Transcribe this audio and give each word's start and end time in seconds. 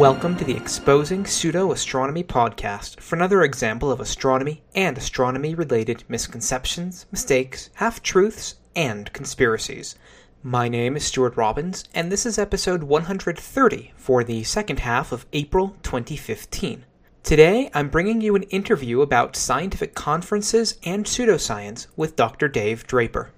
Welcome 0.00 0.34
to 0.36 0.44
the 0.46 0.56
Exposing 0.56 1.26
Pseudo 1.26 1.72
Astronomy 1.72 2.24
podcast 2.24 3.00
for 3.00 3.16
another 3.16 3.42
example 3.42 3.92
of 3.92 4.00
astronomy 4.00 4.62
and 4.74 4.96
astronomy 4.96 5.54
related 5.54 6.04
misconceptions, 6.08 7.04
mistakes, 7.12 7.68
half 7.74 8.02
truths, 8.02 8.54
and 8.74 9.12
conspiracies. 9.12 9.96
My 10.42 10.68
name 10.68 10.96
is 10.96 11.04
Stuart 11.04 11.36
Robbins, 11.36 11.84
and 11.92 12.10
this 12.10 12.24
is 12.24 12.38
episode 12.38 12.84
130 12.84 13.92
for 13.94 14.24
the 14.24 14.42
second 14.42 14.78
half 14.78 15.12
of 15.12 15.26
April 15.34 15.76
2015. 15.82 16.86
Today, 17.22 17.70
I'm 17.74 17.90
bringing 17.90 18.22
you 18.22 18.34
an 18.36 18.44
interview 18.44 19.02
about 19.02 19.36
scientific 19.36 19.94
conferences 19.94 20.78
and 20.82 21.04
pseudoscience 21.04 21.88
with 21.94 22.16
Dr. 22.16 22.48
Dave 22.48 22.86
Draper. 22.86 23.32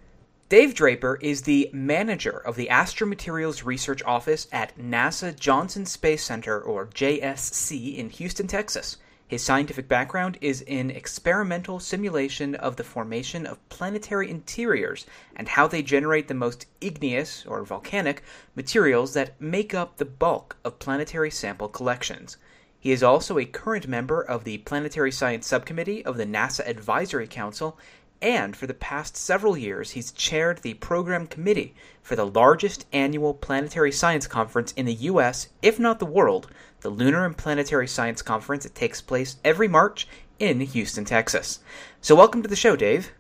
Dave 0.53 0.75
Draper 0.75 1.19
is 1.23 1.41
the 1.41 1.71
manager 1.73 2.37
of 2.37 2.57
the 2.57 2.69
Astromaterials 2.71 3.65
Research 3.65 4.03
Office 4.03 4.49
at 4.53 4.77
NASA 4.77 5.35
Johnson 5.35 5.87
Space 5.87 6.23
Center, 6.23 6.61
or 6.61 6.89
JSC, 6.89 7.97
in 7.97 8.11
Houston, 8.11 8.47
Texas. 8.47 8.99
His 9.27 9.43
scientific 9.43 9.89
background 9.89 10.37
is 10.43 10.61
in 10.61 10.91
experimental 10.91 11.81
simulation 11.81 12.55
of 12.55 12.77
the 12.77 12.85
formation 12.85 13.47
of 13.47 13.67
planetary 13.71 14.29
interiors 14.29 15.07
and 15.35 15.49
how 15.49 15.69
they 15.69 15.81
generate 15.81 16.29
the 16.29 16.35
most 16.35 16.67
igneous, 16.83 17.47
or 17.47 17.65
volcanic, 17.65 18.23
materials 18.55 19.15
that 19.15 19.41
make 19.41 19.73
up 19.73 19.97
the 19.97 20.05
bulk 20.05 20.59
of 20.67 20.79
planetary 20.79 21.31
sample 21.31 21.69
collections. 21.69 22.37
He 22.79 22.91
is 22.91 23.05
also 23.05 23.39
a 23.39 23.45
current 23.45 23.87
member 23.87 24.21
of 24.21 24.43
the 24.43 24.59
Planetary 24.59 25.13
Science 25.13 25.47
Subcommittee 25.47 26.05
of 26.05 26.17
the 26.17 26.27
NASA 26.27 26.69
Advisory 26.69 27.29
Council 27.29 27.79
and 28.23 28.57
for 28.57 28.67
the 28.67 28.73
past 28.73 29.17
several 29.17 29.59
years, 29.59 29.91
he's 29.91 30.13
chaired 30.13 30.59
the 30.59 30.75
program 30.75 31.27
committee 31.27 31.75
for 32.03 32.15
the 32.15 32.25
largest 32.25 32.87
annual 32.93 33.35
planetary 33.35 33.91
science 33.93 34.27
conference 34.27 34.73
in 34.73 34.87
the 34.87 34.95
U.S., 34.95 35.49
if 35.61 35.79
not 35.79 35.99
the 35.99 36.07
world, 36.07 36.47
the 36.81 36.89
Lunar 36.89 37.27
and 37.27 37.37
Planetary 37.37 37.89
Science 37.89 38.23
Conference. 38.23 38.65
It 38.65 38.75
takes 38.75 39.01
place 39.01 39.37
every 39.45 39.69
March 39.69 40.07
in 40.39 40.61
Houston, 40.61 41.05
Texas. 41.05 41.59
So, 42.01 42.15
welcome 42.15 42.43
to 42.43 42.49
the 42.49 42.57
show, 42.57 42.77
Dave. 42.77 43.11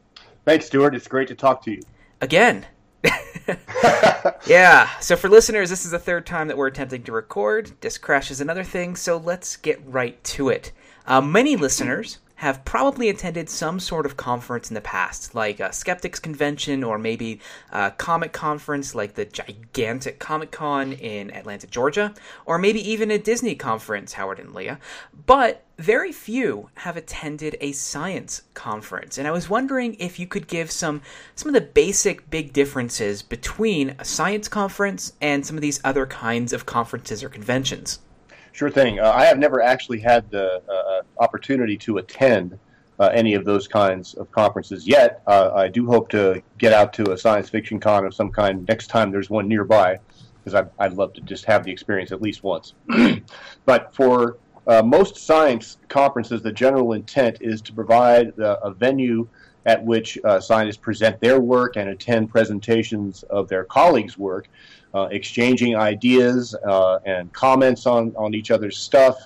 Thanks, 0.45 0.67
Stuart. 0.67 0.95
It's 0.95 1.09
great 1.09 1.29
to 1.29 1.35
talk 1.35 1.65
to 1.65 1.73
you. 1.73 1.83
Again. 2.21 2.67
yeah, 4.47 4.89
so 5.01 5.17
for 5.17 5.29
listeners, 5.29 5.69
this 5.69 5.85
is 5.85 5.91
the 5.91 5.99
third 5.99 6.25
time 6.25 6.47
that 6.47 6.57
we're 6.57 6.69
attempting 6.69 7.03
to 7.03 7.13
record. 7.13 7.73
This 7.81 7.99
crash 7.99 8.31
is 8.31 8.41
another 8.41 8.63
thing, 8.63 8.95
so 8.95 9.17
let's 9.17 9.57
get 9.57 9.83
right 9.85 10.23
to 10.25 10.49
it. 10.49 10.71
Uh, 11.07 11.21
many 11.21 11.57
listeners 11.57 12.19
have 12.43 12.65
probably 12.65 13.09
attended 13.09 13.49
some 13.49 13.79
sort 13.79 14.05
of 14.05 14.17
conference 14.17 14.69
in 14.69 14.75
the 14.75 14.81
past, 14.81 15.33
like 15.33 15.61
a 15.61 15.73
skeptics 15.73 16.19
convention 16.19 16.83
or 16.83 16.99
maybe 16.99 17.39
a 17.71 17.93
comic 17.93 18.33
conference 18.33 18.97
like 18.97 19.15
the 19.15 19.25
gigantic 19.25 20.19
Comic 20.19 20.51
Con 20.51 20.93
in 20.93 21.31
Atlanta, 21.31 21.69
Georgia, 21.69 22.13
or 22.45 22.59
maybe 22.59 22.81
even 22.91 23.13
a 23.13 23.19
Disney 23.19 23.55
conference, 23.55 24.15
Howard 24.15 24.41
and 24.41 24.53
Leah. 24.53 24.81
But 25.25 25.63
very 25.79 26.11
few 26.11 26.69
have 26.79 26.97
attended 26.97 27.57
a 27.61 27.71
science 27.71 28.43
conference, 28.55 29.19
and 29.19 29.29
I 29.29 29.31
was 29.31 29.49
wondering 29.49 29.95
if 30.01 30.19
you 30.19 30.27
could 30.27 30.49
give 30.49 30.73
some 30.73 31.01
some 31.37 31.49
of 31.49 31.55
the 31.55 31.61
basic 31.61 32.29
big 32.29 32.53
differences 32.53 33.23
between 33.23 33.95
a 34.01 34.05
science 34.05 34.49
conference 34.49 35.13
and 35.21 35.47
some 35.47 35.57
of 35.57 35.63
these 35.63 35.81
other 35.85 36.07
kinds 36.07 36.53
of 36.53 36.67
conferences 36.67 37.23
or 37.23 37.29
conventions. 37.29 38.01
Sure 38.53 38.71
thing. 38.71 39.01
Uh, 39.01 39.11
I 39.11 39.25
have 39.25 39.39
never 39.39 39.63
actually 39.63 39.99
had 39.99 40.31
the 40.31 40.63
uh, 40.69 40.73
uh, 40.73 41.03
opportunity 41.19 41.77
to 41.79 41.97
attend 41.97 42.59
uh, 43.01 43.11
any 43.15 43.33
of 43.33 43.47
those 43.47 43.67
kinds 43.67 44.13
of 44.15 44.31
conferences 44.31 44.87
yet. 44.87 45.23
Uh, 45.27 45.53
I 45.55 45.69
do 45.69 45.87
hope 45.87 46.11
to 46.11 46.43
get 46.59 46.75
out 46.75 46.93
to 46.95 47.13
a 47.13 47.19
science 47.19 47.49
fiction 47.49 47.81
con 47.81 48.05
of 48.05 48.15
some 48.15 48.31
kind 48.31 48.67
next 48.69 48.89
time 48.89 49.11
there's 49.11 49.31
one 49.31 49.49
nearby, 49.49 49.99
because 50.45 50.69
I'd 50.79 50.93
love 50.93 51.15
to 51.15 51.23
just 51.23 51.47
have 51.47 51.65
the 51.65 51.73
experience 51.73 52.13
at 52.13 52.21
least 52.21 52.43
once. 52.43 52.75
but 53.65 53.95
for 53.95 54.37
uh, 54.67 54.83
most 54.83 55.17
science 55.17 55.79
conferences, 55.89 56.43
the 56.43 56.53
general 56.53 56.93
intent 56.93 57.39
is 57.41 57.63
to 57.63 57.73
provide 57.73 58.35
a 58.39 58.71
venue 58.71 59.27
at 59.67 59.85
which 59.85 60.19
scientists 60.41 60.77
present 60.77 61.21
their 61.21 61.41
work 61.41 61.77
and 61.77 61.89
attend 61.89 62.31
presentations 62.31 63.23
of 63.25 63.49
their 63.49 63.65
colleagues' 63.65 64.19
work 64.19 64.49
uh, 64.95 65.09
exchanging 65.11 65.77
ideas 65.77 66.55
uh, 66.55 66.99
and 67.07 67.33
comments 67.33 67.87
on, 67.87 68.15
on 68.17 68.35
each 68.35 68.51
other's 68.51 68.79
stuff, 68.79 69.17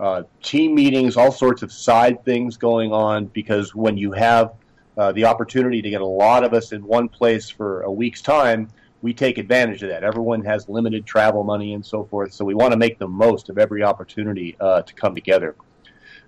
uh, 0.00 0.22
team 0.42 0.74
meetings, 0.74 1.16
all 1.16 1.30
sorts 1.30 1.62
of 1.62 1.72
side 1.72 2.24
things 2.24 2.56
going 2.56 2.92
on. 2.92 3.26
Because 3.26 3.74
when 3.74 3.96
you 3.96 4.12
have 4.12 4.54
uh, 4.98 5.12
the 5.12 5.24
opportunity 5.24 5.80
to 5.82 5.90
get 5.90 6.00
a 6.00 6.06
lot 6.06 6.44
of 6.44 6.52
us 6.52 6.72
in 6.72 6.84
one 6.84 7.08
place 7.08 7.48
for 7.48 7.82
a 7.82 7.92
week's 7.92 8.22
time, 8.22 8.68
we 9.02 9.12
take 9.12 9.38
advantage 9.38 9.82
of 9.82 9.90
that. 9.90 10.02
Everyone 10.02 10.42
has 10.44 10.68
limited 10.68 11.04
travel 11.04 11.44
money 11.44 11.74
and 11.74 11.84
so 11.84 12.04
forth, 12.04 12.32
so 12.32 12.44
we 12.44 12.54
want 12.54 12.72
to 12.72 12.78
make 12.78 12.98
the 12.98 13.08
most 13.08 13.50
of 13.50 13.58
every 13.58 13.82
opportunity 13.82 14.56
uh, 14.60 14.82
to 14.82 14.94
come 14.94 15.14
together. 15.14 15.54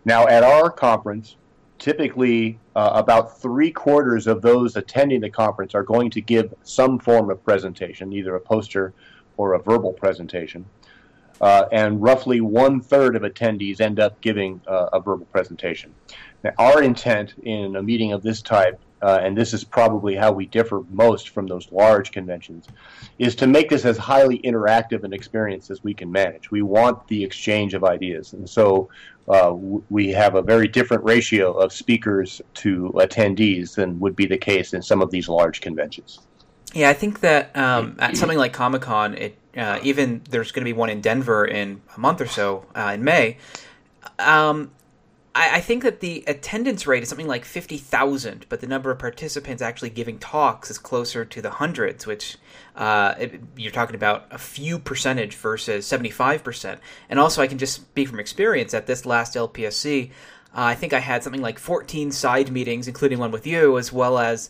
Now, 0.04 0.28
at 0.28 0.44
our 0.44 0.70
conference, 0.70 1.36
typically 1.78 2.58
uh, 2.74 2.90
about 2.94 3.40
three 3.40 3.70
quarters 3.70 4.26
of 4.26 4.42
those 4.42 4.76
attending 4.76 5.20
the 5.20 5.30
conference 5.30 5.74
are 5.74 5.82
going 5.82 6.10
to 6.10 6.20
give 6.20 6.54
some 6.62 6.98
form 6.98 7.30
of 7.30 7.42
presentation, 7.44 8.12
either 8.12 8.34
a 8.34 8.40
poster 8.40 8.92
or 9.36 9.54
a 9.54 9.58
verbal 9.58 9.92
presentation. 9.92 10.64
Uh, 11.40 11.66
and 11.70 12.02
roughly 12.02 12.40
one 12.40 12.80
third 12.80 13.14
of 13.14 13.22
attendees 13.22 13.80
end 13.80 14.00
up 14.00 14.20
giving 14.22 14.60
uh, 14.66 14.88
a 14.92 15.00
verbal 15.00 15.26
presentation. 15.26 15.92
Now, 16.42 16.52
our 16.58 16.82
intent 16.82 17.34
in 17.42 17.76
a 17.76 17.82
meeting 17.82 18.12
of 18.12 18.22
this 18.22 18.40
type, 18.40 18.80
uh, 19.02 19.18
and 19.22 19.36
this 19.36 19.52
is 19.52 19.64
probably 19.64 20.14
how 20.14 20.32
we 20.32 20.46
differ 20.46 20.82
most 20.90 21.30
from 21.30 21.46
those 21.46 21.70
large 21.70 22.12
conventions, 22.12 22.66
is 23.18 23.34
to 23.36 23.46
make 23.46 23.68
this 23.68 23.84
as 23.84 23.96
highly 23.96 24.38
interactive 24.40 25.04
an 25.04 25.12
experience 25.12 25.70
as 25.70 25.84
we 25.84 25.94
can 25.94 26.10
manage. 26.10 26.50
We 26.50 26.62
want 26.62 27.06
the 27.08 27.22
exchange 27.22 27.74
of 27.74 27.84
ideas, 27.84 28.32
and 28.32 28.48
so 28.48 28.88
uh, 29.28 29.52
we 29.52 30.08
have 30.12 30.34
a 30.34 30.42
very 30.42 30.68
different 30.68 31.04
ratio 31.04 31.52
of 31.52 31.72
speakers 31.72 32.40
to 32.54 32.92
attendees 32.96 33.74
than 33.74 33.98
would 34.00 34.16
be 34.16 34.26
the 34.26 34.38
case 34.38 34.72
in 34.72 34.82
some 34.82 35.02
of 35.02 35.10
these 35.10 35.28
large 35.28 35.60
conventions. 35.60 36.20
Yeah, 36.72 36.90
I 36.90 36.94
think 36.94 37.20
that 37.20 37.56
um, 37.56 37.96
at 37.98 38.16
something 38.16 38.38
like 38.38 38.52
Comic 38.52 38.82
Con, 38.82 39.14
it 39.14 39.36
uh, 39.56 39.78
even 39.82 40.22
there's 40.28 40.52
going 40.52 40.62
to 40.62 40.68
be 40.68 40.74
one 40.74 40.90
in 40.90 41.00
Denver 41.00 41.44
in 41.44 41.80
a 41.96 42.00
month 42.00 42.20
or 42.20 42.26
so 42.26 42.66
uh, 42.74 42.92
in 42.94 43.04
May. 43.04 43.38
Um, 44.18 44.70
I, 45.36 45.56
I 45.56 45.60
think 45.60 45.82
that 45.82 46.00
the 46.00 46.24
attendance 46.26 46.86
rate 46.86 47.02
is 47.02 47.08
something 47.10 47.28
like 47.28 47.44
50,000, 47.44 48.46
but 48.48 48.60
the 48.60 48.66
number 48.66 48.90
of 48.90 48.98
participants 48.98 49.60
actually 49.60 49.90
giving 49.90 50.18
talks 50.18 50.70
is 50.70 50.78
closer 50.78 51.24
to 51.24 51.42
the 51.42 51.50
hundreds, 51.50 52.06
which 52.06 52.38
uh, 52.74 53.14
it, 53.18 53.40
you're 53.56 53.70
talking 53.70 53.94
about 53.94 54.26
a 54.30 54.38
few 54.38 54.78
percentage 54.78 55.36
versus 55.36 55.86
75%. 55.86 56.78
And 57.10 57.20
also, 57.20 57.42
I 57.42 57.46
can 57.46 57.58
just 57.58 57.74
speak 57.74 58.08
from 58.08 58.18
experience 58.18 58.72
at 58.72 58.86
this 58.86 59.04
last 59.04 59.34
LPSC, 59.34 60.10
uh, 60.56 60.62
I 60.62 60.74
think 60.74 60.94
I 60.94 61.00
had 61.00 61.22
something 61.22 61.42
like 61.42 61.58
14 61.58 62.10
side 62.12 62.50
meetings, 62.50 62.88
including 62.88 63.18
one 63.18 63.30
with 63.30 63.46
you, 63.46 63.76
as 63.76 63.92
well 63.92 64.18
as 64.18 64.48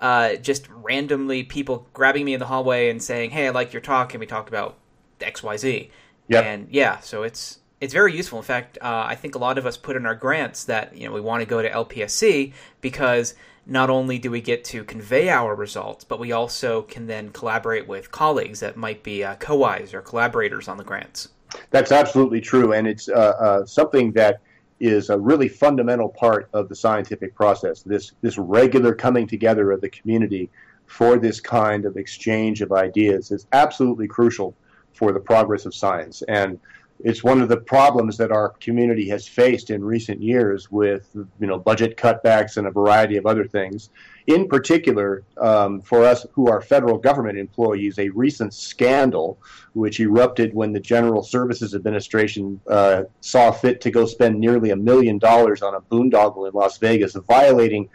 uh, 0.00 0.36
just 0.36 0.68
randomly 0.68 1.42
people 1.42 1.88
grabbing 1.92 2.24
me 2.24 2.34
in 2.34 2.38
the 2.38 2.46
hallway 2.46 2.90
and 2.90 3.02
saying, 3.02 3.30
"Hey, 3.30 3.48
I 3.48 3.50
like 3.50 3.72
your 3.72 3.82
talk. 3.82 4.10
Can 4.10 4.20
we 4.20 4.26
talk 4.26 4.46
about 4.46 4.78
X, 5.20 5.42
Y, 5.42 5.56
Z?" 5.56 5.90
Yep. 6.28 6.44
And 6.44 6.68
yeah, 6.70 7.00
so 7.00 7.24
it's 7.24 7.58
it's 7.80 7.92
very 7.92 8.16
useful. 8.16 8.38
In 8.38 8.44
fact, 8.44 8.78
uh, 8.80 9.04
I 9.06 9.14
think 9.14 9.34
a 9.34 9.38
lot 9.38 9.58
of 9.58 9.66
us 9.66 9.76
put 9.76 9.96
in 9.96 10.06
our 10.06 10.14
grants 10.14 10.64
that 10.64 10.96
you 10.96 11.06
know 11.06 11.12
we 11.12 11.20
want 11.20 11.40
to 11.40 11.46
go 11.46 11.62
to 11.62 11.70
LPSC 11.70 12.52
because 12.80 13.34
not 13.66 13.90
only 13.90 14.18
do 14.18 14.30
we 14.30 14.40
get 14.40 14.64
to 14.64 14.82
convey 14.84 15.28
our 15.28 15.54
results, 15.54 16.02
but 16.02 16.18
we 16.18 16.32
also 16.32 16.82
can 16.82 17.06
then 17.06 17.30
collaborate 17.30 17.86
with 17.86 18.10
colleagues 18.10 18.60
that 18.60 18.76
might 18.76 19.02
be 19.02 19.22
uh, 19.22 19.34
co-Is 19.36 19.92
or 19.92 20.00
collaborators 20.00 20.68
on 20.68 20.78
the 20.78 20.84
grants. 20.84 21.28
That's 21.70 21.92
absolutely 21.92 22.40
true, 22.40 22.72
and 22.72 22.86
it's 22.86 23.08
uh, 23.08 23.12
uh, 23.12 23.66
something 23.66 24.12
that 24.12 24.40
is 24.80 25.10
a 25.10 25.18
really 25.18 25.48
fundamental 25.48 26.08
part 26.08 26.48
of 26.52 26.68
the 26.68 26.74
scientific 26.74 27.34
process. 27.34 27.82
This 27.82 28.12
this 28.22 28.38
regular 28.38 28.94
coming 28.94 29.26
together 29.26 29.70
of 29.70 29.80
the 29.80 29.90
community 29.90 30.50
for 30.86 31.18
this 31.18 31.40
kind 31.40 31.84
of 31.84 31.96
exchange 31.96 32.62
of 32.62 32.72
ideas 32.72 33.30
is 33.30 33.46
absolutely 33.52 34.08
crucial 34.08 34.54
for 34.94 35.12
the 35.12 35.20
progress 35.20 35.66
of 35.66 35.74
science 35.74 36.22
and 36.28 36.58
it's 37.00 37.22
one 37.22 37.40
of 37.40 37.48
the 37.48 37.56
problems 37.56 38.16
that 38.16 38.32
our 38.32 38.50
community 38.60 39.08
has 39.08 39.26
faced 39.26 39.70
in 39.70 39.84
recent 39.84 40.20
years 40.20 40.70
with 40.70 41.08
you 41.14 41.46
know 41.46 41.58
budget 41.58 41.96
cutbacks 41.96 42.56
and 42.56 42.66
a 42.66 42.70
variety 42.70 43.16
of 43.16 43.26
other 43.26 43.46
things. 43.46 43.90
In 44.26 44.48
particular, 44.48 45.22
um, 45.38 45.80
for 45.80 46.04
us 46.04 46.26
who 46.32 46.48
are 46.48 46.60
federal 46.60 46.98
government 46.98 47.38
employees, 47.38 47.98
a 47.98 48.08
recent 48.10 48.52
scandal 48.52 49.38
which 49.72 50.00
erupted 50.00 50.52
when 50.54 50.72
the 50.72 50.80
General 50.80 51.22
Services 51.22 51.74
Administration 51.74 52.60
uh, 52.66 53.04
saw 53.20 53.50
fit 53.52 53.80
to 53.82 53.90
go 53.90 54.04
spend 54.04 54.38
nearly 54.38 54.70
a 54.70 54.76
million 54.76 55.18
dollars 55.18 55.62
on 55.62 55.74
a 55.74 55.80
boondoggle 55.80 56.48
in 56.48 56.52
Las 56.52 56.78
Vegas, 56.78 57.14
violating 57.28 57.88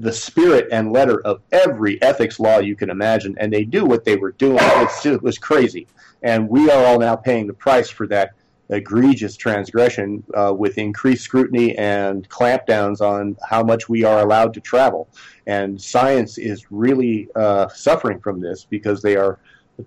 the 0.00 0.12
spirit 0.12 0.68
and 0.70 0.92
letter 0.92 1.20
of 1.22 1.42
every 1.52 2.00
ethics 2.02 2.38
law 2.40 2.58
you 2.58 2.76
can 2.76 2.88
imagine, 2.88 3.36
and 3.38 3.52
they 3.52 3.64
knew 3.64 3.84
what 3.84 4.04
they 4.04 4.16
were 4.16 4.32
doing. 4.32 4.58
it 4.60 5.22
was 5.22 5.38
crazy, 5.38 5.86
and 6.22 6.48
we 6.48 6.70
are 6.70 6.86
all 6.86 6.98
now 6.98 7.16
paying 7.16 7.46
the 7.46 7.52
price 7.52 7.90
for 7.90 8.06
that 8.06 8.30
egregious 8.70 9.36
transgression 9.36 10.22
uh, 10.34 10.54
with 10.56 10.78
increased 10.78 11.24
scrutiny 11.24 11.76
and 11.78 12.28
clampdowns 12.28 13.00
on 13.00 13.36
how 13.48 13.62
much 13.62 13.88
we 13.88 14.04
are 14.04 14.20
allowed 14.20 14.52
to 14.54 14.60
travel. 14.60 15.08
And 15.46 15.80
science 15.80 16.38
is 16.38 16.70
really 16.70 17.28
uh, 17.34 17.68
suffering 17.68 18.20
from 18.20 18.40
this 18.40 18.64
because 18.64 19.02
they 19.02 19.16
are 19.16 19.38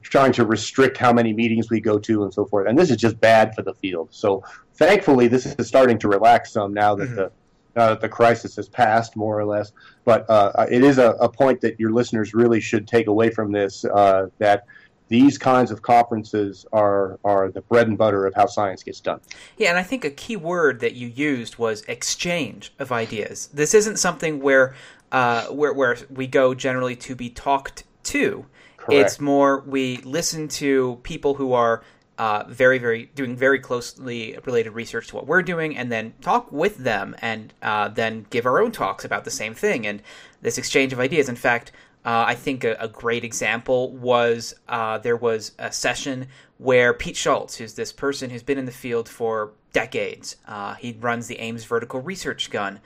trying 0.01 0.31
to 0.31 0.45
restrict 0.45 0.97
how 0.97 1.11
many 1.11 1.33
meetings 1.33 1.69
we 1.69 1.81
go 1.81 1.99
to 1.99 2.23
and 2.23 2.33
so 2.33 2.45
forth. 2.45 2.67
And 2.67 2.77
this 2.77 2.89
is 2.89 2.97
just 2.97 3.19
bad 3.19 3.53
for 3.53 3.61
the 3.61 3.73
field. 3.73 4.09
So 4.11 4.43
thankfully, 4.75 5.27
this 5.27 5.45
is 5.45 5.67
starting 5.67 5.99
to 5.99 6.07
relax 6.07 6.53
some 6.53 6.73
now 6.73 6.95
that 6.95 7.05
mm-hmm. 7.05 7.15
the 7.15 7.31
now 7.75 7.87
that 7.87 8.01
the 8.01 8.09
crisis 8.09 8.57
has 8.57 8.67
passed, 8.67 9.15
more 9.15 9.39
or 9.39 9.45
less. 9.45 9.71
But 10.03 10.29
uh, 10.29 10.65
it 10.69 10.83
is 10.83 10.97
a, 10.97 11.11
a, 11.11 11.29
point 11.29 11.61
that 11.61 11.79
your 11.79 11.91
listeners 11.91 12.33
really 12.33 12.59
should 12.59 12.85
take 12.85 13.07
away 13.07 13.29
from 13.29 13.53
this 13.53 13.85
uh, 13.85 14.27
that 14.39 14.65
these 15.11 15.37
kinds 15.37 15.71
of 15.71 15.81
conferences 15.81 16.65
are 16.71 17.19
are 17.25 17.51
the 17.51 17.59
bread 17.59 17.85
and 17.89 17.97
butter 17.97 18.25
of 18.25 18.33
how 18.33 18.45
science 18.45 18.81
gets 18.81 19.01
done. 19.01 19.19
Yeah, 19.57 19.69
and 19.69 19.77
I 19.77 19.83
think 19.83 20.05
a 20.05 20.09
key 20.09 20.37
word 20.37 20.79
that 20.79 20.93
you 20.93 21.09
used 21.09 21.57
was 21.57 21.81
exchange 21.81 22.73
of 22.79 22.93
ideas. 22.93 23.49
This 23.53 23.73
isn't 23.73 23.97
something 23.97 24.39
where 24.39 24.73
uh, 25.11 25.47
where 25.47 25.73
where 25.73 25.97
we 26.09 26.27
go 26.27 26.53
generally 26.53 26.95
to 26.95 27.13
be 27.13 27.29
talked 27.29 27.83
to. 28.03 28.45
Correct. 28.77 29.01
It's 29.01 29.19
more 29.19 29.59
we 29.67 29.97
listen 29.97 30.47
to 30.47 30.97
people 31.03 31.33
who 31.33 31.51
are 31.51 31.83
uh, 32.17 32.45
very, 32.47 32.77
very 32.77 33.07
doing 33.13 33.35
very 33.35 33.59
closely 33.59 34.37
related 34.45 34.71
research 34.71 35.09
to 35.09 35.15
what 35.17 35.27
we're 35.27 35.41
doing, 35.41 35.75
and 35.75 35.91
then 35.91 36.13
talk 36.21 36.49
with 36.53 36.77
them, 36.77 37.17
and 37.21 37.53
uh, 37.61 37.89
then 37.89 38.25
give 38.29 38.45
our 38.45 38.61
own 38.61 38.71
talks 38.71 39.03
about 39.03 39.25
the 39.25 39.31
same 39.31 39.53
thing, 39.53 39.85
and 39.85 40.01
this 40.41 40.57
exchange 40.57 40.93
of 40.93 41.01
ideas. 41.01 41.27
In 41.27 41.35
fact, 41.35 41.73
uh, 42.03 42.25
I 42.27 42.35
think 42.35 42.63
a, 42.63 42.75
a, 42.79 42.87
great 42.87 43.23
example 43.23 43.91
was 43.91 44.55
uh, 44.67 44.97
there 44.97 45.15
was 45.15 45.51
a 45.59 45.71
session 45.71 46.27
where 46.57 46.93
Pete 46.93 47.15
Schultz, 47.15 47.57
who's 47.57 47.75
this 47.75 47.91
person 47.91 48.31
who's 48.31 48.41
been 48.41 48.57
in 48.57 48.65
the 48.65 48.71
field 48.71 49.07
for 49.07 49.51
decades, 49.71 50.37
uh, 50.47 50.73
he 50.75 50.97
runs 50.99 51.27
the 51.27 51.37
Ames 51.39 51.63
Vertical 51.65 52.01
Research 52.01 52.49
Gun 52.49 52.79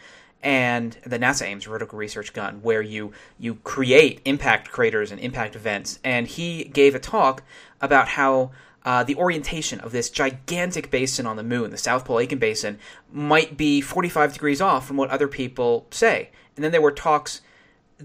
and 0.44 0.98
the 1.06 1.18
NASA 1.18 1.44
Ames 1.46 1.64
Vertical 1.64 1.98
Research 1.98 2.34
Gun, 2.34 2.62
where 2.62 2.82
you 2.82 3.14
you 3.40 3.56
create 3.56 4.22
impact 4.26 4.70
craters 4.70 5.12
and 5.12 5.20
impact 5.22 5.56
events. 5.56 5.98
And 6.04 6.28
he 6.28 6.66
gave 6.66 6.94
a 6.94 7.00
talk 7.00 7.42
about 7.80 8.10
how 8.10 8.52
uh, 8.84 9.04
the 9.04 9.16
orientation 9.16 9.80
of 9.80 9.92
this 9.92 10.10
gigantic 10.10 10.92
basin 10.92 11.26
on 11.26 11.38
the 11.38 11.44
moon, 11.44 11.72
the 11.72 11.78
South 11.78 12.06
Pole 12.06 12.20
Aitken 12.20 12.38
Basin, 12.38 12.80
might 13.12 13.58
be 13.58 13.82
45 13.82 14.34
degrees 14.34 14.62
off 14.62 14.86
from 14.86 14.98
what 14.98 15.10
other 15.10 15.28
people 15.28 15.88
say. 15.90 16.30
And 16.56 16.64
then 16.64 16.72
there 16.72 16.82
were 16.82 16.92
talks 16.92 17.42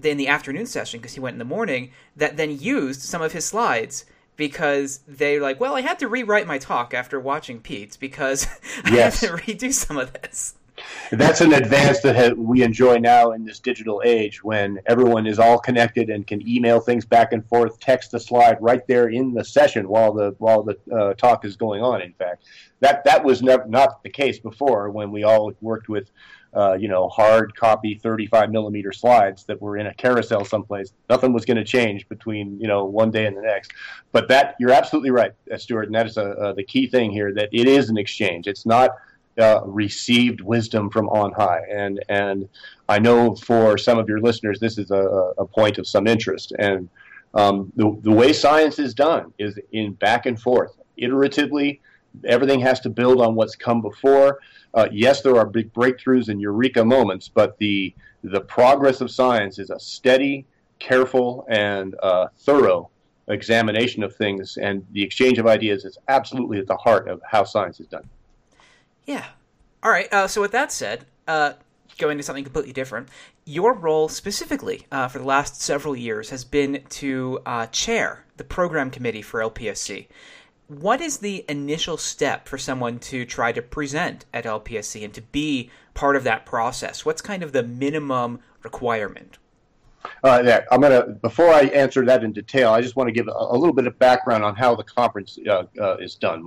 in 0.01 0.17
the 0.17 0.27
afternoon 0.27 0.65
session, 0.65 0.99
because 0.99 1.13
he 1.13 1.19
went 1.19 1.35
in 1.35 1.39
the 1.39 1.45
morning, 1.45 1.91
that 2.15 2.37
then 2.37 2.57
used 2.57 3.01
some 3.01 3.21
of 3.21 3.33
his 3.33 3.45
slides 3.45 4.05
because 4.37 4.99
they 5.07 5.37
were 5.37 5.43
like, 5.43 5.59
well, 5.59 5.75
I 5.75 5.81
had 5.81 5.99
to 5.99 6.07
rewrite 6.07 6.47
my 6.47 6.57
talk 6.57 6.93
after 6.93 7.19
watching 7.19 7.59
Pete's 7.59 7.97
because 7.97 8.47
yes. 8.85 9.23
I 9.23 9.27
had 9.27 9.37
to 9.37 9.43
redo 9.43 9.73
some 9.73 9.97
of 9.97 10.13
this. 10.13 10.55
That's 11.11 11.41
an 11.41 11.53
advance 11.53 11.99
that 12.01 12.37
we 12.37 12.63
enjoy 12.63 12.97
now 12.97 13.31
in 13.31 13.45
this 13.45 13.59
digital 13.59 14.01
age 14.03 14.43
when 14.43 14.79
everyone 14.85 15.27
is 15.27 15.37
all 15.37 15.59
connected 15.59 16.09
and 16.09 16.25
can 16.25 16.47
email 16.47 16.79
things 16.79 17.05
back 17.05 17.33
and 17.33 17.45
forth, 17.45 17.79
text 17.79 18.11
the 18.11 18.19
slide 18.19 18.57
right 18.61 18.85
there 18.87 19.09
in 19.09 19.33
the 19.33 19.43
session 19.43 19.87
while 19.87 20.13
the 20.13 20.33
while 20.39 20.63
the 20.63 20.77
uh, 20.91 21.13
talk 21.15 21.45
is 21.45 21.55
going 21.55 21.83
on. 21.83 22.01
In 22.01 22.13
fact, 22.13 22.45
that 22.79 23.03
that 23.03 23.23
was 23.23 23.41
never 23.41 23.65
not 23.67 24.01
the 24.03 24.09
case 24.09 24.39
before 24.39 24.89
when 24.89 25.11
we 25.11 25.23
all 25.23 25.51
worked 25.61 25.89
with. 25.89 26.09
Uh, 26.53 26.73
you 26.73 26.89
know, 26.89 27.07
hard 27.07 27.55
copy 27.55 27.95
35 27.95 28.51
millimeter 28.51 28.91
slides 28.91 29.45
that 29.45 29.61
were 29.61 29.77
in 29.77 29.87
a 29.87 29.93
carousel 29.93 30.43
someplace. 30.43 30.91
Nothing 31.09 31.31
was 31.31 31.45
going 31.45 31.55
to 31.55 31.63
change 31.63 32.09
between 32.09 32.59
you 32.59 32.67
know 32.67 32.83
one 32.83 33.09
day 33.09 33.25
and 33.25 33.37
the 33.37 33.41
next. 33.41 33.71
But 34.11 34.27
that 34.27 34.55
you're 34.59 34.73
absolutely 34.73 35.11
right, 35.11 35.31
uh, 35.51 35.57
Stuart, 35.57 35.85
and 35.85 35.95
that 35.95 36.07
is 36.07 36.17
a, 36.17 36.31
uh, 36.31 36.53
the 36.53 36.63
key 36.63 36.87
thing 36.87 37.11
here. 37.11 37.33
That 37.33 37.49
it 37.53 37.67
is 37.67 37.89
an 37.89 37.97
exchange. 37.97 38.47
It's 38.47 38.65
not 38.65 38.91
uh, 39.39 39.61
received 39.65 40.41
wisdom 40.41 40.89
from 40.89 41.07
on 41.09 41.31
high. 41.31 41.61
And 41.69 42.03
and 42.09 42.49
I 42.89 42.99
know 42.99 43.35
for 43.35 43.77
some 43.77 43.97
of 43.97 44.09
your 44.09 44.19
listeners, 44.19 44.59
this 44.59 44.77
is 44.77 44.91
a, 44.91 45.31
a 45.37 45.45
point 45.45 45.77
of 45.77 45.87
some 45.87 46.07
interest. 46.07 46.53
And 46.59 46.89
um, 47.33 47.71
the 47.75 47.97
the 48.01 48.11
way 48.11 48.33
science 48.33 48.77
is 48.79 48.93
done 48.93 49.33
is 49.39 49.57
in 49.71 49.93
back 49.93 50.25
and 50.25 50.39
forth, 50.39 50.77
iteratively. 50.99 51.79
Everything 52.25 52.59
has 52.59 52.79
to 52.81 52.89
build 52.89 53.21
on 53.21 53.35
what's 53.35 53.55
come 53.55 53.81
before. 53.81 54.39
Uh, 54.73 54.87
yes, 54.91 55.21
there 55.21 55.37
are 55.37 55.45
big 55.45 55.73
breakthroughs 55.73 56.29
and 56.29 56.39
eureka 56.41 56.83
moments, 56.83 57.27
but 57.27 57.57
the 57.57 57.93
the 58.23 58.41
progress 58.41 59.01
of 59.01 59.09
science 59.09 59.57
is 59.57 59.71
a 59.71 59.79
steady, 59.79 60.45
careful, 60.79 61.45
and 61.49 61.95
uh, 62.03 62.27
thorough 62.37 62.89
examination 63.27 64.03
of 64.03 64.15
things, 64.15 64.57
and 64.57 64.85
the 64.91 65.01
exchange 65.01 65.39
of 65.39 65.47
ideas 65.47 65.85
is 65.85 65.97
absolutely 66.07 66.59
at 66.59 66.67
the 66.67 66.77
heart 66.77 67.07
of 67.07 67.21
how 67.29 67.43
science 67.43 67.79
is 67.79 67.87
done. 67.87 68.07
Yeah. 69.05 69.25
All 69.83 69.91
right. 69.91 70.11
Uh, 70.13 70.27
so 70.27 70.41
with 70.41 70.51
that 70.51 70.71
said, 70.71 71.05
uh, 71.27 71.53
going 71.97 72.17
to 72.17 72.23
something 72.23 72.43
completely 72.43 72.73
different, 72.73 73.09
your 73.45 73.73
role 73.73 74.09
specifically 74.09 74.85
uh, 74.91 75.07
for 75.07 75.19
the 75.19 75.25
last 75.25 75.61
several 75.61 75.95
years 75.95 76.29
has 76.29 76.43
been 76.43 76.83
to 76.89 77.39
uh, 77.45 77.65
chair 77.67 78.25
the 78.37 78.43
program 78.43 78.89
committee 78.89 79.21
for 79.21 79.39
LPSC. 79.39 80.07
What 80.71 81.01
is 81.01 81.17
the 81.17 81.43
initial 81.49 81.97
step 81.97 82.47
for 82.47 82.57
someone 82.57 82.99
to 82.99 83.25
try 83.25 83.51
to 83.51 83.61
present 83.61 84.23
at 84.33 84.45
LPSC 84.45 85.03
and 85.03 85.13
to 85.13 85.21
be 85.21 85.69
part 85.93 86.15
of 86.15 86.23
that 86.23 86.45
process? 86.45 87.03
What's 87.03 87.21
kind 87.21 87.43
of 87.43 87.51
the 87.51 87.61
minimum 87.61 88.39
requirement? 88.63 89.37
Uh, 90.23 90.41
yeah, 90.45 90.61
I'm 90.71 90.79
gonna. 90.79 91.07
Before 91.21 91.49
I 91.49 91.63
answer 91.63 92.05
that 92.05 92.23
in 92.23 92.31
detail, 92.31 92.71
I 92.71 92.79
just 92.79 92.95
want 92.95 93.09
to 93.09 93.11
give 93.11 93.27
a, 93.27 93.33
a 93.33 93.57
little 93.57 93.73
bit 93.73 93.85
of 93.85 93.99
background 93.99 94.45
on 94.45 94.55
how 94.55 94.73
the 94.73 94.85
conference 94.85 95.37
uh, 95.45 95.63
uh, 95.77 95.97
is 95.97 96.15
done. 96.15 96.45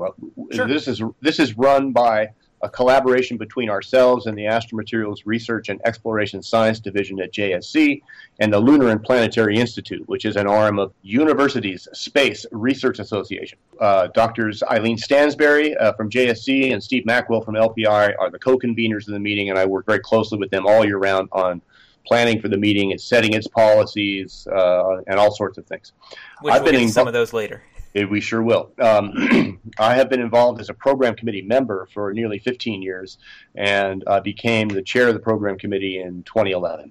Sure. 0.52 0.66
This 0.66 0.88
is 0.88 1.02
this 1.20 1.38
is 1.38 1.58
run 1.58 1.92
by 1.92 2.30
a 2.64 2.68
collaboration 2.70 3.36
between 3.36 3.68
ourselves 3.68 4.24
and 4.26 4.36
the 4.36 4.44
Astromaterials 4.44 5.18
Research 5.26 5.68
and 5.68 5.80
Exploration 5.84 6.42
Science 6.42 6.80
Division 6.80 7.20
at 7.20 7.30
JSC 7.30 8.00
and 8.40 8.52
the 8.52 8.58
Lunar 8.58 8.88
and 8.88 9.02
Planetary 9.02 9.58
Institute, 9.58 10.02
which 10.08 10.24
is 10.24 10.36
an 10.36 10.46
arm 10.46 10.78
of 10.78 10.94
Universities 11.02 11.86
Space 11.92 12.46
Research 12.50 12.98
Association. 13.00 13.58
Uh, 13.78 14.08
doctors 14.14 14.62
Eileen 14.62 14.96
Stansbery 14.96 15.76
uh, 15.78 15.92
from 15.92 16.08
JSC 16.08 16.72
and 16.72 16.82
Steve 16.82 17.04
Mackwell 17.04 17.44
from 17.44 17.54
LPI 17.54 18.14
are 18.18 18.30
the 18.30 18.38
co-conveners 18.38 19.06
of 19.06 19.12
the 19.12 19.20
meeting, 19.20 19.50
and 19.50 19.58
I 19.58 19.66
work 19.66 19.84
very 19.84 20.00
closely 20.00 20.38
with 20.38 20.50
them 20.50 20.66
all 20.66 20.86
year 20.86 20.98
round 20.98 21.28
on 21.32 21.60
planning 22.06 22.40
for 22.40 22.48
the 22.48 22.56
meeting 22.56 22.92
and 22.92 23.00
setting 23.00 23.34
its 23.34 23.46
policies 23.46 24.46
uh, 24.50 25.02
and 25.06 25.18
all 25.18 25.34
sorts 25.34 25.58
of 25.58 25.66
things. 25.66 25.92
Which 26.40 26.54
I've 26.54 26.62
we'll 26.62 26.72
been 26.72 26.82
in 26.82 26.88
some 26.88 27.06
of 27.06 27.12
those 27.12 27.34
later. 27.34 27.62
We 27.94 28.20
sure 28.20 28.42
will. 28.42 28.72
Um, 28.80 29.60
I 29.78 29.94
have 29.94 30.10
been 30.10 30.20
involved 30.20 30.60
as 30.60 30.68
a 30.68 30.74
program 30.74 31.14
committee 31.14 31.42
member 31.42 31.88
for 31.94 32.12
nearly 32.12 32.40
15 32.40 32.82
years 32.82 33.18
and 33.54 34.02
uh, 34.08 34.20
became 34.20 34.68
the 34.68 34.82
chair 34.82 35.06
of 35.06 35.14
the 35.14 35.20
program 35.20 35.56
committee 35.58 36.00
in 36.00 36.24
2011. 36.24 36.90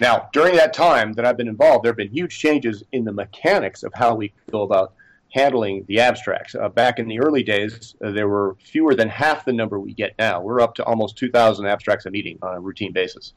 Now, 0.00 0.28
during 0.32 0.56
that 0.56 0.72
time 0.72 1.12
that 1.14 1.24
I've 1.24 1.36
been 1.36 1.48
involved, 1.48 1.84
there 1.84 1.90
have 1.90 1.96
been 1.96 2.10
huge 2.10 2.36
changes 2.36 2.82
in 2.92 3.04
the 3.04 3.12
mechanics 3.12 3.84
of 3.84 3.92
how 3.94 4.14
we 4.14 4.32
go 4.50 4.62
about 4.62 4.94
handling 5.32 5.84
the 5.86 6.00
abstracts. 6.00 6.54
Uh, 6.54 6.68
back 6.68 6.98
in 6.98 7.06
the 7.06 7.20
early 7.20 7.42
days, 7.42 7.94
uh, 8.02 8.10
there 8.10 8.28
were 8.28 8.56
fewer 8.62 8.94
than 8.94 9.08
half 9.08 9.44
the 9.44 9.52
number 9.52 9.78
we 9.78 9.92
get 9.92 10.14
now. 10.18 10.40
We're 10.40 10.60
up 10.60 10.74
to 10.76 10.84
almost 10.84 11.16
2,000 11.16 11.66
abstracts 11.66 12.06
a 12.06 12.10
meeting 12.10 12.38
on 12.42 12.56
a 12.56 12.60
routine 12.60 12.92
basis. 12.92 13.34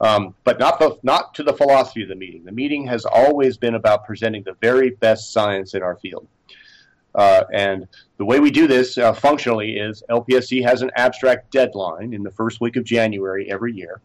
Um, 0.00 0.34
but 0.44 0.58
not 0.58 0.78
the 0.78 0.98
not 1.02 1.34
to 1.34 1.42
the 1.42 1.52
philosophy 1.52 2.02
of 2.02 2.08
the 2.08 2.14
meeting. 2.14 2.44
The 2.44 2.52
meeting 2.52 2.86
has 2.86 3.04
always 3.04 3.58
been 3.58 3.74
about 3.74 4.06
presenting 4.06 4.42
the 4.42 4.54
very 4.60 4.90
best 4.90 5.32
science 5.32 5.74
in 5.74 5.82
our 5.82 5.96
field. 5.96 6.26
Uh, 7.14 7.44
and 7.52 7.86
the 8.16 8.24
way 8.24 8.40
we 8.40 8.50
do 8.50 8.66
this 8.66 8.96
uh, 8.96 9.12
functionally 9.12 9.76
is 9.76 10.02
LPSC 10.08 10.62
has 10.62 10.82
an 10.82 10.90
abstract 10.96 11.50
deadline 11.50 12.14
in 12.14 12.22
the 12.22 12.30
first 12.30 12.60
week 12.60 12.76
of 12.76 12.84
January 12.84 13.50
every 13.50 13.74
year. 13.74 14.00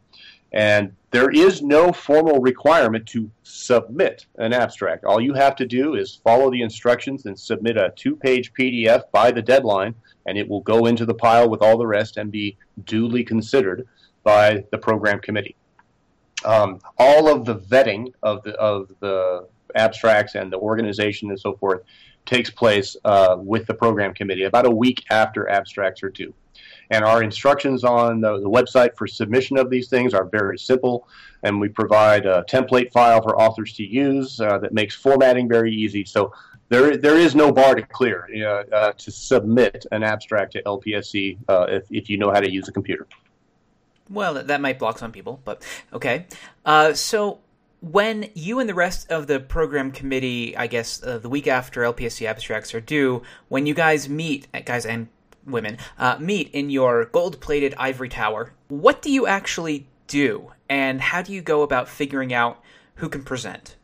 And 0.52 0.96
there 1.12 1.30
is 1.30 1.62
no 1.62 1.92
formal 1.92 2.40
requirement 2.40 3.06
to 3.08 3.30
submit 3.44 4.26
an 4.38 4.54
abstract. 4.54 5.06
All 5.06 5.22
you 5.22 5.34
have 5.34 5.56
to 5.58 5.66
do 5.66 5.96
is 5.96 6.20
follow 6.24 6.50
the 6.50 6.62
instructions 6.62 7.26
and 7.26 7.40
submit 7.40 7.78
a 7.78 7.94
two 7.96 8.16
page 8.16 8.54
PDF 8.54 9.04
by 9.12 9.32
the 9.32 9.42
deadline, 9.42 9.96
and 10.26 10.38
it 10.38 10.48
will 10.48 10.62
go 10.62 10.88
into 10.88 11.06
the 11.06 11.14
pile 11.14 11.50
with 11.50 11.62
all 11.62 11.78
the 11.78 11.88
rest 11.88 12.18
and 12.18 12.32
be 12.32 12.58
duly 12.86 13.24
considered 13.24 13.88
by 14.24 14.64
the 14.72 14.78
program 14.78 15.20
committee 15.20 15.56
um, 16.46 16.80
all 16.98 17.28
of 17.28 17.46
the 17.46 17.56
vetting 17.56 18.14
of 18.24 18.44
the 18.44 18.54
of 18.54 18.92
the 19.00 19.48
abstracts 19.76 20.36
and 20.36 20.52
the 20.52 20.58
organization 20.58 21.30
and 21.30 21.40
so 21.40 21.54
forth 21.54 21.82
takes 22.26 22.50
place 22.50 22.96
uh, 23.06 23.36
with 23.38 23.68
the 23.68 23.74
program 23.74 24.14
committee 24.14 24.44
about 24.44 24.66
a 24.66 24.72
week 24.72 25.04
after 25.12 25.48
abstracts 25.50 26.02
are 26.04 26.10
due. 26.10 26.34
And 26.90 27.04
our 27.04 27.24
instructions 27.24 27.84
on 27.84 28.22
the, 28.22 28.40
the, 28.40 28.50
website 28.50 28.96
for 28.96 29.08
submission 29.08 29.58
of 29.58 29.70
these 29.70 29.90
things 29.90 30.14
are 30.14 30.26
very 30.26 30.58
simple, 30.58 31.08
and 31.44 31.60
we 31.60 31.68
provide 31.68 32.26
a 32.26 32.44
template 32.44 32.92
file 32.92 33.22
for 33.22 33.40
authors 33.40 33.74
to 33.74 33.84
use 33.84 34.40
uh, 34.40 34.60
that 34.60 34.74
makes 34.74 34.96
formatting 34.96 35.48
very 35.48 35.74
easy. 35.74 36.06
So 36.06 36.32
there, 36.70 36.96
there 36.96 37.18
is 37.18 37.36
no 37.36 37.52
bar 37.52 37.76
to 37.76 37.82
clear 37.82 38.28
uh, 38.72 38.92
to 38.92 39.12
submit 39.12 39.86
an 39.92 40.04
abstract 40.04 40.54
to 40.54 40.64
LPSC 40.64 41.38
uh, 41.48 41.66
if, 41.70 41.92
if 41.92 42.10
you 42.10 42.18
know 42.18 42.32
how 42.32 42.40
to 42.40 42.52
use 42.52 42.68
a 42.68 42.72
computer. 42.72 43.08
Well, 44.10 44.36
that 44.36 44.62
might 44.62 44.80
block 44.80 45.00
some 45.00 45.12
people, 45.12 45.42
but 45.44 45.64
okay. 45.92 46.28
Uh, 46.64 46.94
so 46.94 47.40
when 47.82 48.30
you 48.34 48.60
and 48.60 48.70
the 48.70 48.74
rest 48.74 49.12
of 49.12 49.28
the 49.28 49.40
program 49.40 49.92
committee, 49.92 50.56
I 50.56 50.68
guess 50.68 51.02
uh, 51.04 51.18
the 51.18 51.30
week 51.30 51.48
after 51.48 51.82
LPSC 51.82 52.26
abstracts 52.28 52.74
are 52.76 52.82
due, 52.82 53.24
when 53.48 53.66
you 53.66 53.74
guys 53.74 54.08
meet, 54.08 54.48
uh, 54.54 54.60
guys 54.64 54.86
and 54.86 55.08
women, 55.46 55.78
uh, 55.98 56.18
meet 56.20 56.52
in 56.52 56.70
your 56.70 57.06
gold-plated 57.06 57.74
ivory 57.78 58.10
tower, 58.10 58.54
what 58.68 59.02
do 59.02 59.12
you 59.12 59.28
actually 59.28 59.88
do, 60.08 60.52
and 60.70 61.02
how 61.02 61.22
do 61.22 61.34
you 61.34 61.42
go 61.42 61.62
about 61.64 61.88
figuring 61.88 62.34
out 62.34 62.62
who 62.96 63.10
can 63.10 63.24
present? 63.24 63.76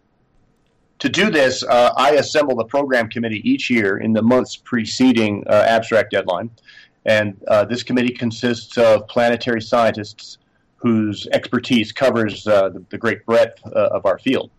to 1.01 1.09
do 1.09 1.31
this, 1.31 1.63
uh, 1.63 1.91
I 1.97 2.11
assemble 2.11 2.55
the 2.55 2.65
program 2.65 3.09
committee 3.09 3.41
each 3.43 3.71
year 3.71 3.97
in 3.97 4.13
the 4.13 4.21
months 4.21 4.55
preceding 4.55 5.43
uh, 5.47 5.65
abstract 5.67 6.11
deadline. 6.11 6.51
And 7.05 7.41
uh, 7.47 7.65
this 7.65 7.83
committee 7.83 8.13
consists 8.13 8.77
of 8.77 9.07
planetary 9.07 9.61
scientists 9.61 10.37
whose 10.75 11.27
expertise 11.31 11.91
covers 11.91 12.47
uh, 12.47 12.69
the, 12.69 12.83
the, 12.89 12.97
great 12.97 13.25
breadth 13.25 13.59
uh, 13.65 13.89
of 13.91 14.05
our 14.05 14.17
field. 14.17 14.49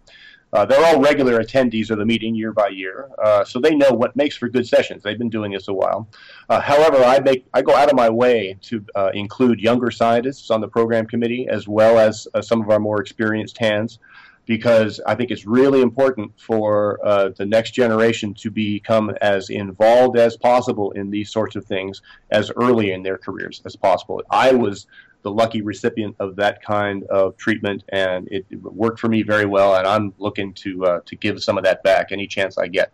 Uh, 0.52 0.66
they're 0.66 0.84
all 0.84 1.00
regular 1.00 1.42
attendees 1.42 1.90
of 1.90 1.98
the 1.98 2.04
meeting 2.04 2.34
year 2.34 2.52
by 2.52 2.68
year, 2.68 3.08
so 3.46 3.58
they 3.58 3.74
know 3.74 3.90
what 3.90 4.14
makes 4.16 4.36
for 4.36 4.50
good 4.50 4.66
sessions. 4.66 5.02
They've 5.02 5.16
been 5.16 5.30
doing 5.30 5.52
this 5.52 5.68
a 5.68 5.72
while. 5.72 6.06
however, 6.50 7.02
I 7.02 7.20
make 7.20 7.46
I 7.54 7.62
go 7.62 7.74
out 7.74 7.88
of 7.88 7.96
my 7.96 8.10
way 8.10 8.58
to 8.60 8.84
include 9.14 9.60
younger 9.60 9.90
scientists 9.90 10.50
on 10.50 10.60
the 10.60 10.68
program 10.68 11.06
committee 11.06 11.48
as 11.48 11.66
well 11.66 11.98
as 11.98 12.28
some 12.42 12.60
of 12.60 12.68
our 12.68 12.78
more 12.78 13.00
experienced 13.00 13.56
hands 13.56 13.98
because 14.46 15.00
I 15.06 15.14
think 15.14 15.30
it's 15.30 15.46
really 15.46 15.80
important 15.80 16.32
for 16.38 16.98
uh, 17.06 17.28
the 17.36 17.46
next 17.46 17.72
generation 17.72 18.34
to 18.34 18.50
become 18.50 19.10
as 19.20 19.50
involved 19.50 20.18
as 20.18 20.36
possible 20.36 20.90
in 20.92 21.10
these 21.10 21.30
sorts 21.30 21.54
of 21.54 21.64
things 21.64 22.02
as 22.30 22.50
early 22.56 22.92
in 22.92 23.02
their 23.02 23.18
careers 23.18 23.62
as 23.64 23.76
possible. 23.76 24.22
I 24.30 24.52
was 24.52 24.86
the 25.22 25.30
lucky 25.30 25.62
recipient 25.62 26.16
of 26.18 26.36
that 26.36 26.62
kind 26.62 27.04
of 27.04 27.36
treatment, 27.36 27.84
and 27.90 28.28
it, 28.30 28.44
worked 28.62 28.98
for 28.98 29.08
me 29.08 29.22
very 29.22 29.46
well. 29.46 29.76
And 29.76 29.86
I'm 29.86 30.12
looking 30.18 30.52
to 30.54 30.84
uh, 30.84 31.00
to 31.06 31.16
give 31.16 31.42
some 31.42 31.56
of 31.56 31.64
that 31.64 31.82
back 31.82 32.10
any 32.10 32.26
chance 32.26 32.58
I 32.58 32.66
get. 32.66 32.92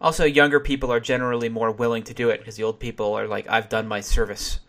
Also, 0.00 0.24
younger 0.24 0.60
people 0.60 0.92
are 0.92 1.00
generally 1.00 1.48
more 1.48 1.72
willing 1.72 2.02
to 2.04 2.14
do 2.14 2.28
it 2.28 2.38
because 2.38 2.56
the 2.56 2.62
old 2.62 2.78
people 2.78 3.14
are 3.14 3.26
like, 3.26 3.48
"I've 3.48 3.68
done 3.68 3.88
my 3.88 4.00
service." 4.00 4.60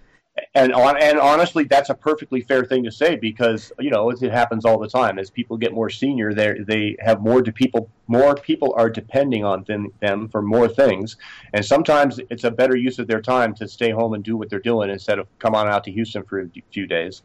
And 0.54 0.74
on 0.74 1.02
and 1.02 1.20
honestly, 1.20 1.64
that's 1.64 1.90
a 1.90 1.96
perfectly 1.96 2.42
fair 2.42 2.64
thing 2.66 2.84
to 2.84 2.92
say 2.92 3.16
because 3.16 3.72
you 3.80 3.90
know 3.90 4.10
it 4.10 4.22
happens 4.22 4.66
all 4.66 4.78
the 4.78 4.88
time. 4.88 5.18
As 5.18 5.30
people 5.30 5.58
get 5.58 5.74
more 5.74 5.90
senior, 5.90 6.34
they 6.34 6.60
they 6.60 6.96
have 7.00 7.22
more 7.22 7.42
to 7.42 7.52
people. 7.52 7.90
More 8.08 8.36
people 8.36 8.74
are 8.78 8.90
depending 8.90 9.44
on 9.44 9.64
them, 9.66 9.92
them 10.00 10.30
for 10.30 10.42
more 10.42 10.68
things, 10.68 11.18
and 11.54 11.66
sometimes 11.66 12.20
it's 12.30 12.44
a 12.44 12.52
better 12.52 12.76
use 12.76 13.00
of 13.00 13.08
their 13.08 13.22
time 13.22 13.54
to 13.56 13.68
stay 13.68 13.92
home 13.92 14.14
and 14.14 14.24
do 14.24 14.38
what 14.38 14.50
they're 14.50 14.60
doing 14.60 14.90
instead 14.90 15.20
of 15.20 15.28
come 15.40 15.56
on 15.56 15.68
out 15.68 15.84
to 15.86 15.92
Houston 15.92 16.24
for 16.24 16.42
a 16.42 16.50
few 16.72 16.88
days. 16.88 17.24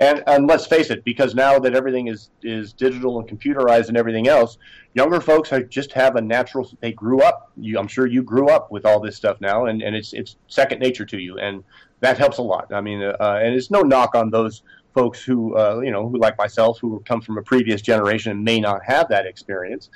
And 0.00 0.22
and 0.26 0.46
let's 0.46 0.66
face 0.66 0.90
it, 0.90 1.04
because 1.04 1.34
now 1.34 1.58
that 1.58 1.74
everything 1.74 2.08
is 2.08 2.30
is 2.42 2.72
digital 2.72 3.18
and 3.18 3.28
computerized 3.28 3.88
and 3.88 3.96
everything 3.96 4.28
else, 4.28 4.58
younger 4.94 5.20
folks 5.20 5.50
have, 5.50 5.68
just 5.68 5.92
have 5.92 6.16
a 6.16 6.20
natural. 6.20 6.70
They 6.80 6.92
grew 6.92 7.22
up. 7.22 7.50
You, 7.56 7.78
I'm 7.78 7.88
sure 7.88 8.06
you 8.06 8.22
grew 8.22 8.48
up 8.48 8.70
with 8.70 8.86
all 8.86 9.00
this 9.00 9.16
stuff 9.16 9.40
now, 9.40 9.66
and, 9.66 9.82
and 9.82 9.94
it's 9.94 10.12
it's 10.12 10.36
second 10.48 10.80
nature 10.80 11.04
to 11.04 11.18
you. 11.18 11.38
And 11.38 11.62
that 12.02 12.18
helps 12.18 12.38
a 12.38 12.42
lot. 12.42 12.72
I 12.72 12.80
mean, 12.80 13.00
uh, 13.02 13.40
and 13.42 13.54
it's 13.54 13.70
no 13.70 13.80
knock 13.80 14.14
on 14.14 14.28
those 14.28 14.62
folks 14.92 15.22
who, 15.22 15.56
uh, 15.56 15.80
you 15.82 15.90
know, 15.90 16.08
who 16.08 16.18
like 16.18 16.36
myself, 16.36 16.78
who 16.80 17.00
come 17.06 17.20
from 17.20 17.38
a 17.38 17.42
previous 17.42 17.80
generation 17.80 18.32
and 18.32 18.44
may 18.44 18.60
not 18.60 18.84
have 18.84 19.08
that 19.08 19.24
experience. 19.24 19.88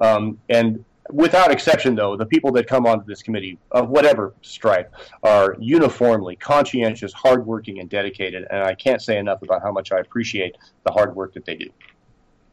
Um, 0.00 0.38
and 0.48 0.82
without 1.10 1.50
exception, 1.52 1.94
though, 1.94 2.16
the 2.16 2.24
people 2.24 2.50
that 2.52 2.66
come 2.66 2.86
onto 2.86 3.04
this 3.04 3.22
committee 3.22 3.58
of 3.72 3.90
whatever 3.90 4.34
stripe 4.40 4.92
are 5.22 5.54
uniformly 5.60 6.34
conscientious, 6.36 7.12
hardworking, 7.12 7.78
and 7.78 7.90
dedicated. 7.90 8.46
And 8.50 8.62
I 8.62 8.74
can't 8.74 9.02
say 9.02 9.18
enough 9.18 9.42
about 9.42 9.62
how 9.62 9.70
much 9.70 9.92
I 9.92 9.98
appreciate 9.98 10.56
the 10.84 10.92
hard 10.92 11.14
work 11.14 11.34
that 11.34 11.44
they 11.44 11.56
do. 11.56 11.68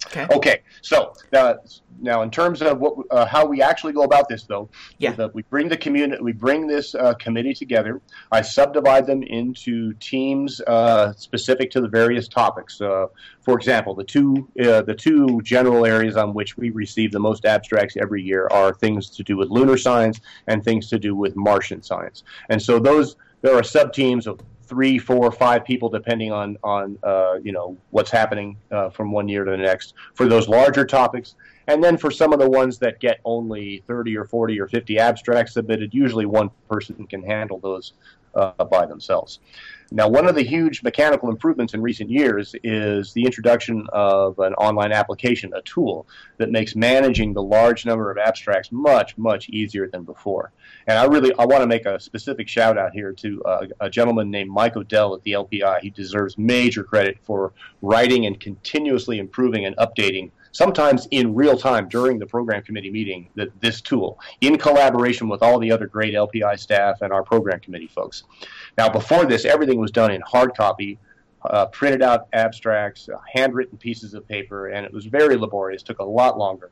Okay. 0.08 0.28
Okay. 0.32 0.62
So 0.82 1.14
uh, 1.34 1.56
now, 2.00 2.22
in 2.22 2.32
terms 2.32 2.62
of 2.62 2.80
what, 2.80 2.96
uh, 3.12 3.26
how 3.26 3.46
we 3.46 3.62
actually 3.62 3.94
go 3.94 4.04
about 4.04 4.30
this, 4.30 4.44
though, 4.44 4.70
yeah. 5.00 5.12
The, 5.12 5.30
we 5.34 5.44
bring 5.44 5.68
the 5.68 5.78
community, 5.78 6.22
we 6.22 6.32
bring 6.32 6.68
this 6.68 6.96
uh, 6.96 7.14
committee 7.16 7.54
together. 7.54 8.02
I 8.32 8.42
subdivide 8.42 9.06
them 9.06 9.24
into 9.24 9.94
teams 9.94 10.62
uh, 10.62 11.14
specific 11.14 11.72
to 11.72 11.82
the 11.82 11.88
various 11.88 12.28
topics. 12.28 12.80
Uh, 12.80 13.08
for 13.42 13.56
example, 13.56 13.96
the 13.96 14.04
two 14.04 14.48
uh, 14.64 14.82
the 14.84 14.96
two 14.96 15.42
general 15.44 15.86
areas 15.86 16.16
on 16.16 16.34
which 16.34 16.58
we 16.58 16.70
receive 16.70 17.12
the 17.12 17.20
most 17.20 17.46
abstracts 17.46 17.98
every 17.98 18.22
year 18.22 18.48
are 18.52 18.74
things 18.74 19.10
to 19.10 19.24
do 19.24 19.38
with 19.38 19.50
lunar 19.50 19.78
science 19.78 20.22
and 20.48 20.64
things 20.64 20.90
to 20.90 21.00
do 21.00 21.16
with 21.16 21.36
Martian 21.36 21.82
science. 21.82 22.24
And 22.50 22.62
so 22.62 22.80
those 22.80 23.16
there 23.42 23.56
are 23.56 23.64
sub 23.64 23.94
teams 23.94 24.28
of 24.28 24.40
three, 24.68 25.00
four, 25.00 25.32
five 25.32 25.66
people, 25.66 25.90
depending 25.90 26.32
on 26.32 26.58
on 26.64 26.98
uh, 27.04 27.36
you 27.44 27.52
know 27.52 27.78
what's 27.92 28.12
happening 28.12 28.58
uh, 28.72 28.90
from 28.90 29.12
one 29.12 29.28
year 29.28 29.44
to 29.44 29.52
the 29.52 29.58
next 29.58 29.94
for 30.14 30.28
those 30.28 30.48
larger 30.48 30.86
topics. 30.86 31.36
And 31.70 31.84
then 31.84 31.98
for 31.98 32.12
some 32.12 32.32
of 32.32 32.40
the 32.40 32.50
ones 32.50 32.78
that 32.80 33.00
get 33.02 33.20
only 33.26 33.84
30 33.88 34.16
or 34.16 34.24
40 34.24 34.58
or 34.60 34.68
50 34.68 35.00
abstracts 35.00 35.54
submitted, 35.54 35.94
usually 35.94 36.26
one 36.26 36.50
person 36.70 37.06
can 37.08 37.22
handle 37.22 37.60
those 37.60 37.94
uh, 38.38 38.64
by 38.66 38.86
themselves. 38.86 39.40
Now, 39.90 40.10
one 40.10 40.28
of 40.28 40.36
the 40.36 40.44
huge 40.44 40.84
mechanical 40.84 41.30
improvements 41.30 41.74
in 41.74 41.82
recent 41.82 42.10
years 42.10 42.54
is 42.62 43.14
the 43.14 43.24
introduction 43.24 43.88
of 43.94 44.38
an 44.40 44.54
online 44.56 44.92
application, 44.92 45.54
a 45.56 45.62
tool 45.62 46.06
that 46.38 46.52
makes 46.52 46.76
managing 46.76 47.34
the 47.34 47.42
large 47.42 47.86
number 47.86 48.12
of 48.12 48.18
abstracts 48.18 48.70
much, 48.72 49.18
much 49.18 49.48
easier 49.48 49.88
than 49.88 50.04
before. 50.04 50.52
And 50.88 51.00
I 51.00 51.06
really 51.06 51.32
I 51.40 51.46
want 51.46 51.62
to 51.62 51.68
make 51.68 51.86
a 51.86 52.02
specific 52.02 52.50
shout 52.50 52.78
out 52.78 52.92
here 52.92 53.14
to 53.14 53.44
uh, 53.44 53.68
a 53.80 53.90
gentleman 53.90 54.30
named 54.30 54.50
Mike 54.50 54.76
Odell 54.76 55.16
at 55.16 55.24
the 55.24 55.32
LPI. 55.32 55.80
He 55.80 55.90
deserves 55.90 56.38
major 56.38 56.84
credit 56.84 57.18
for 57.24 57.54
writing 57.82 58.26
and 58.26 58.38
continuously 58.38 59.20
improving 59.20 59.66
and 59.66 59.76
updating 59.78 60.32
sometimes 60.52 61.08
in 61.12 61.36
real 61.36 61.58
time 61.58 61.88
during 61.88 62.20
the 62.20 62.26
program 62.26 62.62
committee 62.64 62.92
meeting, 62.92 63.30
that 63.36 63.50
this 63.62 63.82
tool 63.82 64.20
in 64.42 64.58
collaboration 64.58 65.30
with 65.30 65.42
all 65.42 65.60
the 65.60 65.72
other 65.72 65.88
great 65.88 66.14
LPI 66.14 66.60
staff 66.60 67.02
and 67.02 67.14
our 67.14 67.24
program 67.24 67.60
committee 67.60 67.88
folks. 67.88 68.24
Now, 68.78 68.90
before 68.90 69.26
this, 69.26 69.46
everything 69.46 69.80
was 69.80 69.92
done 69.92 70.12
in 70.12 70.22
hard 70.22 70.56
copy, 70.56 71.00
uh, 71.46 71.68
printed 71.68 72.02
out 72.02 72.28
abstracts, 72.34 73.10
uh, 73.10 73.18
handwritten 73.34 73.78
pieces 73.78 74.14
of 74.14 74.28
paper, 74.28 74.68
and 74.68 74.86
it 74.86 74.94
was 74.94 75.06
very 75.06 75.36
laborious, 75.36 75.84
took 75.84 76.00
a 76.00 76.04
lot 76.04 76.38
longer. 76.38 76.72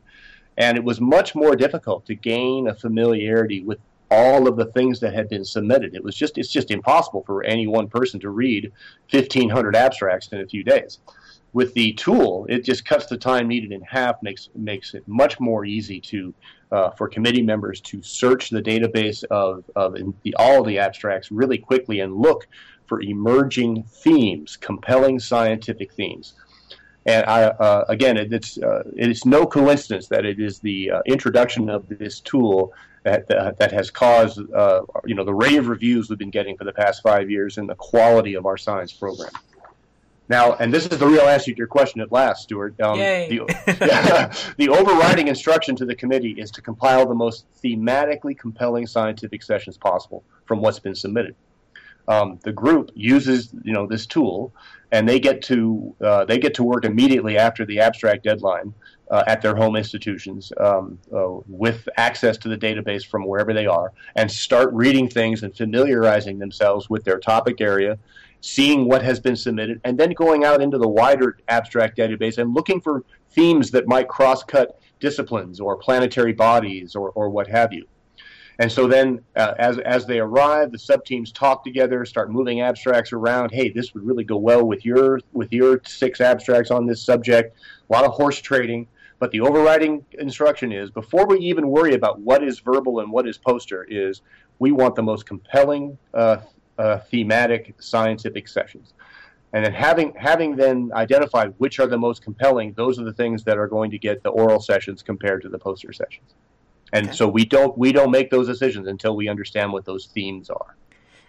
And 0.57 0.77
it 0.77 0.83
was 0.83 1.01
much 1.01 1.35
more 1.35 1.55
difficult 1.55 2.05
to 2.05 2.15
gain 2.15 2.67
a 2.67 2.73
familiarity 2.73 3.61
with 3.63 3.79
all 4.11 4.47
of 4.47 4.55
the 4.55 4.65
things 4.67 4.99
that 4.99 5.13
had 5.13 5.27
been 5.27 5.43
submitted. 5.43 5.95
It 5.95 6.03
was 6.03 6.15
just 6.15 6.37
it's 6.37 6.51
just 6.51 6.71
impossible 6.71 7.23
for 7.25 7.43
any 7.43 7.67
one 7.67 7.87
person 7.87 8.19
to 8.21 8.29
read 8.29 8.71
1500 9.11 9.75
abstracts 9.75 10.29
in 10.31 10.41
a 10.41 10.47
few 10.47 10.63
days 10.63 10.99
with 11.55 11.73
the 11.73 11.93
tool, 11.93 12.45
it 12.49 12.65
just 12.65 12.83
cuts 12.83 13.05
the 13.05 13.17
time 13.17 13.47
needed 13.47 13.71
in 13.71 13.81
half, 13.81 14.21
makes 14.21 14.49
makes 14.55 14.93
it 14.93 15.07
much 15.07 15.39
more 15.39 15.63
easy 15.63 16.01
to 16.01 16.33
uh, 16.73 16.89
for 16.89 17.07
committee 17.07 17.41
members 17.41 17.79
to 17.79 18.01
search 18.01 18.49
the 18.49 18.61
database 18.61 19.23
of, 19.31 19.63
of 19.77 19.95
the, 20.23 20.35
all 20.37 20.65
the 20.65 20.77
abstracts 20.77 21.31
really 21.31 21.57
quickly 21.57 22.01
and 22.01 22.13
look 22.13 22.49
for 22.87 23.01
emerging 23.01 23.83
themes, 23.83 24.57
compelling 24.57 25.17
scientific 25.17 25.93
themes. 25.93 26.33
And 27.05 27.25
I, 27.25 27.43
uh, 27.43 27.85
again, 27.87 28.17
it, 28.17 28.33
it's 28.33 28.57
uh, 28.57 28.83
it's 28.97 29.25
no 29.25 29.45
coincidence 29.47 30.09
that 30.09 30.25
it 30.25 30.41
is 30.41 30.59
the 30.59 30.91
uh, 30.91 31.01
introduction 31.05 31.69
of 31.69 31.87
this 31.87 32.19
tool 32.19 32.73
that 33.03 33.29
that 33.29 33.71
has 33.71 33.89
caused 33.89 34.41
uh, 34.53 34.81
you 35.05 35.15
know 35.15 35.23
the 35.23 35.33
rave 35.33 35.59
of 35.59 35.67
reviews 35.69 36.09
we've 36.09 36.19
been 36.19 36.31
getting 36.31 36.57
for 36.57 36.65
the 36.65 36.73
past 36.73 37.01
five 37.01 37.29
years 37.29 37.57
and 37.57 37.69
the 37.69 37.75
quality 37.75 38.33
of 38.33 38.45
our 38.45 38.57
science 38.57 38.91
program. 38.91 39.31
Now, 40.27 40.53
and 40.53 40.73
this 40.73 40.85
is 40.85 40.97
the 40.97 41.05
real 41.05 41.21
answer 41.21 41.51
to 41.51 41.57
your 41.57 41.67
question 41.67 42.01
at 42.01 42.11
last, 42.11 42.43
Stuart. 42.43 42.79
Um, 42.81 42.97
the, 42.97 43.41
the 44.57 44.69
overriding 44.69 45.27
instruction 45.27 45.75
to 45.77 45.85
the 45.85 45.95
committee 45.95 46.31
is 46.37 46.49
to 46.51 46.61
compile 46.61 47.05
the 47.05 47.15
most 47.15 47.45
thematically 47.63 48.37
compelling 48.37 48.87
scientific 48.87 49.43
sessions 49.43 49.77
possible 49.77 50.23
from 50.45 50.61
what's 50.61 50.79
been 50.79 50.95
submitted. 50.95 51.35
Um, 52.07 52.39
the 52.43 52.51
group 52.51 52.91
uses, 52.93 53.49
you 53.63 53.73
know, 53.73 53.87
this 53.87 54.05
tool, 54.05 54.53
and 54.91 55.09
they 55.09 55.19
get 55.19 55.41
to 55.43 55.95
uh, 56.01 56.25
they 56.25 56.37
get 56.37 56.53
to 56.55 56.63
work 56.63 56.85
immediately 56.85 57.37
after 57.37 57.65
the 57.65 57.79
abstract 57.79 58.23
deadline 58.23 58.73
uh, 59.09 59.23
at 59.27 59.41
their 59.41 59.55
home 59.55 59.75
institutions 59.75 60.51
um, 60.59 60.99
uh, 61.15 61.37
with 61.47 61.87
access 61.97 62.37
to 62.37 62.49
the 62.49 62.57
database 62.57 63.05
from 63.05 63.25
wherever 63.25 63.53
they 63.53 63.65
are, 63.65 63.91
and 64.15 64.31
start 64.31 64.71
reading 64.71 65.09
things 65.09 65.41
and 65.41 65.55
familiarizing 65.55 66.37
themselves 66.37 66.89
with 66.89 67.03
their 67.03 67.19
topic 67.19 67.59
area 67.59 67.97
seeing 68.41 68.87
what 68.87 69.01
has 69.01 69.19
been 69.19 69.35
submitted, 69.35 69.81
and 69.83 69.97
then 69.97 70.11
going 70.11 70.43
out 70.43 70.61
into 70.61 70.77
the 70.77 70.87
wider 70.87 71.37
abstract 71.47 71.97
database 71.97 72.37
and 72.37 72.53
looking 72.53 72.79
for 72.79 73.03
themes 73.31 73.71
that 73.71 73.87
might 73.87 74.07
cross 74.07 74.43
cut 74.43 74.79
disciplines 74.99 75.59
or 75.59 75.75
planetary 75.75 76.33
bodies 76.33 76.95
or, 76.95 77.09
or 77.11 77.29
what 77.29 77.47
have 77.47 77.73
you. 77.73 77.85
And 78.57 78.71
so 78.71 78.87
then, 78.87 79.21
uh, 79.35 79.53
as, 79.59 79.79
as 79.79 80.05
they 80.05 80.19
arrive, 80.19 80.71
the 80.71 80.77
subteams 80.77 81.33
talk 81.33 81.63
together, 81.63 82.05
start 82.05 82.31
moving 82.31 82.61
abstracts 82.61 83.11
around. 83.11 83.51
Hey, 83.51 83.69
this 83.69 83.93
would 83.93 84.05
really 84.05 84.23
go 84.23 84.37
well 84.37 84.65
with 84.65 84.85
your 84.85 85.19
with 85.33 85.51
your 85.51 85.81
six 85.85 86.21
abstracts 86.21 86.71
on 86.71 86.85
this 86.85 87.01
subject. 87.01 87.57
A 87.89 87.93
lot 87.93 88.05
of 88.05 88.11
horse 88.11 88.39
trading, 88.39 88.87
but 89.19 89.31
the 89.31 89.41
overriding 89.41 90.05
instruction 90.19 90.71
is 90.71 90.89
before 90.89 91.27
we 91.27 91.39
even 91.39 91.67
worry 91.67 91.95
about 91.95 92.21
what 92.21 92.43
is 92.43 92.59
verbal 92.59 93.01
and 93.01 93.11
what 93.11 93.27
is 93.27 93.37
poster, 93.37 93.85
is 93.89 94.21
we 94.59 94.71
want 94.71 94.95
the 94.95 95.03
most 95.03 95.25
compelling 95.25 95.97
uh, 96.13 96.37
uh, 96.77 96.99
thematic 96.99 97.75
scientific 97.79 98.47
sessions. 98.47 98.93
And 99.53 99.65
then 99.65 99.73
having 99.73 100.13
having 100.17 100.55
then 100.55 100.91
identified 100.93 101.53
which 101.59 101.79
are 101.79 101.87
the 101.87 101.97
most 101.97 102.21
compelling, 102.21 102.73
those 102.73 102.99
are 102.99 103.05
the 103.05 103.13
things 103.13 103.43
that 103.45 103.57
are 103.57 103.67
going 103.67 103.89
to 103.91 103.97
get 103.97 104.21
the 104.21 104.29
oral 104.29 104.59
sessions 104.59 105.01
compared 105.01 105.41
to 105.43 105.49
the 105.49 105.57
poster 105.57 105.93
sessions. 105.93 106.35
And 106.91 107.07
okay. 107.07 107.15
so 107.15 107.27
we 107.27 107.45
don't 107.45 107.77
we 107.77 107.91
don't 107.91 108.11
make 108.11 108.29
those 108.29 108.47
decisions 108.47 108.87
until 108.87 109.15
we 109.15 109.29
understand 109.29 109.71
what 109.71 109.85
those 109.85 110.07
themes 110.07 110.49
are. 110.49 110.75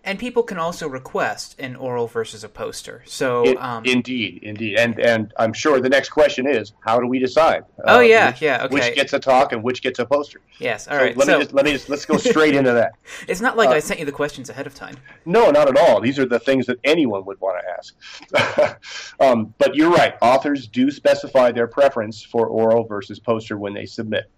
And 0.07 0.21
people 0.21 0.45
can 0.45 0.57
also 0.57 0.89
request 0.89 1.57
an 1.59 1.75
oral 1.75 2.07
versus 2.07 2.45
a 2.45 2.49
poster. 2.49 3.03
So 3.07 3.43
In- 3.45 3.59
um, 3.59 3.85
indeed, 3.85 4.39
indeed, 4.45 4.79
and 4.79 5.01
and 5.01 5.35
I'm 5.37 5.53
sure 5.53 5.81
the 5.81 5.89
next 5.89 6.11
question 6.11 6.47
is 6.47 6.73
how 6.81 7.01
do 7.01 7.09
we 7.09 7.19
decide? 7.19 7.65
Oh, 7.85 7.97
uh, 7.97 8.01
yeah, 8.01 8.31
which, 8.31 8.41
yeah, 8.41 8.63
okay. 8.65 8.73
Which 8.73 8.95
gets 8.95 9.13
a 9.15 9.19
talk 9.19 9.51
and 9.51 9.65
which 9.65 9.83
gets 9.83 9.99
a 9.99 10.07
poster? 10.07 10.41
yes, 10.61 10.87
all 10.87 10.97
So 10.97 11.03
right. 11.05 11.17
let 11.17 11.27
so 11.27 11.33
me 11.39 11.43
just 11.43 11.53
let 11.55 11.65
me 11.65 11.73
just 11.73 11.89
let's 11.89 12.05
go 12.07 12.17
straight 12.33 12.55
into 12.55 12.73
that. 12.73 12.93
it's 13.27 13.41
not 13.41 13.57
like 13.57 13.71
uh, 13.71 13.73
I 13.73 13.81
sent 13.81 13.99
you 13.99 14.07
the 14.07 14.13
questions 14.13 14.49
ahead 14.49 14.69
of 14.69 14.77
time. 14.77 14.97
No, 15.25 15.51
not 15.51 15.69
at 15.69 15.77
all. 15.77 16.01
These 16.01 16.21
are 16.21 16.27
the 16.27 16.39
things 16.39 16.67
that 16.67 16.79
anyone 16.85 17.25
would 17.25 17.41
want 17.41 17.61
to 17.61 17.69
ask. 17.77 18.79
um, 19.21 19.55
but 19.59 19.75
you're 19.75 19.91
right. 19.91 20.15
Authors 20.23 20.69
do 20.69 20.89
specify 20.93 21.51
their 21.51 21.67
preference 21.67 22.23
for 22.23 22.47
oral 22.47 22.85
versus 22.85 23.19
poster 23.19 23.59
when 23.59 23.75
they 23.75 23.87
submit. 23.87 24.31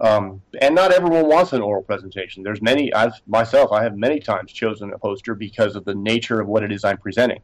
Um, 0.00 0.40
and 0.62 0.74
not 0.74 0.92
everyone 0.92 1.28
wants 1.28 1.52
an 1.52 1.60
oral 1.60 1.82
presentation. 1.82 2.42
There's 2.42 2.62
many. 2.62 2.92
I've 2.94 3.12
myself, 3.26 3.70
I 3.70 3.82
have 3.82 3.96
many 3.96 4.18
times 4.18 4.52
chosen 4.52 4.92
a 4.92 4.98
poster 4.98 5.34
because 5.34 5.76
of 5.76 5.84
the 5.84 5.94
nature 5.94 6.40
of 6.40 6.48
what 6.48 6.62
it 6.62 6.72
is 6.72 6.84
I'm 6.84 6.98
presenting. 6.98 7.40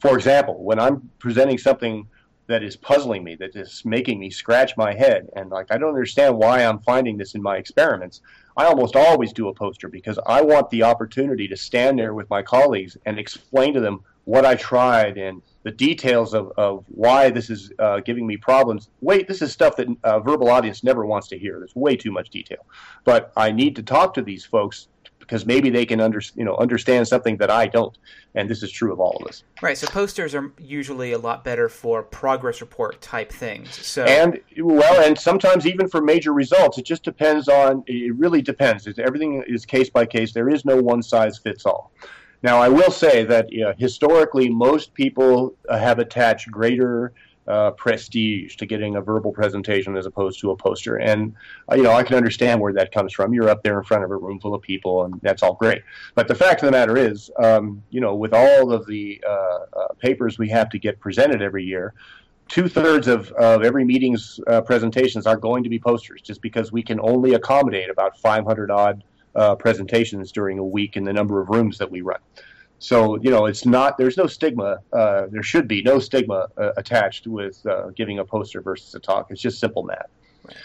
For 0.00 0.16
example, 0.16 0.62
when 0.62 0.78
I'm 0.78 1.10
presenting 1.18 1.58
something 1.58 2.06
that 2.46 2.62
is 2.62 2.76
puzzling 2.76 3.22
me, 3.22 3.34
that 3.34 3.54
is 3.54 3.82
making 3.84 4.18
me 4.18 4.30
scratch 4.30 4.74
my 4.78 4.94
head, 4.94 5.28
and 5.36 5.50
like 5.50 5.66
I 5.70 5.76
don't 5.76 5.90
understand 5.90 6.36
why 6.36 6.64
I'm 6.64 6.78
finding 6.78 7.18
this 7.18 7.34
in 7.34 7.42
my 7.42 7.56
experiments. 7.56 8.22
I 8.56 8.64
almost 8.64 8.96
always 8.96 9.32
do 9.32 9.48
a 9.48 9.54
poster 9.54 9.88
because 9.88 10.18
I 10.26 10.40
want 10.40 10.70
the 10.70 10.82
opportunity 10.82 11.46
to 11.46 11.56
stand 11.56 11.98
there 11.98 12.14
with 12.14 12.28
my 12.30 12.42
colleagues 12.42 12.96
and 13.04 13.18
explain 13.18 13.74
to 13.74 13.80
them 13.80 14.00
what 14.24 14.46
I 14.46 14.56
tried 14.56 15.18
and 15.18 15.42
the 15.62 15.70
details 15.70 16.34
of, 16.34 16.52
of 16.56 16.84
why 16.88 17.30
this 17.30 17.50
is 17.50 17.72
uh, 17.78 18.00
giving 18.00 18.26
me 18.26 18.36
problems. 18.36 18.90
Wait, 19.00 19.28
this 19.28 19.42
is 19.42 19.52
stuff 19.52 19.76
that 19.76 19.88
a 20.04 20.20
verbal 20.20 20.48
audience 20.48 20.84
never 20.84 21.04
wants 21.04 21.28
to 21.28 21.38
hear. 21.38 21.58
There's 21.58 21.74
way 21.74 21.96
too 21.96 22.12
much 22.12 22.30
detail. 22.30 22.64
But 23.04 23.32
I 23.36 23.50
need 23.50 23.76
to 23.76 23.82
talk 23.82 24.14
to 24.14 24.22
these 24.22 24.44
folks 24.44 24.88
because 25.28 25.44
maybe 25.44 25.68
they 25.68 25.84
can 25.84 26.00
under, 26.00 26.22
you 26.36 26.44
know, 26.44 26.56
understand 26.56 27.06
something 27.06 27.36
that 27.36 27.50
I 27.50 27.66
don't. 27.66 27.96
And 28.34 28.48
this 28.48 28.62
is 28.62 28.70
true 28.70 28.92
of 28.92 28.98
all 29.00 29.18
of 29.20 29.28
us. 29.28 29.44
Right. 29.60 29.76
So 29.76 29.86
posters 29.86 30.34
are 30.34 30.52
usually 30.58 31.12
a 31.12 31.18
lot 31.18 31.44
better 31.44 31.68
for 31.68 32.02
progress 32.02 32.62
report 32.62 33.00
type 33.02 33.30
things. 33.30 33.74
So 33.86 34.04
And 34.04 34.40
well, 34.58 35.04
and 35.04 35.18
sometimes 35.18 35.66
even 35.66 35.86
for 35.86 36.00
major 36.00 36.32
results, 36.32 36.78
it 36.78 36.86
just 36.86 37.02
depends 37.02 37.48
on. 37.48 37.84
It 37.86 38.14
really 38.16 38.40
depends. 38.40 38.86
It's, 38.86 38.98
everything 38.98 39.44
is 39.46 39.66
case 39.66 39.90
by 39.90 40.06
case. 40.06 40.32
There 40.32 40.48
is 40.48 40.64
no 40.64 40.80
one 40.80 41.02
size 41.02 41.36
fits 41.36 41.66
all. 41.66 41.92
Now, 42.42 42.60
I 42.60 42.68
will 42.68 42.90
say 42.90 43.24
that 43.24 43.50
you 43.50 43.62
know, 43.62 43.74
historically, 43.76 44.48
most 44.48 44.94
people 44.94 45.54
uh, 45.68 45.78
have 45.78 45.98
attached 45.98 46.50
greater 46.50 47.12
uh, 47.48 47.70
prestige 47.72 48.56
to 48.56 48.66
getting 48.66 48.96
a 48.96 49.00
verbal 49.00 49.32
presentation 49.32 49.96
as 49.96 50.06
opposed 50.06 50.38
to 50.38 50.50
a 50.50 50.56
poster, 50.56 50.96
and 50.96 51.34
uh, 51.72 51.74
you 51.74 51.82
know 51.82 51.92
I 51.92 52.02
can 52.02 52.14
understand 52.14 52.60
where 52.60 52.74
that 52.74 52.92
comes 52.92 53.12
from. 53.12 53.32
You're 53.32 53.48
up 53.48 53.62
there 53.62 53.78
in 53.78 53.84
front 53.84 54.04
of 54.04 54.10
a 54.10 54.16
room 54.16 54.38
full 54.38 54.54
of 54.54 54.60
people, 54.60 55.04
and 55.04 55.18
that's 55.22 55.42
all 55.42 55.54
great. 55.54 55.82
But 56.14 56.28
the 56.28 56.34
fact 56.34 56.62
of 56.62 56.66
the 56.66 56.72
matter 56.72 56.96
is, 56.96 57.30
um, 57.42 57.82
you 57.90 58.00
know, 58.00 58.14
with 58.14 58.34
all 58.34 58.70
of 58.70 58.86
the 58.86 59.22
uh, 59.26 59.30
uh, 59.30 59.88
papers 59.98 60.38
we 60.38 60.48
have 60.50 60.68
to 60.70 60.78
get 60.78 61.00
presented 61.00 61.40
every 61.40 61.64
year, 61.64 61.94
two 62.48 62.68
thirds 62.68 63.08
of, 63.08 63.32
of 63.32 63.64
every 63.64 63.84
meeting's 63.84 64.38
presentations 64.66 65.26
are 65.26 65.38
going 65.38 65.64
to 65.64 65.70
be 65.70 65.78
posters, 65.78 66.20
just 66.20 66.42
because 66.42 66.70
we 66.70 66.82
can 66.82 67.00
only 67.00 67.32
accommodate 67.32 67.88
about 67.88 68.18
500 68.18 68.70
odd 68.70 69.02
uh, 69.34 69.54
presentations 69.56 70.32
during 70.32 70.58
a 70.58 70.64
week 70.64 70.96
in 70.96 71.04
the 71.04 71.12
number 71.12 71.40
of 71.40 71.48
rooms 71.48 71.78
that 71.78 71.90
we 71.90 72.00
run. 72.00 72.20
So 72.80 73.16
you 73.20 73.30
know, 73.30 73.46
it's 73.46 73.66
not. 73.66 73.98
There's 73.98 74.16
no 74.16 74.26
stigma. 74.26 74.78
Uh, 74.92 75.26
there 75.30 75.42
should 75.42 75.66
be 75.66 75.82
no 75.82 75.98
stigma 75.98 76.48
uh, 76.56 76.72
attached 76.76 77.26
with 77.26 77.64
uh, 77.66 77.88
giving 77.90 78.18
a 78.20 78.24
poster 78.24 78.60
versus 78.60 78.94
a 78.94 79.00
talk. 79.00 79.30
It's 79.30 79.40
just 79.40 79.58
simple 79.58 79.82
math. 79.82 80.06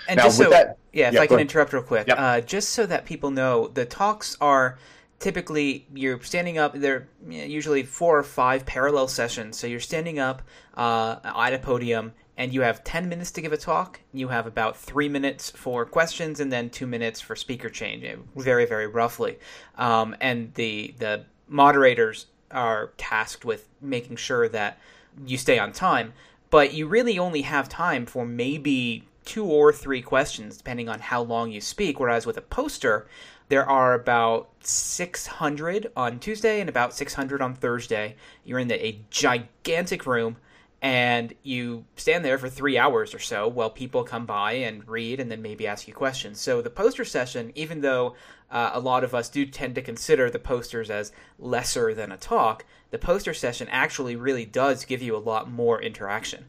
And 0.07 0.17
Now, 0.17 0.23
just 0.25 0.37
so, 0.37 0.49
that- 0.49 0.77
yeah, 0.93 1.07
if 1.09 1.15
yeah, 1.15 1.21
I 1.21 1.27
can 1.27 1.35
ahead. 1.37 1.41
interrupt 1.41 1.73
real 1.73 1.83
quick, 1.83 2.07
Yep. 2.07 2.17
uh, 2.19 2.41
just 2.41 2.69
so 2.69 2.85
that 2.85 3.05
people 3.05 3.31
know, 3.31 3.67
the 3.67 3.83
talks 3.85 4.37
are 4.39 4.77
typically 5.19 5.87
you're 5.93 6.21
standing 6.21 6.57
up. 6.57 6.73
They're 6.75 7.07
usually 7.27 7.83
four 7.83 8.19
or 8.19 8.23
five 8.23 8.65
parallel 8.65 9.07
sessions. 9.07 9.57
So 9.57 9.67
you're 9.67 9.79
standing 9.79 10.19
up 10.19 10.41
uh, 10.75 11.17
at 11.23 11.53
a 11.53 11.59
podium, 11.59 12.13
and 12.37 12.53
you 12.53 12.61
have 12.61 12.83
ten 12.83 13.09
minutes 13.09 13.31
to 13.31 13.41
give 13.41 13.53
a 13.53 13.57
talk. 13.57 13.99
You 14.13 14.29
have 14.29 14.47
about 14.47 14.77
three 14.77 15.09
minutes 15.09 15.49
for 15.51 15.85
questions, 15.85 16.39
and 16.39 16.51
then 16.51 16.69
two 16.69 16.87
minutes 16.87 17.21
for 17.21 17.35
speaker 17.35 17.69
change. 17.69 18.03
eh, 18.03 18.15
Very, 18.35 18.65
very 18.65 18.87
roughly. 18.87 19.39
Um, 19.77 20.15
and 20.21 20.53
the 20.55 20.93
the 20.99 21.25
moderators 21.47 22.27
are 22.51 22.91
tasked 22.97 23.45
with 23.45 23.67
making 23.81 24.15
sure 24.15 24.47
that 24.49 24.79
you 25.25 25.37
stay 25.37 25.57
on 25.59 25.71
time 25.71 26.13
but 26.49 26.71
you 26.73 26.85
really 26.85 27.17
only 27.17 27.41
have 27.41 27.67
time 27.67 28.05
for 28.05 28.27
maybe 28.27 29.07
two 29.25 29.43
or 29.43 29.73
three 29.73 30.03
questions, 30.03 30.55
depending 30.57 30.87
on 30.87 30.99
how 30.99 31.19
long 31.19 31.51
you 31.51 31.59
speak. 31.59 31.99
Whereas 31.99 32.27
with 32.27 32.37
a 32.37 32.41
poster, 32.41 33.07
there 33.49 33.67
are 33.67 33.95
about 33.95 34.49
600 34.59 35.91
on 35.95 36.19
Tuesday 36.19 36.59
and 36.59 36.69
about 36.69 36.93
600 36.93 37.41
on 37.41 37.55
Thursday. 37.55 38.15
You're 38.45 38.59
in 38.59 38.71
a 38.71 38.99
gigantic 39.09 40.05
room 40.05 40.37
and 40.83 41.33
you 41.43 41.85
stand 41.95 42.25
there 42.25 42.37
for 42.37 42.49
three 42.49 42.77
hours 42.77 43.15
or 43.15 43.19
so 43.19 43.47
while 43.47 43.69
people 43.69 44.03
come 44.03 44.25
by 44.25 44.51
and 44.51 44.85
read 44.85 45.21
and 45.21 45.31
then 45.31 45.41
maybe 45.41 45.65
ask 45.65 45.87
you 45.87 45.93
questions. 45.93 46.41
So 46.41 46.61
the 46.61 46.69
poster 46.69 47.05
session, 47.05 47.53
even 47.55 47.79
though 47.79 48.15
uh, 48.51 48.71
a 48.73 48.81
lot 48.81 49.05
of 49.05 49.15
us 49.15 49.29
do 49.29 49.45
tend 49.45 49.75
to 49.75 49.81
consider 49.81 50.29
the 50.29 50.39
posters 50.39 50.89
as 50.89 51.13
lesser 51.39 51.93
than 51.93 52.11
a 52.11 52.17
talk, 52.17 52.65
the 52.91 52.97
poster 52.97 53.33
session 53.33 53.69
actually 53.71 54.17
really 54.17 54.43
does 54.45 54.83
give 54.83 55.01
you 55.01 55.15
a 55.15 55.17
lot 55.17 55.49
more 55.49 55.81
interaction. 55.81 56.45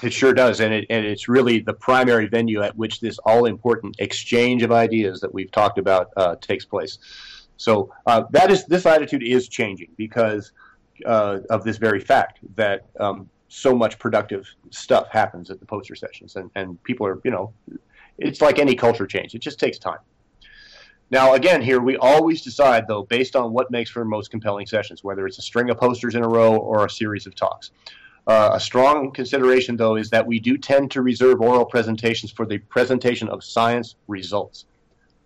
It 0.00 0.12
sure 0.12 0.32
does, 0.32 0.60
and 0.60 0.72
it 0.72 0.86
and 0.88 1.04
it's 1.04 1.28
really 1.28 1.60
the 1.60 1.74
primary 1.74 2.26
venue 2.26 2.62
at 2.62 2.76
which 2.76 3.00
this 3.00 3.18
all 3.18 3.44
important 3.46 3.96
exchange 3.98 4.62
of 4.62 4.72
ideas 4.72 5.20
that 5.20 5.32
we've 5.32 5.50
talked 5.50 5.78
about 5.78 6.10
uh, 6.16 6.36
takes 6.40 6.64
place. 6.64 6.98
So 7.56 7.92
uh, 8.06 8.24
that 8.30 8.50
is 8.50 8.64
this 8.66 8.86
attitude 8.86 9.22
is 9.22 9.48
changing 9.48 9.90
because 9.96 10.52
uh, 11.04 11.38
of 11.50 11.62
this 11.62 11.76
very 11.76 12.00
fact 12.00 12.40
that 12.56 12.86
um, 12.98 13.28
so 13.54 13.74
much 13.74 13.98
productive 13.98 14.48
stuff 14.70 15.08
happens 15.10 15.50
at 15.50 15.60
the 15.60 15.66
poster 15.66 15.94
sessions, 15.94 16.36
and 16.36 16.50
and 16.54 16.82
people 16.84 17.06
are 17.06 17.20
you 17.22 17.30
know, 17.30 17.52
it's 18.16 18.40
like 18.40 18.58
any 18.58 18.74
culture 18.74 19.06
change; 19.06 19.34
it 19.34 19.40
just 19.40 19.58
takes 19.60 19.78
time. 19.78 19.98
Now, 21.10 21.34
again, 21.34 21.60
here 21.60 21.80
we 21.80 21.98
always 21.98 22.40
decide, 22.40 22.88
though, 22.88 23.02
based 23.02 23.36
on 23.36 23.52
what 23.52 23.70
makes 23.70 23.90
for 23.90 24.02
most 24.02 24.30
compelling 24.30 24.66
sessions, 24.66 25.04
whether 25.04 25.26
it's 25.26 25.36
a 25.36 25.42
string 25.42 25.68
of 25.68 25.76
posters 25.76 26.14
in 26.14 26.24
a 26.24 26.28
row 26.28 26.56
or 26.56 26.86
a 26.86 26.90
series 26.90 27.26
of 27.26 27.34
talks. 27.34 27.70
Uh, 28.26 28.50
a 28.54 28.60
strong 28.60 29.10
consideration, 29.10 29.76
though, 29.76 29.96
is 29.96 30.08
that 30.08 30.26
we 30.26 30.40
do 30.40 30.56
tend 30.56 30.90
to 30.92 31.02
reserve 31.02 31.42
oral 31.42 31.66
presentations 31.66 32.30
for 32.32 32.46
the 32.46 32.56
presentation 32.56 33.28
of 33.28 33.44
science 33.44 33.96
results, 34.08 34.64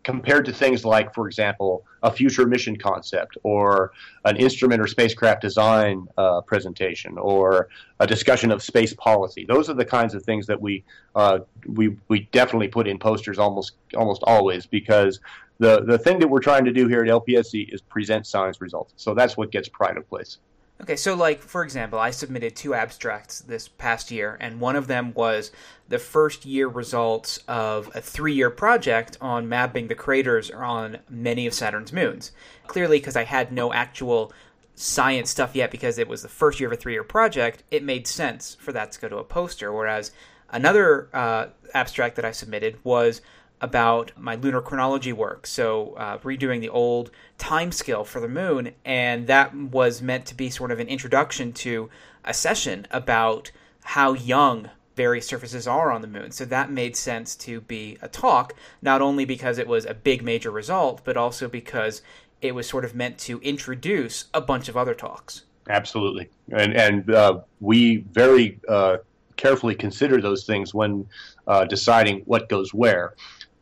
compared 0.07 0.45
to 0.45 0.53
things 0.53 0.85
like, 0.85 1.13
for 1.13 1.27
example, 1.27 1.85
a 2.05 2.13
future 2.13 2.47
mission 2.47 2.77
concept, 2.77 3.37
or 3.43 3.91
an 4.25 4.37
instrument 4.37 4.81
or 4.81 4.87
spacecraft 4.87 5.41
design 5.43 6.07
uh, 6.17 6.41
presentation, 6.43 7.19
or 7.19 7.69
a 7.99 8.07
discussion 8.07 8.53
of 8.53 8.63
space 8.63 8.95
policy. 8.95 9.45
Those 9.45 9.69
are 9.69 9.75
the 9.75 9.85
kinds 9.85 10.15
of 10.15 10.23
things 10.23 10.47
that 10.47 10.61
we 10.61 10.85
uh, 11.17 11.41
we 11.67 11.97
we 12.07 12.21
definitely 12.31 12.69
put 12.69 12.87
in 12.87 13.01
posters 13.01 13.37
almost 13.41 13.73
almost 13.97 14.23
always 14.25 14.65
because 14.65 15.19
the 15.59 15.83
the 15.83 15.99
thing 15.99 16.21
that 16.21 16.29
we're 16.29 16.47
trying 16.51 16.65
to 16.67 16.73
do 16.73 16.87
here 16.87 17.03
at 17.03 17.11
LPSC 17.11 17.75
is 17.75 17.81
present 17.81 18.29
science 18.29 18.61
results. 18.61 18.93
So 18.97 19.13
that's 19.13 19.37
what 19.37 19.51
gets 19.51 19.69
pride 19.69 19.97
of 19.97 20.09
place. 20.09 20.39
Okay, 20.79 20.97
so 20.97 21.15
like 21.15 21.41
for 21.41 21.65
example, 21.65 21.99
I 21.99 22.11
submitted 22.11 22.55
two 22.55 22.75
abstracts 22.75 23.41
this 23.41 23.67
past 23.67 24.11
year, 24.11 24.37
and 24.41 24.61
one 24.61 24.77
of 24.77 24.89
them 24.89 25.15
was 25.15 25.51
the 25.89 25.99
first 25.99 26.45
year 26.45 26.69
results 26.69 27.39
of 27.49 27.91
a 27.95 28.01
three-year 28.01 28.51
project 28.51 29.17
on 29.21 29.49
mapping 29.49 29.89
the 29.89 29.95
craters 29.95 30.51
on 30.51 30.99
many 31.09 31.47
of 31.47 31.55
Saturn's 31.55 31.93
moons. 31.93 32.33
Clearly, 32.67 32.99
because 32.99 33.17
I 33.17 33.25
had 33.25 33.53
no 33.53 33.73
actual 33.73 34.33
science 34.75 35.31
stuff 35.31 35.57
yet, 35.57 35.71
because 35.71 35.99
it 35.99 36.09
was 36.09 36.21
the 36.21 36.29
first 36.29 36.61
year 36.61 36.69
of 36.69 36.75
a 36.75 36.81
three-year 36.81 37.05
project, 37.05 37.63
it 37.71 37.83
made 37.83 38.07
sense 38.07 38.57
for 38.61 38.73
that 38.73 38.93
to 38.93 39.01
go 39.01 39.09
to 39.09 39.17
a 39.17 39.25
poster. 39.25 39.73
Whereas 39.73 40.13
another 40.51 41.09
uh, 41.15 41.47
abstract 41.73 42.17
that 42.17 42.27
I 42.27 42.33
submitted 42.33 42.79
was 42.85 43.23
about 43.61 44.13
my 44.17 44.35
lunar 44.35 44.61
chronology 44.61 45.13
work. 45.13 45.47
So, 45.47 45.95
uh, 45.95 46.19
redoing 46.19 46.61
the 46.61 46.69
old 46.69 47.11
time 47.39 47.73
scale 47.73 48.05
for 48.05 48.21
the 48.21 48.29
moon, 48.29 48.73
and 48.85 49.27
that 49.27 49.55
was 49.55 50.03
meant 50.03 50.27
to 50.27 50.35
be 50.35 50.51
sort 50.51 50.71
of 50.71 50.79
an 50.79 50.89
introduction 50.89 51.53
to 51.55 51.89
a 52.25 52.35
session 52.35 52.87
about 52.91 53.51
how 53.85 54.13
young 54.13 54.71
various 54.95 55.27
surfaces 55.27 55.67
are 55.67 55.91
on 55.91 56.01
the 56.01 56.09
moon. 56.09 56.33
So, 56.33 56.45
that 56.45 56.71
made 56.71 56.97
sense 56.97 57.35
to 57.37 57.61
be 57.63 57.99
a 58.03 58.09
talk, 58.09 58.55
not 58.83 59.01
only 59.01 59.25
because 59.25 59.59
it 59.59 59.67
was 59.67 59.87
a 59.87 59.95
big 59.95 60.23
major 60.23 60.51
result, 60.51 61.01
but 61.05 61.17
also 61.17 61.49
because 61.49 62.03
it 62.43 62.55
was 62.55 62.69
sort 62.69 62.85
of 62.85 62.95
meant 62.95 63.19
to 63.19 63.41
introduce 63.41 64.27
a 64.35 64.41
bunch 64.41 64.69
of 64.69 64.77
other 64.77 64.95
talks. 64.95 65.43
Absolutely, 65.69 66.29
and 66.53 66.75
and 66.75 67.11
uh, 67.11 67.41
we 67.61 67.97
very 68.13 68.61
uh, 68.69 68.99
carefully 69.37 69.75
consider 69.75 70.21
those 70.21 70.45
things 70.45 70.75
when 70.75 71.07
uh, 71.47 71.65
deciding 71.65 72.21
what 72.21 72.49
goes 72.49 72.73
where. 72.75 73.15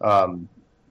Um, 0.04 0.48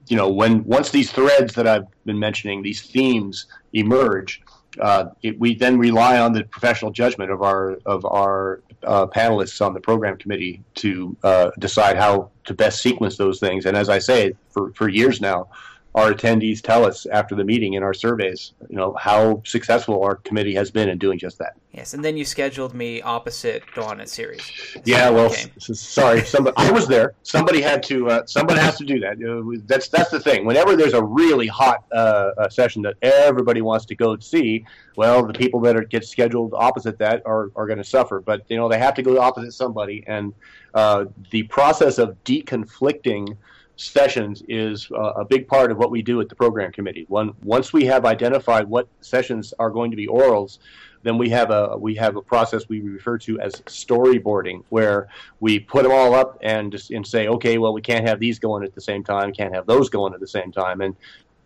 you 0.08 0.16
know, 0.16 0.28
when 0.28 0.64
once 0.64 0.90
these 0.90 1.10
threads 1.10 1.54
that 1.54 1.66
I've 1.66 1.86
been 2.04 2.18
mentioning, 2.18 2.62
these 2.62 2.82
themes 2.82 3.46
emerge, 3.72 4.42
uh, 4.80 5.06
it, 5.22 5.38
we 5.38 5.54
then 5.54 5.78
rely 5.78 6.18
on 6.18 6.32
the 6.32 6.44
professional 6.44 6.90
judgment 6.90 7.30
of 7.30 7.42
our 7.42 7.78
of 7.86 8.04
our 8.04 8.60
uh, 8.82 9.06
panelists 9.06 9.64
on 9.64 9.72
the 9.72 9.80
program 9.80 10.18
committee 10.18 10.62
to 10.74 11.16
uh, 11.22 11.50
decide 11.58 11.96
how 11.96 12.30
to 12.44 12.54
best 12.54 12.82
sequence 12.82 13.16
those 13.16 13.40
things. 13.40 13.66
And 13.66 13.76
as 13.76 13.88
I 13.88 13.98
say, 13.98 14.34
for 14.50 14.72
for 14.72 14.88
years 14.88 15.20
now, 15.20 15.48
our 15.94 16.12
attendees 16.12 16.60
tell 16.60 16.84
us 16.84 17.06
after 17.06 17.36
the 17.36 17.44
meeting 17.44 17.74
in 17.74 17.82
our 17.84 17.94
surveys, 17.94 18.52
you 18.68 18.76
know, 18.76 18.94
how 18.94 19.40
successful 19.44 20.02
our 20.02 20.16
committee 20.16 20.54
has 20.54 20.70
been 20.70 20.88
in 20.88 20.98
doing 20.98 21.18
just 21.18 21.38
that. 21.38 21.54
Yes, 21.72 21.94
and 21.94 22.04
then 22.04 22.16
you 22.16 22.24
scheduled 22.24 22.74
me 22.74 23.00
opposite 23.02 23.62
Dawn 23.74 24.00
at 24.00 24.08
Ceres. 24.08 24.42
Yeah, 24.84 25.10
well, 25.10 25.30
sorry, 25.58 26.24
somebody, 26.24 26.56
I 26.56 26.70
was 26.72 26.88
there. 26.88 27.14
Somebody 27.22 27.60
had 27.60 27.82
to. 27.84 28.08
Uh, 28.10 28.26
somebody 28.26 28.60
has 28.60 28.76
to 28.78 28.84
do 28.84 28.98
that. 29.00 29.22
Uh, 29.22 29.60
that's 29.66 29.88
that's 29.88 30.10
the 30.10 30.20
thing. 30.20 30.44
Whenever 30.44 30.76
there's 30.76 30.94
a 30.94 31.02
really 31.02 31.46
hot 31.46 31.84
uh, 31.92 32.48
session 32.48 32.82
that 32.82 32.94
everybody 33.02 33.60
wants 33.60 33.86
to 33.86 33.94
go 33.94 34.16
see, 34.18 34.64
well, 34.96 35.24
the 35.26 35.32
people 35.32 35.60
that 35.60 35.76
are, 35.76 35.84
get 35.84 36.04
scheduled 36.04 36.54
opposite 36.54 36.98
that 36.98 37.22
are 37.24 37.50
are 37.56 37.66
going 37.66 37.78
to 37.78 37.84
suffer. 37.84 38.20
But 38.20 38.42
you 38.48 38.56
know, 38.56 38.68
they 38.68 38.78
have 38.78 38.94
to 38.94 39.02
go 39.02 39.20
opposite 39.20 39.52
somebody, 39.52 40.04
and 40.06 40.32
uh, 40.74 41.06
the 41.30 41.44
process 41.44 41.98
of 41.98 42.22
deconflicting 42.24 43.36
sessions 43.76 44.42
is 44.48 44.88
uh, 44.92 45.12
a 45.16 45.24
big 45.24 45.48
part 45.48 45.70
of 45.70 45.78
what 45.78 45.90
we 45.90 46.02
do 46.02 46.20
at 46.20 46.28
the 46.28 46.34
program 46.34 46.70
committee. 46.72 47.06
One, 47.08 47.32
once 47.42 47.72
we 47.72 47.84
have 47.86 48.04
identified 48.04 48.68
what 48.68 48.88
sessions 49.00 49.52
are 49.58 49.70
going 49.70 49.90
to 49.90 49.96
be 49.96 50.06
orals, 50.06 50.58
then 51.02 51.18
we 51.18 51.28
have 51.30 51.50
a 51.50 51.76
we 51.76 51.94
have 51.96 52.16
a 52.16 52.22
process 52.22 52.68
we 52.68 52.80
refer 52.80 53.18
to 53.18 53.38
as 53.40 53.52
storyboarding, 53.66 54.64
where 54.70 55.08
we 55.40 55.60
put 55.60 55.82
them 55.82 55.92
all 55.92 56.14
up 56.14 56.38
and 56.42 56.74
and 56.90 57.06
say, 57.06 57.28
okay, 57.28 57.58
well, 57.58 57.74
we 57.74 57.82
can't 57.82 58.06
have 58.08 58.18
these 58.20 58.38
going 58.38 58.64
at 58.64 58.74
the 58.74 58.80
same 58.80 59.04
time, 59.04 59.32
can't 59.32 59.54
have 59.54 59.66
those 59.66 59.90
going 59.90 60.14
at 60.14 60.20
the 60.20 60.26
same 60.26 60.50
time, 60.50 60.80
and 60.80 60.96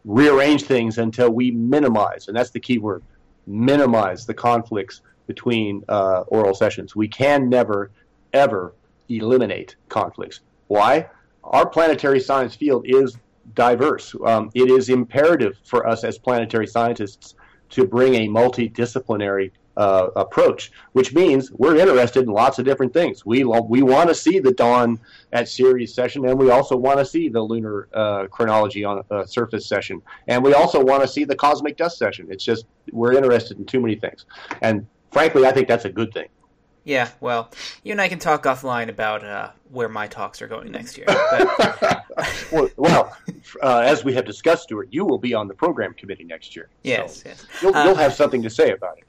rearrange 0.04 0.62
things 0.62 0.98
until 0.98 1.30
we 1.30 1.50
minimize, 1.50 2.28
and 2.28 2.36
that's 2.36 2.50
the 2.50 2.60
key 2.60 2.78
word, 2.78 3.02
minimize 3.46 4.26
the 4.26 4.34
conflicts 4.34 5.02
between 5.26 5.84
uh, 5.88 6.20
oral 6.28 6.54
sessions. 6.54 6.94
We 6.94 7.08
can 7.08 7.48
never, 7.48 7.90
ever 8.32 8.74
eliminate 9.08 9.76
conflicts. 9.88 10.40
Why? 10.68 11.08
Our 11.44 11.68
planetary 11.68 12.20
science 12.20 12.54
field 12.54 12.84
is 12.86 13.16
diverse. 13.54 14.14
Um, 14.24 14.50
it 14.54 14.70
is 14.70 14.88
imperative 14.88 15.58
for 15.64 15.86
us 15.86 16.04
as 16.04 16.18
planetary 16.18 16.66
scientists 16.66 17.34
to 17.70 17.86
bring 17.86 18.14
a 18.14 18.28
multidisciplinary 18.28 19.50
uh, 19.78 20.08
approach, 20.16 20.72
which 20.92 21.14
means 21.14 21.52
we're 21.52 21.76
interested 21.76 22.24
in 22.24 22.30
lots 22.30 22.58
of 22.58 22.64
different 22.64 22.92
things. 22.92 23.24
We 23.24 23.44
we 23.44 23.82
want 23.82 24.08
to 24.08 24.14
see 24.14 24.40
the 24.40 24.52
dawn 24.52 24.98
at 25.32 25.48
Ceres 25.48 25.94
session, 25.94 26.26
and 26.26 26.36
we 26.36 26.50
also 26.50 26.76
want 26.76 26.98
to 26.98 27.04
see 27.04 27.28
the 27.28 27.40
lunar 27.40 27.88
uh, 27.94 28.26
chronology 28.26 28.84
on 28.84 29.04
a 29.10 29.26
surface 29.26 29.66
session, 29.66 30.02
and 30.26 30.42
we 30.42 30.52
also 30.52 30.82
want 30.82 31.02
to 31.02 31.08
see 31.08 31.24
the 31.24 31.36
cosmic 31.36 31.76
dust 31.76 31.96
session. 31.96 32.26
It's 32.28 32.44
just 32.44 32.66
we're 32.90 33.12
interested 33.12 33.58
in 33.58 33.66
too 33.66 33.80
many 33.80 33.94
things, 33.94 34.26
and 34.62 34.84
frankly, 35.12 35.46
I 35.46 35.52
think 35.52 35.68
that's 35.68 35.84
a 35.84 35.90
good 35.90 36.12
thing. 36.12 36.26
Yeah, 36.88 37.10
well, 37.20 37.50
you 37.82 37.92
and 37.92 38.00
I 38.00 38.08
can 38.08 38.18
talk 38.18 38.44
offline 38.44 38.88
about 38.88 39.22
uh, 39.22 39.50
where 39.70 39.90
my 39.90 40.06
talks 40.06 40.40
are 40.40 40.48
going 40.48 40.72
next 40.72 40.96
year. 40.96 41.06
But... 41.30 42.04
well, 42.52 42.70
well 42.78 43.16
uh, 43.62 43.80
as 43.80 44.04
we 44.04 44.14
have 44.14 44.24
discussed, 44.24 44.62
Stuart, 44.62 44.88
you 44.90 45.04
will 45.04 45.18
be 45.18 45.34
on 45.34 45.48
the 45.48 45.54
program 45.54 45.92
committee 45.92 46.24
next 46.24 46.56
year. 46.56 46.70
Yes, 46.84 47.22
so 47.22 47.28
yes. 47.28 47.46
You'll, 47.60 47.72
you'll 47.72 47.92
uh, 47.92 47.94
have 47.94 48.14
something 48.14 48.42
to 48.42 48.48
say 48.48 48.70
about 48.70 48.96
it. 48.96 49.04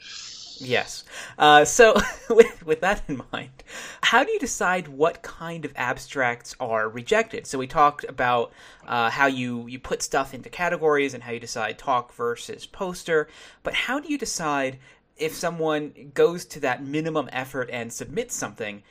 Yes. 0.59 1.05
Uh, 1.37 1.63
so, 1.63 1.95
with, 2.29 2.65
with 2.65 2.81
that 2.81 3.03
in 3.07 3.21
mind, 3.31 3.63
how 4.03 4.25
do 4.25 4.31
you 4.33 4.39
decide 4.39 4.89
what 4.89 5.21
kind 5.21 5.63
of 5.63 5.71
abstracts 5.77 6.57
are 6.59 6.89
rejected? 6.89 7.47
So, 7.47 7.57
we 7.57 7.65
talked 7.65 8.03
about 8.03 8.51
uh, 8.85 9.09
how 9.09 9.27
you, 9.27 9.67
you 9.67 9.79
put 9.79 10.03
stuff 10.03 10.33
into 10.33 10.49
categories 10.49 11.13
and 11.13 11.23
how 11.23 11.31
you 11.31 11.39
decide 11.39 11.77
talk 11.77 12.13
versus 12.13 12.65
poster, 12.65 13.29
but 13.63 13.73
how 13.73 14.01
do 14.01 14.11
you 14.11 14.17
decide 14.17 14.79
if 15.19 15.35
someone 15.35 16.11
goes 16.13 16.45
to 16.45 16.59
that 16.61 16.83
minimum 16.83 17.29
effort 17.31 17.69
and 17.71 17.91
submits 17.91 18.35
something, 18.35 18.83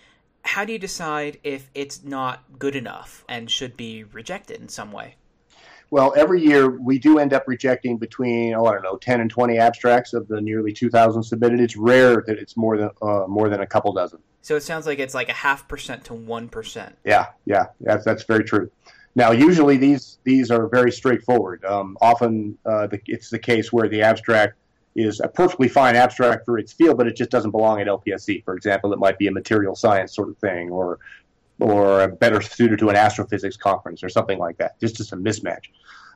how 0.42 0.64
do 0.64 0.72
you 0.72 0.78
decide 0.78 1.38
if 1.42 1.70
it's 1.74 2.04
not 2.04 2.58
good 2.58 2.76
enough 2.76 3.24
and 3.28 3.50
should 3.50 3.76
be 3.76 4.04
rejected 4.04 4.60
in 4.60 4.68
some 4.68 4.92
way? 4.92 5.16
Well, 5.90 6.12
every 6.16 6.42
year 6.42 6.70
we 6.70 6.98
do 6.98 7.18
end 7.18 7.32
up 7.32 7.44
rejecting 7.46 7.96
between 7.96 8.54
oh 8.54 8.66
I 8.66 8.72
don't 8.72 8.82
know 8.82 8.96
ten 8.96 9.20
and 9.20 9.30
twenty 9.30 9.58
abstracts 9.58 10.12
of 10.12 10.28
the 10.28 10.40
nearly 10.40 10.72
two 10.72 10.90
thousand 10.90 11.22
submitted. 11.22 11.60
It's 11.60 11.76
rare 11.76 12.22
that 12.26 12.38
it's 12.38 12.56
more 12.56 12.76
than 12.76 12.90
uh, 13.00 13.24
more 13.26 13.48
than 13.48 13.60
a 13.60 13.66
couple 13.66 13.92
dozen. 13.94 14.20
So 14.42 14.54
it 14.54 14.62
sounds 14.62 14.86
like 14.86 14.98
it's 14.98 15.14
like 15.14 15.30
a 15.30 15.34
half 15.34 15.66
percent 15.66 16.04
to 16.04 16.14
one 16.14 16.48
percent. 16.48 16.96
Yeah, 17.04 17.26
yeah, 17.46 17.66
that's 17.80 18.04
that's 18.04 18.24
very 18.24 18.44
true. 18.44 18.70
Now, 19.14 19.32
usually 19.32 19.78
these 19.78 20.18
these 20.24 20.50
are 20.50 20.68
very 20.68 20.92
straightforward. 20.92 21.64
Um, 21.64 21.96
often 22.02 22.58
uh, 22.66 22.86
the, 22.86 23.00
it's 23.06 23.30
the 23.30 23.38
case 23.38 23.72
where 23.72 23.88
the 23.88 24.02
abstract 24.02 24.54
is 24.98 25.20
a 25.20 25.28
perfectly 25.28 25.68
fine 25.68 25.96
abstract 25.96 26.44
for 26.44 26.58
its 26.58 26.72
field, 26.72 26.96
but 26.96 27.06
it 27.06 27.16
just 27.16 27.30
doesn't 27.30 27.52
belong 27.52 27.80
at 27.80 27.86
LPSC. 27.86 28.44
For 28.44 28.54
example, 28.54 28.92
it 28.92 28.98
might 28.98 29.18
be 29.18 29.28
a 29.28 29.32
material 29.32 29.74
science 29.74 30.14
sort 30.14 30.28
of 30.28 30.36
thing, 30.38 30.70
or 30.70 30.98
or 31.60 32.02
a 32.02 32.08
better 32.08 32.40
suited 32.40 32.78
to 32.78 32.88
an 32.88 32.96
astrophysics 32.96 33.56
conference 33.56 34.02
or 34.02 34.08
something 34.08 34.38
like 34.38 34.56
that. 34.58 34.78
Just 34.80 34.96
just 34.96 35.12
a 35.12 35.16
mismatch. 35.16 35.66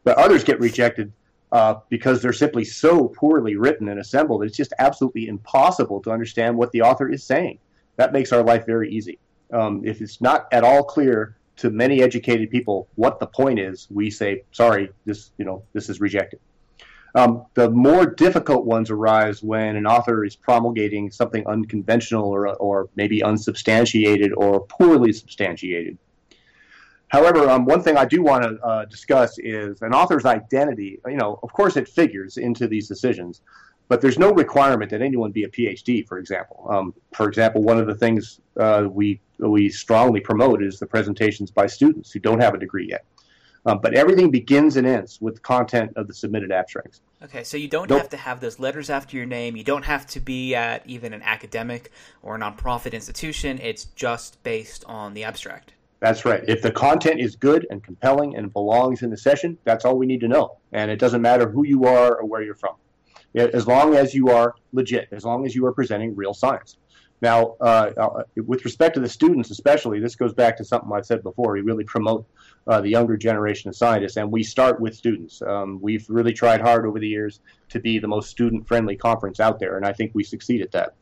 But 0.04 0.18
others 0.18 0.44
get 0.44 0.58
rejected 0.60 1.12
uh, 1.52 1.76
because 1.88 2.22
they're 2.22 2.32
simply 2.32 2.64
so 2.64 3.08
poorly 3.08 3.56
written 3.56 3.88
and 3.88 4.00
assembled. 4.00 4.42
It's 4.42 4.56
just 4.56 4.72
absolutely 4.78 5.28
impossible 5.28 6.00
to 6.02 6.10
understand 6.10 6.56
what 6.56 6.72
the 6.72 6.82
author 6.82 7.10
is 7.10 7.22
saying. 7.22 7.58
That 7.96 8.12
makes 8.12 8.32
our 8.32 8.42
life 8.42 8.66
very 8.66 8.90
easy. 8.90 9.18
Um, 9.52 9.82
if 9.84 10.00
it's 10.00 10.20
not 10.20 10.48
at 10.50 10.64
all 10.64 10.82
clear 10.82 11.36
to 11.56 11.70
many 11.70 12.02
educated 12.02 12.50
people 12.50 12.88
what 12.94 13.20
the 13.20 13.26
point 13.26 13.58
is, 13.58 13.86
we 13.90 14.10
say, 14.10 14.44
"Sorry, 14.50 14.90
this 15.04 15.30
you 15.38 15.44
know 15.44 15.62
this 15.72 15.88
is 15.88 16.00
rejected." 16.00 16.40
Um, 17.14 17.44
the 17.54 17.68
more 17.70 18.06
difficult 18.06 18.64
ones 18.64 18.90
arise 18.90 19.42
when 19.42 19.76
an 19.76 19.86
author 19.86 20.24
is 20.24 20.34
promulgating 20.34 21.10
something 21.10 21.46
unconventional 21.46 22.24
or, 22.24 22.48
or 22.56 22.88
maybe 22.96 23.22
unsubstantiated 23.22 24.32
or 24.32 24.60
poorly 24.66 25.12
substantiated. 25.12 25.98
However, 27.08 27.50
um, 27.50 27.66
one 27.66 27.82
thing 27.82 27.98
I 27.98 28.06
do 28.06 28.22
want 28.22 28.44
to 28.44 28.58
uh, 28.64 28.84
discuss 28.86 29.38
is 29.38 29.82
an 29.82 29.92
author's 29.92 30.24
identity. 30.24 30.98
You 31.06 31.18
know, 31.18 31.38
of 31.42 31.52
course, 31.52 31.76
it 31.76 31.86
figures 31.86 32.38
into 32.38 32.66
these 32.66 32.88
decisions, 32.88 33.42
but 33.88 34.00
there's 34.00 34.18
no 34.18 34.32
requirement 34.32 34.90
that 34.92 35.02
anyone 35.02 35.30
be 35.30 35.44
a 35.44 35.48
PhD. 35.48 36.08
For 36.08 36.16
example, 36.16 36.66
um, 36.70 36.94
for 37.12 37.28
example, 37.28 37.62
one 37.62 37.78
of 37.78 37.86
the 37.86 37.94
things 37.94 38.40
uh, 38.58 38.88
we 38.90 39.20
we 39.38 39.68
strongly 39.68 40.20
promote 40.20 40.62
is 40.62 40.78
the 40.78 40.86
presentations 40.86 41.50
by 41.50 41.66
students 41.66 42.10
who 42.10 42.18
don't 42.18 42.40
have 42.40 42.54
a 42.54 42.58
degree 42.58 42.88
yet. 42.88 43.04
Um, 43.64 43.78
but 43.80 43.94
everything 43.94 44.30
begins 44.30 44.76
and 44.76 44.86
ends 44.86 45.20
with 45.20 45.36
the 45.36 45.40
content 45.40 45.92
of 45.96 46.08
the 46.08 46.14
submitted 46.14 46.50
abstracts. 46.50 47.00
Okay, 47.22 47.44
so 47.44 47.56
you 47.56 47.68
don't 47.68 47.88
nope. 47.88 48.00
have 48.00 48.08
to 48.10 48.16
have 48.16 48.40
those 48.40 48.58
letters 48.58 48.90
after 48.90 49.16
your 49.16 49.26
name. 49.26 49.56
You 49.56 49.62
don't 49.62 49.84
have 49.84 50.04
to 50.08 50.20
be 50.20 50.54
at 50.54 50.84
even 50.84 51.12
an 51.12 51.22
academic 51.22 51.92
or 52.22 52.34
a 52.34 52.38
nonprofit 52.40 52.92
institution. 52.92 53.60
It's 53.60 53.84
just 53.94 54.42
based 54.42 54.84
on 54.86 55.14
the 55.14 55.22
abstract. 55.22 55.74
That's 56.00 56.24
right. 56.24 56.42
If 56.48 56.62
the 56.62 56.72
content 56.72 57.20
is 57.20 57.36
good 57.36 57.64
and 57.70 57.80
compelling 57.84 58.36
and 58.36 58.52
belongs 58.52 59.02
in 59.02 59.10
the 59.10 59.16
session, 59.16 59.56
that's 59.62 59.84
all 59.84 59.96
we 59.96 60.06
need 60.06 60.20
to 60.22 60.28
know. 60.28 60.56
And 60.72 60.90
it 60.90 60.98
doesn't 60.98 61.22
matter 61.22 61.48
who 61.48 61.64
you 61.64 61.84
are 61.84 62.16
or 62.16 62.26
where 62.26 62.42
you're 62.42 62.56
from. 62.56 62.74
As 63.36 63.68
long 63.68 63.94
as 63.94 64.12
you 64.12 64.28
are 64.30 64.56
legit, 64.72 65.08
as 65.12 65.24
long 65.24 65.46
as 65.46 65.54
you 65.54 65.64
are 65.66 65.72
presenting 65.72 66.16
real 66.16 66.34
science. 66.34 66.76
Now, 67.22 67.54
uh, 67.60 67.92
uh, 67.96 68.22
with 68.34 68.64
respect 68.64 68.94
to 68.94 69.00
the 69.00 69.08
students, 69.08 69.52
especially, 69.52 70.00
this 70.00 70.16
goes 70.16 70.34
back 70.34 70.56
to 70.56 70.64
something 70.64 70.90
I've 70.92 71.06
said 71.06 71.22
before. 71.22 71.52
We 71.52 71.60
really 71.60 71.84
promote 71.84 72.26
uh, 72.66 72.80
the 72.80 72.88
younger 72.88 73.16
generation 73.16 73.68
of 73.68 73.76
scientists, 73.76 74.16
and 74.16 74.30
we 74.30 74.42
start 74.42 74.80
with 74.80 74.94
students. 74.94 75.42
Um, 75.42 75.78
we've 75.80 76.06
really 76.08 76.32
tried 76.32 76.60
hard 76.60 76.86
over 76.86 76.98
the 76.98 77.08
years 77.08 77.40
to 77.70 77.80
be 77.80 77.98
the 77.98 78.08
most 78.08 78.30
student-friendly 78.30 78.96
conference 78.96 79.40
out 79.40 79.58
there, 79.58 79.76
and 79.76 79.86
I 79.86 79.92
think 79.92 80.12
we 80.14 80.24
succeed 80.24 80.62
at 80.62 80.72
that. 80.72 80.94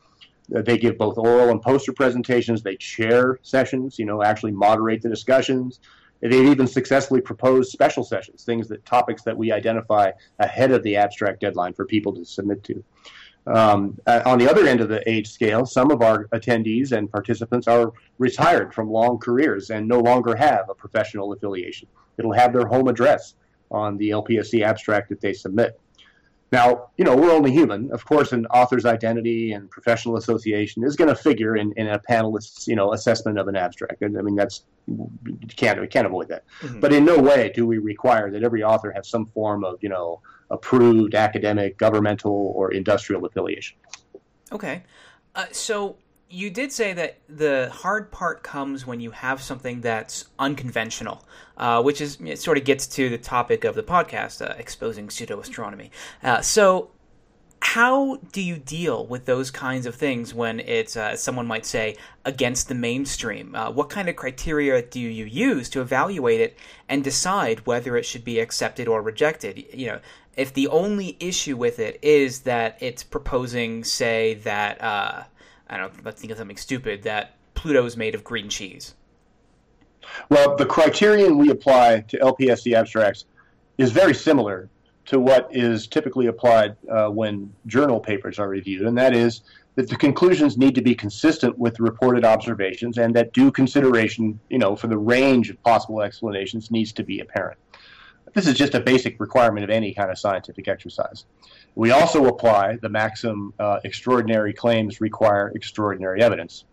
Uh, 0.55 0.62
they 0.62 0.79
give 0.79 0.99
both 0.99 1.18
oral 1.18 1.51
and 1.51 1.62
poster 1.62 1.92
presentations. 1.92 2.62
They 2.62 2.77
chair 2.77 3.38
sessions, 3.42 3.99
you 3.99 4.07
know, 4.07 4.23
actually 4.23 4.53
moderate 4.53 5.03
the 5.03 5.09
discussions. 5.09 5.81
They've 6.20 6.46
even 6.46 6.66
successfully 6.66 7.20
proposed 7.20 7.70
special 7.70 8.04
sessions, 8.04 8.44
things 8.44 8.68
that 8.68 8.85
topics 8.85 9.22
that 9.22 9.37
we 9.37 9.52
identify 9.52 10.12
ahead 10.38 10.70
of 10.70 10.83
the 10.83 10.96
abstract 10.96 11.40
deadline 11.40 11.72
for 11.72 11.85
people 11.87 12.12
to 12.14 12.24
submit 12.24 12.62
to. 12.64 12.85
Um, 13.46 13.98
uh, 14.06 14.20
on 14.26 14.38
the 14.38 14.48
other 14.48 14.66
end 14.66 14.80
of 14.80 14.88
the 14.88 15.09
age 15.09 15.28
scale, 15.28 15.64
some 15.64 15.90
of 15.90 16.02
our 16.02 16.26
attendees 16.26 16.92
and 16.92 17.11
participants 17.11 17.66
are 17.66 17.92
retired 18.18 18.74
from 18.74 18.90
long 18.90 19.18
careers 19.18 19.70
and 19.70 19.88
no 19.88 19.98
longer 19.98 20.37
have 20.37 20.68
a 20.68 20.74
professional 20.74 21.33
affiliation. 21.33 21.88
It'll 22.18 22.35
have 22.35 22.52
their 22.52 22.66
home 22.66 22.88
address 22.88 23.35
on 23.70 23.96
the 23.96 24.11
LPSC 24.11 24.62
abstract 24.62 25.09
that 25.09 25.20
they 25.20 25.33
submit. 25.33 25.80
Now, 26.52 26.90
you 26.96 27.04
know, 27.04 27.16
we're 27.16 27.32
only 27.32 27.52
human. 27.52 27.92
Of 27.92 28.04
course, 28.04 28.32
an 28.32 28.46
author's 28.46 28.84
identity 28.84 29.52
and 29.52 29.70
professional 29.70 30.16
association 30.16 30.82
is 30.82 30.96
going 30.96 31.08
to 31.08 31.14
figure 31.14 31.56
in, 31.56 31.72
in 31.76 31.86
a 31.88 31.98
panelist's, 31.98 32.66
you 32.66 32.74
know, 32.74 32.92
assessment 32.92 33.38
of 33.38 33.46
an 33.46 33.56
abstract. 33.56 34.02
And 34.02 34.18
I 34.18 34.22
mean, 34.22 34.34
that's 34.34 34.64
you 34.86 35.08
can't 35.56 35.80
we 35.80 35.86
can't 35.86 36.06
avoid 36.06 36.28
that. 36.28 36.44
Mm-hmm. 36.60 36.80
But 36.80 36.92
in 36.92 37.04
no 37.04 37.18
way 37.18 37.52
do 37.54 37.66
we 37.66 37.78
require 37.78 38.30
that 38.32 38.42
every 38.42 38.64
author 38.64 38.90
have 38.92 39.06
some 39.06 39.26
form 39.26 39.64
of, 39.64 39.78
you 39.80 39.88
know, 39.88 40.20
approved 40.50 41.14
academic, 41.14 41.78
governmental, 41.78 42.52
or 42.56 42.72
industrial 42.72 43.24
affiliation. 43.24 43.76
Okay. 44.50 44.82
Uh, 45.36 45.46
so 45.52 45.96
you 46.30 46.48
did 46.48 46.70
say 46.70 46.92
that 46.92 47.18
the 47.28 47.68
hard 47.72 48.12
part 48.12 48.44
comes 48.44 48.86
when 48.86 49.00
you 49.00 49.10
have 49.10 49.42
something 49.42 49.80
that's 49.80 50.26
unconventional, 50.38 51.24
uh, 51.56 51.82
which 51.82 52.00
is 52.00 52.18
it 52.24 52.38
sort 52.38 52.56
of 52.56 52.64
gets 52.64 52.86
to 52.86 53.08
the 53.08 53.18
topic 53.18 53.64
of 53.64 53.74
the 53.74 53.82
podcast, 53.82 54.40
uh, 54.40 54.54
exposing 54.56 55.10
pseudo 55.10 55.40
astronomy. 55.40 55.90
Uh, 56.22 56.40
so, 56.40 56.90
how 57.62 58.16
do 58.32 58.40
you 58.40 58.56
deal 58.56 59.04
with 59.06 59.26
those 59.26 59.50
kinds 59.50 59.84
of 59.84 59.94
things 59.94 60.32
when 60.32 60.60
it's, 60.60 60.96
uh, 60.96 61.14
someone 61.14 61.46
might 61.46 61.66
say, 61.66 61.96
against 62.24 62.68
the 62.68 62.74
mainstream? 62.74 63.54
Uh, 63.54 63.70
what 63.70 63.90
kind 63.90 64.08
of 64.08 64.16
criteria 64.16 64.80
do 64.80 64.98
you 64.98 65.26
use 65.26 65.68
to 65.70 65.80
evaluate 65.82 66.40
it 66.40 66.56
and 66.88 67.04
decide 67.04 67.66
whether 67.66 67.96
it 67.96 68.06
should 68.06 68.24
be 68.24 68.40
accepted 68.40 68.88
or 68.88 69.02
rejected? 69.02 69.62
You 69.74 69.86
know, 69.88 70.00
if 70.36 70.54
the 70.54 70.68
only 70.68 71.16
issue 71.20 71.56
with 71.56 71.78
it 71.80 71.98
is 72.02 72.40
that 72.42 72.78
it's 72.80 73.02
proposing, 73.02 73.84
say, 73.84 74.34
that 74.44 74.82
uh, 74.82 75.24
I 75.70 75.76
don't 75.76 75.94
know, 75.94 76.02
let's 76.04 76.20
think 76.20 76.33
of 76.33 76.38
something 76.38 76.56
stupid 76.56 77.04
that 77.04 77.37
Pluto 77.54 77.85
is 77.87 77.96
made 77.96 78.14
of 78.14 78.24
green 78.24 78.48
cheese. 78.48 78.94
Well, 80.28 80.56
the 80.56 80.66
criterion 80.66 81.38
we 81.38 81.50
apply 81.50 82.00
to 82.09 82.18
LPSC 82.18 82.74
abstracts 82.74 83.24
is 83.78 83.92
very 83.92 84.14
similar 84.14 84.68
to 85.06 85.20
what 85.20 85.48
is 85.50 85.87
typically 85.87 86.26
applied 86.26 86.76
uh, 86.90 87.09
when 87.09 87.52
journal 87.66 88.00
papers 88.00 88.38
are 88.38 88.48
reviewed, 88.48 88.87
and 88.87 88.98
that 88.98 89.14
is 89.14 89.42
that 89.76 89.88
the 89.88 89.96
conclusions 89.96 90.59
need 90.59 90.74
to 90.74 90.83
be 90.83 90.94
consistent 90.94 91.56
with 91.56 91.78
reported 91.78 92.24
observations 92.24 92.98
and 92.98 93.14
that 93.14 93.33
due 93.33 93.52
consideration, 93.52 94.40
you 94.48 94.59
know, 94.59 94.74
for 94.74 94.88
the 94.88 94.98
range 94.98 95.50
of 95.50 95.62
possible 95.62 96.02
explanations 96.02 96.70
needs 96.70 96.92
to 96.92 97.04
be 97.04 97.20
apparent. 97.20 97.59
This 98.35 98.46
is 98.46 98.56
just 98.56 98.74
a 98.74 98.80
basic 98.80 99.18
requirement 99.20 99.64
of 99.64 99.70
any 99.70 99.94
kind 99.94 100.11
of 100.11 100.18
scientific 100.18 100.68
exercise. 100.68 101.24
We 101.74 101.92
also 101.92 102.26
apply 102.26 102.76
the 102.76 102.88
maxim 102.88 103.54
uh, 103.59 103.80
extraordinary 103.85 104.52
claims 104.52 105.00
require 105.00 105.52
extraordinary 105.54 106.22
evidence. 106.22 106.64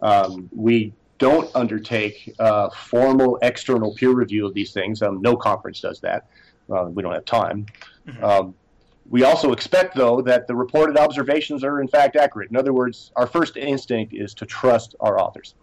Um, 0.00 0.48
we 0.52 0.94
don't 1.18 1.48
undertake 1.54 2.34
uh, 2.38 2.68
formal 2.70 3.38
external 3.42 3.94
peer 3.94 4.10
review 4.10 4.46
of 4.46 4.54
these 4.54 4.72
things. 4.72 5.02
Um, 5.02 5.22
no 5.22 5.36
conference 5.36 5.80
does 5.80 6.00
that. 6.00 6.26
Uh, 6.72 6.84
we 6.84 7.02
don't 7.02 7.12
have 7.12 7.24
time. 7.24 7.66
Mm-hmm. 8.08 8.24
Um, 8.24 8.54
we 9.10 9.24
also 9.24 9.52
expect, 9.52 9.94
though, 9.94 10.22
that 10.22 10.46
the 10.46 10.54
reported 10.54 10.96
observations 10.96 11.62
are 11.64 11.80
in 11.80 11.88
fact 11.88 12.16
accurate. 12.16 12.50
In 12.50 12.56
other 12.56 12.72
words, 12.72 13.12
our 13.16 13.26
first 13.26 13.56
instinct 13.56 14.14
is 14.14 14.32
to 14.34 14.46
trust 14.46 14.94
our 15.00 15.20
authors. 15.20 15.54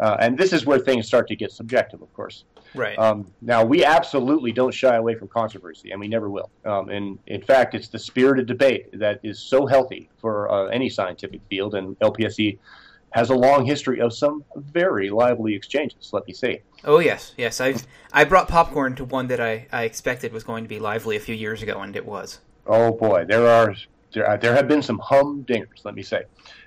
Uh, 0.00 0.16
and 0.18 0.36
this 0.38 0.52
is 0.54 0.64
where 0.64 0.78
things 0.78 1.06
start 1.06 1.28
to 1.28 1.36
get 1.36 1.52
subjective, 1.52 2.00
of 2.00 2.12
course. 2.14 2.44
Right. 2.74 2.98
Um, 2.98 3.30
now, 3.42 3.62
we 3.62 3.84
absolutely 3.84 4.50
don't 4.50 4.72
shy 4.72 4.96
away 4.96 5.14
from 5.14 5.28
controversy, 5.28 5.90
and 5.90 6.00
we 6.00 6.08
never 6.08 6.30
will. 6.30 6.50
Um, 6.64 6.88
and 6.88 7.18
in 7.26 7.42
fact, 7.42 7.74
it's 7.74 7.88
the 7.88 7.98
spirited 7.98 8.46
debate 8.46 8.98
that 8.98 9.20
is 9.22 9.38
so 9.38 9.66
healthy 9.66 10.08
for 10.18 10.50
uh, 10.50 10.66
any 10.68 10.88
scientific 10.88 11.42
field, 11.50 11.74
and 11.74 11.98
LPSC 11.98 12.58
has 13.10 13.30
a 13.30 13.34
long 13.34 13.66
history 13.66 14.00
of 14.00 14.14
some 14.14 14.44
very 14.56 15.10
lively 15.10 15.54
exchanges. 15.54 16.10
Let 16.12 16.26
me 16.26 16.32
say. 16.32 16.62
Oh 16.84 17.00
yes, 17.00 17.34
yes. 17.36 17.60
I 17.60 17.74
I 18.12 18.24
brought 18.24 18.48
popcorn 18.48 18.94
to 18.96 19.04
one 19.04 19.26
that 19.28 19.40
I, 19.40 19.66
I 19.72 19.82
expected 19.82 20.32
was 20.32 20.44
going 20.44 20.64
to 20.64 20.68
be 20.68 20.78
lively 20.78 21.16
a 21.16 21.20
few 21.20 21.34
years 21.34 21.60
ago, 21.60 21.80
and 21.80 21.94
it 21.94 22.06
was. 22.06 22.40
Oh 22.66 22.92
boy, 22.92 23.24
there 23.28 23.46
are 23.46 23.74
there, 24.12 24.38
there 24.40 24.54
have 24.54 24.68
been 24.68 24.82
some 24.82 24.98
humdingers. 24.98 25.84
Let 25.84 25.94
me 25.94 26.02
say. 26.02 26.22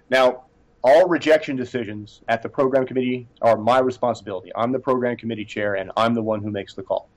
Now, 0.10 0.44
all 0.84 1.08
rejection 1.08 1.56
decisions 1.56 2.22
at 2.28 2.42
the 2.42 2.50
program 2.50 2.86
committee 2.86 3.28
are 3.42 3.58
my 3.58 3.80
responsibility. 3.80 4.52
I'm 4.56 4.72
the 4.72 4.80
program 4.80 5.18
committee 5.18 5.46
chair, 5.46 5.76
and 5.76 5.92
I'm 5.96 6.14
the 6.14 6.24
one 6.24 6.42
who 6.42 6.52
makes 6.52 6.74
the 6.74 6.84
call. 6.84 7.10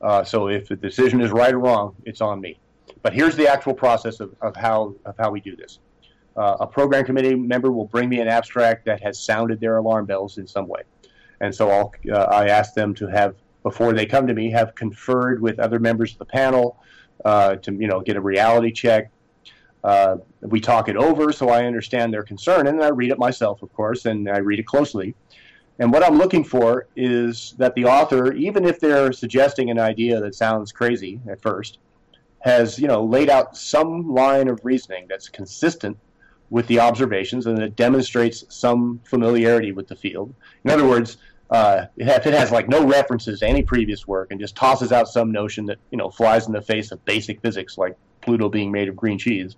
Uh, 0.00 0.24
so 0.24 0.48
if 0.48 0.68
the 0.68 0.76
decision 0.76 1.20
is 1.20 1.30
right 1.30 1.52
or 1.52 1.58
wrong, 1.58 1.94
it's 2.04 2.20
on 2.20 2.40
me. 2.40 2.58
But 3.02 3.12
here's 3.12 3.36
the 3.36 3.48
actual 3.48 3.74
process 3.74 4.20
of, 4.20 4.34
of 4.40 4.56
how 4.56 4.94
of 5.04 5.14
how 5.18 5.30
we 5.30 5.40
do 5.40 5.56
this 5.56 5.78
uh, 6.36 6.56
a 6.60 6.66
program 6.66 7.04
committee 7.04 7.34
member 7.34 7.70
will 7.70 7.86
bring 7.86 8.08
me 8.08 8.20
an 8.20 8.28
abstract 8.28 8.84
that 8.86 9.02
has 9.02 9.18
sounded 9.20 9.60
their 9.60 9.76
alarm 9.76 10.06
bells 10.06 10.38
in 10.38 10.46
some 10.46 10.66
way. 10.66 10.82
And 11.40 11.54
so 11.54 11.70
I'll, 11.70 11.92
uh, 12.12 12.24
I 12.24 12.48
ask 12.48 12.74
them 12.74 12.94
to 12.94 13.06
have, 13.06 13.36
before 13.62 13.92
they 13.92 14.06
come 14.06 14.26
to 14.26 14.34
me, 14.34 14.50
have 14.50 14.74
conferred 14.74 15.40
with 15.40 15.58
other 15.58 15.78
members 15.78 16.12
of 16.12 16.18
the 16.18 16.24
panel 16.24 16.78
uh, 17.24 17.56
to, 17.56 17.72
you 17.72 17.86
know, 17.86 18.00
get 18.00 18.16
a 18.16 18.20
reality 18.20 18.72
check. 18.72 19.10
Uh, 19.84 20.16
we 20.40 20.60
talk 20.60 20.88
it 20.88 20.96
over 20.96 21.30
so 21.30 21.50
I 21.50 21.66
understand 21.66 22.12
their 22.12 22.22
concern, 22.22 22.66
and 22.66 22.78
then 22.78 22.86
I 22.86 22.90
read 22.90 23.10
it 23.10 23.18
myself, 23.18 23.62
of 23.62 23.70
course, 23.74 24.06
and 24.06 24.28
I 24.28 24.38
read 24.38 24.58
it 24.58 24.66
closely. 24.66 25.14
And 25.78 25.92
what 25.92 26.02
I'm 26.02 26.16
looking 26.16 26.42
for 26.42 26.86
is 26.96 27.54
that 27.58 27.74
the 27.74 27.84
author, 27.84 28.32
even 28.32 28.64
if 28.64 28.80
they're 28.80 29.12
suggesting 29.12 29.70
an 29.70 29.78
idea 29.78 30.20
that 30.20 30.34
sounds 30.34 30.72
crazy 30.72 31.20
at 31.28 31.42
first, 31.42 31.78
has 32.40 32.78
you 32.78 32.88
know 32.88 33.04
laid 33.04 33.28
out 33.28 33.56
some 33.56 34.12
line 34.12 34.48
of 34.48 34.60
reasoning 34.64 35.06
that's 35.08 35.28
consistent 35.28 35.98
with 36.50 36.66
the 36.66 36.78
observations 36.78 37.46
and 37.46 37.58
it 37.58 37.74
demonstrates 37.74 38.44
some 38.48 39.00
familiarity 39.04 39.72
with 39.72 39.88
the 39.88 39.96
field. 39.96 40.34
In 40.64 40.70
other 40.70 40.86
words, 40.86 41.16
uh, 41.50 41.86
if 41.96 42.26
it 42.26 42.34
has 42.34 42.50
like 42.50 42.68
no 42.68 42.86
references 42.86 43.40
to 43.40 43.46
any 43.46 43.62
previous 43.62 44.06
work 44.06 44.30
and 44.30 44.40
just 44.40 44.56
tosses 44.56 44.92
out 44.92 45.08
some 45.08 45.30
notion 45.30 45.66
that 45.66 45.78
you 45.90 45.98
know 45.98 46.10
flies 46.10 46.46
in 46.46 46.52
the 46.52 46.62
face 46.62 46.90
of 46.92 47.04
basic 47.04 47.40
physics, 47.40 47.76
like 47.78 47.96
Pluto 48.22 48.48
being 48.48 48.72
made 48.72 48.88
of 48.88 48.96
green 48.96 49.18
cheese, 49.18 49.56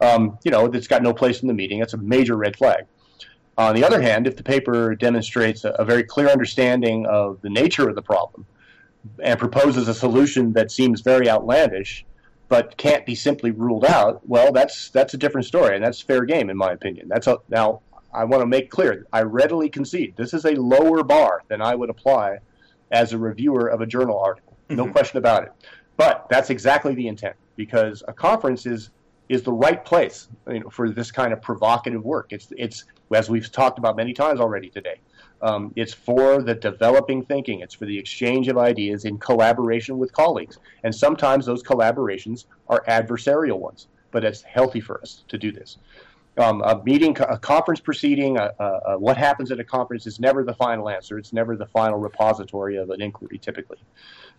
um, 0.00 0.38
you 0.44 0.50
know, 0.50 0.68
that's 0.68 0.86
got 0.86 1.02
no 1.02 1.12
place 1.12 1.42
in 1.42 1.48
the 1.48 1.54
meeting. 1.54 1.80
That's 1.80 1.94
a 1.94 1.98
major 1.98 2.36
red 2.36 2.56
flag. 2.56 2.86
On 3.58 3.74
the 3.74 3.84
other 3.84 4.02
hand, 4.02 4.26
if 4.26 4.36
the 4.36 4.42
paper 4.42 4.94
demonstrates 4.94 5.64
a, 5.64 5.70
a 5.70 5.84
very 5.84 6.04
clear 6.04 6.28
understanding 6.28 7.06
of 7.06 7.40
the 7.40 7.48
nature 7.48 7.88
of 7.88 7.94
the 7.94 8.02
problem 8.02 8.46
and 9.22 9.38
proposes 9.38 9.88
a 9.88 9.94
solution 9.94 10.52
that 10.52 10.70
seems 10.70 11.00
very 11.00 11.28
outlandish, 11.28 12.04
but 12.48 12.76
can't 12.76 13.06
be 13.06 13.14
simply 13.14 13.50
ruled 13.50 13.84
out, 13.84 14.20
well, 14.28 14.52
that's 14.52 14.90
that's 14.90 15.14
a 15.14 15.16
different 15.16 15.46
story, 15.46 15.74
and 15.74 15.84
that's 15.84 16.00
fair 16.00 16.24
game 16.24 16.50
in 16.50 16.56
my 16.56 16.70
opinion. 16.72 17.08
That's 17.08 17.26
a, 17.26 17.38
now 17.48 17.80
I 18.12 18.24
want 18.24 18.42
to 18.42 18.46
make 18.46 18.70
clear 18.70 19.06
I 19.12 19.22
readily 19.22 19.68
concede 19.68 20.14
this 20.16 20.34
is 20.34 20.44
a 20.44 20.52
lower 20.52 21.02
bar 21.02 21.42
than 21.48 21.60
I 21.60 21.74
would 21.74 21.90
apply 21.90 22.38
as 22.90 23.12
a 23.12 23.18
reviewer 23.18 23.68
of 23.68 23.80
a 23.80 23.86
journal 23.86 24.18
article, 24.18 24.56
no 24.68 24.84
mm-hmm. 24.84 24.92
question 24.92 25.18
about 25.18 25.44
it. 25.44 25.52
But 25.96 26.26
that's 26.30 26.50
exactly 26.50 26.94
the 26.94 27.08
intent 27.08 27.36
because 27.56 28.02
a 28.06 28.12
conference 28.12 28.66
is 28.66 28.90
is 29.28 29.42
the 29.42 29.52
right 29.52 29.84
place 29.84 30.28
you 30.48 30.60
know, 30.60 30.70
for 30.70 30.90
this 30.90 31.10
kind 31.10 31.32
of 31.32 31.42
provocative 31.42 32.04
work. 32.04 32.32
It's 32.32 32.52
it's 32.56 32.84
as 33.14 33.28
we've 33.28 33.50
talked 33.50 33.78
about 33.78 33.96
many 33.96 34.12
times 34.12 34.40
already 34.40 34.70
today. 34.70 35.00
Um, 35.42 35.72
it's 35.76 35.92
for 35.92 36.42
the 36.42 36.54
developing 36.54 37.24
thinking. 37.24 37.60
It's 37.60 37.74
for 37.74 37.84
the 37.84 37.98
exchange 37.98 38.48
of 38.48 38.56
ideas 38.56 39.04
in 39.04 39.18
collaboration 39.18 39.98
with 39.98 40.12
colleagues. 40.12 40.58
And 40.82 40.94
sometimes 40.94 41.44
those 41.44 41.62
collaborations 41.62 42.46
are 42.68 42.82
adversarial 42.88 43.58
ones, 43.58 43.88
but 44.12 44.24
it's 44.24 44.42
healthy 44.42 44.80
for 44.80 45.00
us 45.02 45.24
to 45.28 45.36
do 45.36 45.52
this. 45.52 45.76
Um, 46.38 46.60
a 46.62 46.82
meeting, 46.84 47.16
a 47.20 47.38
conference 47.38 47.80
proceeding, 47.80 48.36
what 48.98 49.16
happens 49.16 49.50
at 49.50 49.58
a 49.58 49.64
conference 49.64 50.06
is 50.06 50.20
never 50.20 50.44
the 50.44 50.54
final 50.54 50.90
answer. 50.90 51.18
It's 51.18 51.32
never 51.32 51.56
the 51.56 51.66
final 51.66 51.98
repository 51.98 52.76
of 52.76 52.90
an 52.90 53.00
inquiry, 53.00 53.38
typically. 53.38 53.78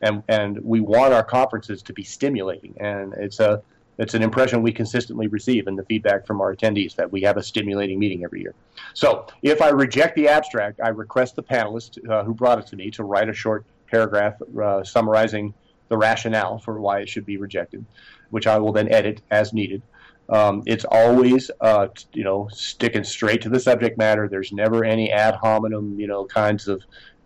And, 0.01 0.21
and 0.27 0.59
we 0.63 0.79
want 0.79 1.13
our 1.13 1.23
conferences 1.23 1.81
to 1.83 1.93
be 1.93 2.03
stimulating. 2.03 2.75
And 2.79 3.13
it's 3.13 3.39
a 3.39 3.63
it's 3.97 4.13
an 4.13 4.21
impression 4.21 4.61
we 4.61 4.71
consistently 4.71 5.27
receive 5.27 5.67
in 5.67 5.75
the 5.75 5.83
feedback 5.83 6.27
from 6.27 6.39
our 6.39 6.55
attendees 6.55 6.95
that 6.95 7.11
we 7.11 7.21
have 7.21 7.37
a 7.37 7.43
stimulating 7.43 7.97
meeting 7.97 8.23
every 8.23 8.41
year. 8.41 8.53
So 8.93 9.25
if 9.41 9.61
I 9.61 9.69
reject 9.69 10.15
the 10.15 10.27
abstract, 10.27 10.79
I 10.83 10.89
request 10.89 11.35
the 11.35 11.43
panelist 11.43 12.07
uh, 12.07 12.23
who 12.23 12.33
brought 12.33 12.59
it 12.59 12.67
to 12.67 12.75
me 12.75 12.91
to 12.91 13.03
write 13.03 13.29
a 13.29 13.33
short 13.33 13.65
paragraph 13.87 14.35
uh, 14.61 14.83
summarizing 14.83 15.53
the 15.89 15.97
rationale 15.97 16.59
for 16.59 16.79
why 16.79 16.99
it 16.99 17.09
should 17.09 17.25
be 17.25 17.37
rejected, 17.37 17.85
which 18.29 18.45
I 18.45 18.59
will 18.59 18.71
then 18.71 18.91
edit 18.91 19.21
as 19.31 19.53
needed. 19.53 19.81
Um, 20.29 20.63
it's 20.65 20.85
always, 20.85 21.49
uh, 21.61 21.87
you 22.13 22.23
know, 22.23 22.49
sticking 22.51 23.03
straight 23.03 23.41
to 23.43 23.49
the 23.49 23.59
subject 23.59 23.97
matter. 23.97 24.27
There's 24.27 24.51
never 24.51 24.83
any 24.83 25.11
ad 25.11 25.35
hominem, 25.35 25.99
you 25.99 26.07
know, 26.07 26.25
kinds 26.25 26.67
of. 26.67 26.83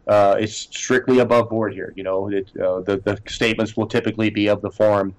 Uh, 0.08 0.36
it's 0.40 0.56
strictly 0.56 1.20
above 1.20 1.50
board 1.50 1.74
here. 1.74 1.94
You 1.96 2.04
know, 2.04 2.30
it, 2.30 2.50
uh, 2.58 2.82
the 2.82 2.98
the 2.98 3.20
statements 3.28 3.78
will 3.78 3.88
typically 3.88 4.30
be 4.30 4.48
of 4.48 4.62
the 4.62 4.72
form 4.72 5.16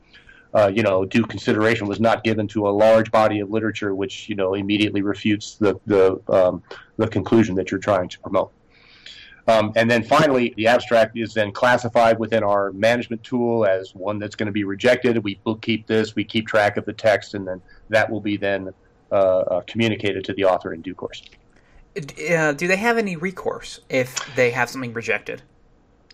uh, 0.54 0.70
you 0.74 0.82
know, 0.82 1.04
due 1.04 1.24
consideration 1.24 1.86
was 1.86 2.00
not 2.00 2.24
given 2.24 2.46
to 2.46 2.68
a 2.68 2.70
large 2.70 3.10
body 3.10 3.40
of 3.40 3.50
literature, 3.50 3.94
which 3.94 4.28
you 4.28 4.34
know 4.34 4.54
immediately 4.54 5.02
refutes 5.02 5.56
the 5.56 5.80
the 5.86 6.20
um, 6.28 6.62
the 6.98 7.08
conclusion 7.08 7.54
that 7.54 7.70
you're 7.70 7.80
trying 7.80 8.08
to 8.08 8.20
promote. 8.20 8.52
Um, 9.48 9.72
and 9.74 9.90
then 9.90 10.04
finally, 10.04 10.54
the 10.56 10.68
abstract 10.68 11.16
is 11.16 11.34
then 11.34 11.50
classified 11.52 12.18
within 12.18 12.44
our 12.44 12.72
management 12.72 13.24
tool 13.24 13.66
as 13.66 13.94
one 13.94 14.18
that's 14.18 14.36
going 14.36 14.46
to 14.46 14.52
be 14.52 14.64
rejected. 14.64 15.22
We 15.22 15.40
bookkeep 15.44 15.86
this, 15.86 16.14
we 16.14 16.24
keep 16.24 16.46
track 16.46 16.76
of 16.76 16.84
the 16.84 16.92
text, 16.92 17.34
and 17.34 17.46
then 17.46 17.60
that 17.88 18.08
will 18.08 18.20
be 18.20 18.36
then 18.36 18.72
uh, 19.10 19.14
uh, 19.14 19.60
communicated 19.62 20.24
to 20.26 20.34
the 20.34 20.44
author 20.44 20.72
in 20.72 20.80
due 20.80 20.94
course. 20.94 21.22
Uh, 21.96 22.52
do 22.52 22.66
they 22.68 22.76
have 22.76 22.96
any 22.96 23.16
recourse 23.16 23.80
if 23.90 24.16
they 24.36 24.50
have 24.50 24.70
something 24.70 24.92
rejected? 24.92 25.42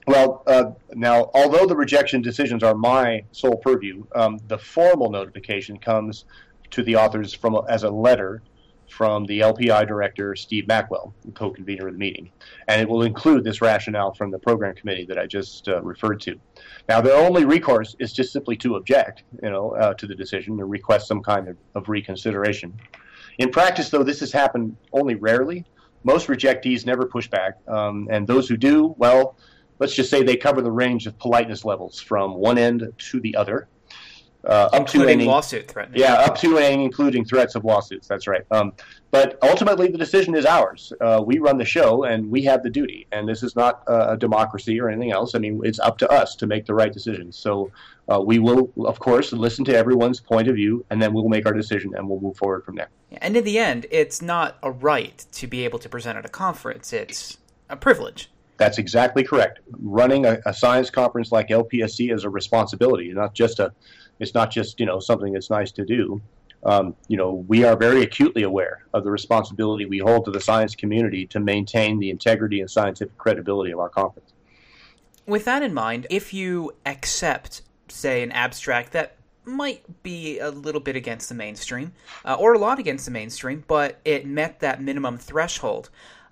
Well, 0.06 0.42
uh, 0.46 0.70
now, 0.94 1.30
although 1.34 1.66
the 1.66 1.76
rejection 1.76 2.22
decisions 2.22 2.62
are 2.62 2.74
my 2.74 3.24
sole 3.32 3.56
purview, 3.56 4.04
um, 4.14 4.38
the 4.48 4.56
formal 4.56 5.10
notification 5.10 5.78
comes 5.78 6.24
to 6.70 6.82
the 6.82 6.96
authors 6.96 7.34
from 7.34 7.54
a, 7.54 7.62
as 7.68 7.82
a 7.82 7.90
letter 7.90 8.42
from 8.88 9.24
the 9.26 9.40
LPI 9.40 9.86
director, 9.86 10.34
Steve 10.34 10.64
Mackwell, 10.64 11.12
co-convener 11.34 11.88
of 11.88 11.94
the 11.94 11.98
meeting, 11.98 12.30
and 12.66 12.80
it 12.80 12.88
will 12.88 13.02
include 13.02 13.44
this 13.44 13.60
rationale 13.60 14.14
from 14.14 14.30
the 14.30 14.38
program 14.38 14.74
committee 14.74 15.04
that 15.06 15.18
I 15.18 15.26
just 15.26 15.68
uh, 15.68 15.82
referred 15.82 16.20
to. 16.22 16.38
Now, 16.88 17.00
their 17.00 17.14
only 17.14 17.44
recourse 17.44 17.94
is 17.98 18.12
just 18.12 18.32
simply 18.32 18.56
to 18.56 18.76
object, 18.76 19.24
you 19.42 19.50
know, 19.50 19.72
uh, 19.72 19.94
to 19.94 20.06
the 20.06 20.14
decision 20.14 20.58
and 20.58 20.70
request 20.70 21.06
some 21.06 21.22
kind 21.22 21.48
of, 21.48 21.56
of 21.74 21.88
reconsideration. 21.88 22.74
In 23.38 23.50
practice, 23.50 23.90
though, 23.90 24.02
this 24.02 24.20
has 24.20 24.32
happened 24.32 24.76
only 24.92 25.14
rarely. 25.14 25.64
Most 26.04 26.28
rejectees 26.28 26.86
never 26.86 27.06
push 27.06 27.28
back, 27.28 27.58
um, 27.68 28.08
and 28.10 28.26
those 28.26 28.48
who 28.48 28.56
do, 28.56 28.94
well, 28.98 29.36
let's 29.78 29.94
just 29.94 30.10
say 30.10 30.22
they 30.22 30.36
cover 30.36 30.62
the 30.62 30.70
range 30.70 31.06
of 31.06 31.18
politeness 31.18 31.64
levels 31.64 32.00
from 32.00 32.34
one 32.34 32.58
end 32.58 32.92
to 32.96 33.20
the 33.20 33.36
other. 33.36 33.68
Uh, 34.44 34.68
up 34.72 34.86
to 34.86 35.04
any, 35.04 35.24
lawsuit 35.24 35.68
threats. 35.68 35.90
Yeah, 35.94 36.14
up 36.14 36.38
to 36.38 36.58
and 36.58 36.80
including 36.80 37.24
threats 37.24 37.56
of 37.56 37.64
lawsuits. 37.64 38.06
That's 38.06 38.28
right. 38.28 38.42
Um, 38.52 38.72
but 39.10 39.36
ultimately, 39.42 39.88
the 39.88 39.98
decision 39.98 40.34
is 40.34 40.46
ours. 40.46 40.92
Uh, 41.00 41.22
we 41.24 41.38
run 41.38 41.58
the 41.58 41.64
show, 41.64 42.04
and 42.04 42.30
we 42.30 42.42
have 42.44 42.62
the 42.62 42.70
duty. 42.70 43.06
And 43.10 43.28
this 43.28 43.42
is 43.42 43.56
not 43.56 43.82
a 43.88 44.16
democracy 44.16 44.80
or 44.80 44.88
anything 44.88 45.12
else. 45.12 45.34
I 45.34 45.38
mean, 45.38 45.60
it's 45.64 45.80
up 45.80 45.98
to 45.98 46.08
us 46.10 46.36
to 46.36 46.46
make 46.46 46.66
the 46.66 46.74
right 46.74 46.92
decisions. 46.92 47.36
So 47.36 47.72
uh, 48.08 48.20
we 48.20 48.38
will, 48.38 48.70
of 48.86 49.00
course, 49.00 49.32
listen 49.32 49.64
to 49.66 49.76
everyone's 49.76 50.20
point 50.20 50.46
of 50.48 50.54
view, 50.54 50.84
and 50.90 51.02
then 51.02 51.12
we'll 51.12 51.28
make 51.28 51.44
our 51.44 51.52
decision, 51.52 51.94
and 51.96 52.08
we'll 52.08 52.20
move 52.20 52.36
forward 52.36 52.64
from 52.64 52.76
there. 52.76 52.88
And 53.20 53.36
in 53.36 53.44
the 53.44 53.58
end, 53.58 53.86
it's 53.90 54.22
not 54.22 54.56
a 54.62 54.70
right 54.70 55.26
to 55.32 55.46
be 55.46 55.64
able 55.64 55.78
to 55.80 55.88
present 55.88 56.16
at 56.16 56.24
a 56.24 56.30
conference. 56.30 56.92
It's 56.92 57.38
a 57.68 57.76
privilege. 57.76 58.30
That's 58.56 58.78
exactly 58.78 59.22
correct. 59.22 59.60
Running 59.80 60.26
a, 60.26 60.38
a 60.44 60.52
science 60.52 60.90
conference 60.90 61.32
like 61.32 61.48
LPSC 61.48 62.12
is 62.12 62.24
a 62.24 62.30
responsibility, 62.30 63.12
not 63.12 63.32
just 63.32 63.60
a 63.60 63.72
it's 64.18 64.34
not 64.34 64.50
just 64.50 64.80
you 64.80 64.86
know 64.86 65.00
something 65.00 65.32
that's 65.32 65.50
nice 65.50 65.72
to 65.72 65.84
do. 65.84 66.20
Um, 66.64 66.96
you 67.06 67.16
know, 67.16 67.44
we 67.46 67.64
are 67.64 67.76
very 67.76 68.02
acutely 68.02 68.42
aware 68.42 68.84
of 68.92 69.04
the 69.04 69.10
responsibility 69.10 69.84
we 69.86 69.98
hold 69.98 70.24
to 70.24 70.32
the 70.32 70.40
science 70.40 70.74
community 70.74 71.24
to 71.26 71.38
maintain 71.38 72.00
the 72.00 72.10
integrity 72.10 72.60
and 72.60 72.68
scientific 72.68 73.16
credibility 73.16 73.70
of 73.70 73.78
our 73.78 73.88
conference. 73.88 74.32
With 75.24 75.44
that 75.44 75.62
in 75.62 75.72
mind, 75.72 76.06
if 76.10 76.34
you 76.34 76.72
accept, 76.84 77.62
say, 77.88 78.22
an 78.22 78.32
abstract 78.32 78.92
that 78.92 79.18
might 79.44 80.02
be 80.02 80.38
a 80.38 80.50
little 80.50 80.80
bit 80.80 80.96
against 80.96 81.28
the 81.28 81.34
mainstream, 81.34 81.92
uh, 82.24 82.34
or 82.34 82.54
a 82.54 82.58
lot 82.58 82.78
against 82.78 83.04
the 83.04 83.10
mainstream, 83.10 83.64
but 83.66 84.00
it 84.04 84.26
met 84.26 84.60
that 84.60 84.82
minimum 84.82 85.16
threshold, 85.16 85.90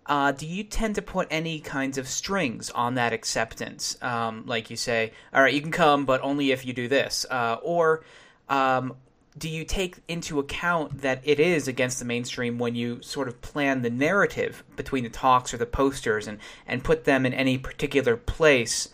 uh, 0.09 0.33
do 0.33 0.47
you 0.47 0.62
tend 0.62 0.95
to 0.95 1.03
put 1.03 1.27
any 1.31 1.59
kinds 1.59 1.99
of 1.99 2.09
strings 2.09 2.71
on 2.71 2.95
that 2.95 3.12
acceptance? 3.12 3.97
Um, 4.03 4.45
like 4.47 4.71
you 4.71 4.77
say, 4.77 5.12
all 5.33 5.42
right, 5.42 5.53
you 5.53 5.61
can 5.61 5.73
come, 5.73 6.05
but 6.05 6.21
only 6.23 6.53
if 6.53 6.64
you 6.64 6.73
do 6.73 6.88
this. 6.88 7.27
Uh, 7.31 7.57
or 7.62 8.05
um, 8.49 8.95
do 9.37 9.49
you 9.49 9.64
take 9.64 9.97
into 10.09 10.38
account 10.38 11.03
that 11.03 11.21
it 11.25 11.40
is 11.40 11.69
against 11.69 11.99
the 11.99 12.05
mainstream 12.05 12.59
when 12.59 12.75
you 12.75 13.03
sort 13.03 13.29
of 13.29 13.40
plan 13.42 13.83
the 13.83 13.90
narrative 13.90 14.62
between 14.77 15.05
the 15.05 15.11
talks 15.11 15.53
or 15.53 15.57
the 15.57 15.66
posters 15.66 16.29
and, 16.29 16.38
and 16.66 16.85
put 16.85 17.05
them 17.05 17.27
in 17.27 17.35
any 17.35 17.59
particular 17.59 18.16
place 18.16 18.88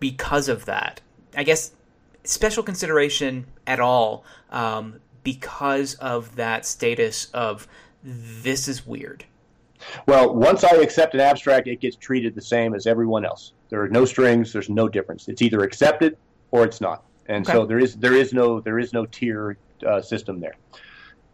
because 0.00 0.48
of 0.48 0.64
that? 0.64 1.00
I 1.36 1.44
guess 1.44 1.72
special 2.24 2.62
consideration 2.62 3.46
at 3.66 3.78
all 3.78 4.24
um, 4.50 5.00
because 5.22 5.94
of 5.94 6.36
that 6.36 6.66
status 6.66 7.28
of 7.32 7.68
this 8.02 8.68
is 8.68 8.86
weird. 8.86 9.24
Well, 10.06 10.34
once 10.34 10.64
I 10.64 10.76
accept 10.76 11.14
an 11.14 11.20
abstract, 11.20 11.68
it 11.68 11.80
gets 11.80 11.96
treated 11.96 12.34
the 12.34 12.42
same 12.42 12.74
as 12.74 12.86
everyone 12.86 13.24
else. 13.24 13.52
There 13.68 13.82
are 13.82 13.88
no 13.88 14.04
strings. 14.04 14.52
There's 14.52 14.70
no 14.70 14.88
difference. 14.88 15.28
It's 15.28 15.42
either 15.42 15.60
accepted 15.60 16.16
or 16.50 16.64
it's 16.64 16.80
not. 16.80 17.04
And 17.26 17.46
okay. 17.46 17.56
so 17.56 17.66
there 17.66 17.78
is 17.78 17.96
there 17.96 18.14
is 18.14 18.32
no 18.32 18.60
there 18.60 18.78
is 18.78 18.92
no 18.92 19.06
tier 19.06 19.58
uh, 19.86 20.00
system 20.00 20.40
there. 20.40 20.54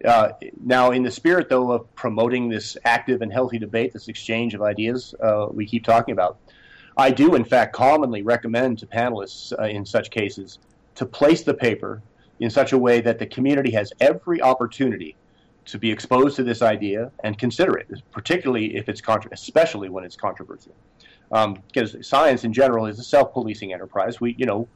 Uh, 0.04 0.30
now, 0.64 0.90
in 0.90 1.02
the 1.02 1.10
spirit 1.10 1.48
though 1.48 1.70
of 1.70 1.94
promoting 1.94 2.48
this 2.48 2.76
active 2.84 3.22
and 3.22 3.32
healthy 3.32 3.58
debate, 3.58 3.92
this 3.92 4.08
exchange 4.08 4.54
of 4.54 4.62
ideas 4.62 5.14
uh, 5.22 5.46
we 5.50 5.66
keep 5.66 5.84
talking 5.84 6.12
about, 6.12 6.38
I 6.96 7.10
do 7.10 7.34
in 7.34 7.44
fact 7.44 7.74
commonly 7.74 8.22
recommend 8.22 8.78
to 8.78 8.86
panelists 8.86 9.52
uh, 9.58 9.64
in 9.64 9.84
such 9.84 10.10
cases 10.10 10.58
to 10.96 11.06
place 11.06 11.42
the 11.42 11.54
paper 11.54 12.02
in 12.40 12.50
such 12.50 12.72
a 12.72 12.78
way 12.78 13.00
that 13.00 13.18
the 13.18 13.26
community 13.26 13.70
has 13.72 13.92
every 14.00 14.42
opportunity 14.42 15.14
to 15.66 15.78
be 15.78 15.90
exposed 15.90 16.36
to 16.36 16.42
this 16.42 16.62
idea 16.62 17.10
and 17.24 17.38
consider 17.38 17.76
it, 17.76 17.88
particularly 18.10 18.76
if 18.76 18.88
it's 18.88 19.00
contra- 19.00 19.30
especially 19.32 19.88
when 19.88 20.04
it's 20.04 20.16
controversial. 20.16 20.74
Um, 21.30 21.62
because 21.66 21.96
science 22.06 22.44
in 22.44 22.52
general 22.52 22.86
is 22.86 22.98
a 22.98 23.04
self-policing 23.04 23.72
enterprise. 23.72 24.20
We, 24.20 24.34
you 24.38 24.46
know, 24.46 24.68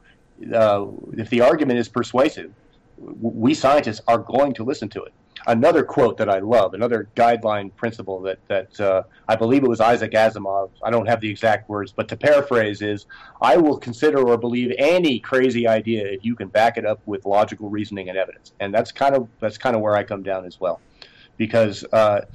uh, 0.53 0.87
if 1.13 1.29
the 1.29 1.41
argument 1.41 1.79
is 1.79 1.87
persuasive, 1.87 2.51
we 2.97 3.53
scientists 3.53 4.01
are 4.07 4.17
going 4.17 4.53
to 4.53 4.63
listen 4.63 4.89
to 4.89 5.03
it. 5.03 5.13
Another 5.47 5.81
quote 5.81 6.17
that 6.17 6.29
I 6.29 6.39
love, 6.39 6.73
another 6.73 7.07
guideline 7.15 7.73
principle 7.73 8.19
that 8.23 8.39
that 8.49 8.77
uh, 8.81 9.03
I 9.29 9.37
believe 9.37 9.63
it 9.63 9.69
was 9.69 9.79
Isaac 9.79 10.11
Asimov. 10.11 10.71
I 10.83 10.91
don't 10.91 11.07
have 11.07 11.21
the 11.21 11.29
exact 11.29 11.69
words, 11.69 11.93
but 11.93 12.09
to 12.09 12.17
paraphrase 12.17 12.81
is, 12.81 13.05
"I 13.41 13.55
will 13.55 13.77
consider 13.77 14.19
or 14.27 14.37
believe 14.37 14.73
any 14.77 15.19
crazy 15.19 15.65
idea 15.65 16.05
if 16.05 16.25
you 16.25 16.35
can 16.35 16.49
back 16.49 16.77
it 16.77 16.85
up 16.85 16.99
with 17.05 17.25
logical 17.25 17.69
reasoning 17.69 18.09
and 18.09 18.17
evidence." 18.17 18.51
And 18.59 18.73
that's 18.73 18.91
kind 18.91 19.15
of 19.15 19.29
that's 19.39 19.57
kind 19.57 19.73
of 19.73 19.81
where 19.81 19.95
I 19.95 20.03
come 20.03 20.21
down 20.21 20.45
as 20.45 20.59
well, 20.59 20.81
because 21.37 21.85
uh, 21.93 22.25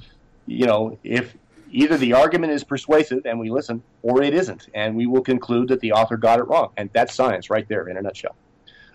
you 0.47 0.65
know 0.65 0.97
if 1.03 1.35
either 1.69 1.97
the 1.97 2.13
argument 2.13 2.51
is 2.53 2.63
persuasive 2.63 3.27
and 3.27 3.39
we 3.39 3.51
listen, 3.51 3.83
or 4.01 4.23
it 4.23 4.33
isn't, 4.33 4.69
and 4.73 4.95
we 4.95 5.05
will 5.05 5.21
conclude 5.21 5.67
that 5.67 5.81
the 5.81 5.91
author 5.91 6.17
got 6.17 6.39
it 6.39 6.43
wrong, 6.43 6.71
and 6.77 6.89
that's 6.93 7.13
science 7.13 7.51
right 7.51 7.67
there 7.67 7.89
in 7.89 7.97
a 7.97 8.01
nutshell. 8.01 8.35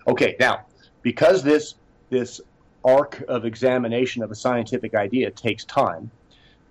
Okay, 0.07 0.35
now 0.41 0.65
because 1.03 1.41
this 1.41 1.75
this 2.09 2.41
arc 2.83 3.23
of 3.27 3.45
examination 3.45 4.23
of 4.23 4.31
a 4.31 4.35
scientific 4.35 4.95
idea 4.95 5.31
takes 5.31 5.65
time. 5.65 6.09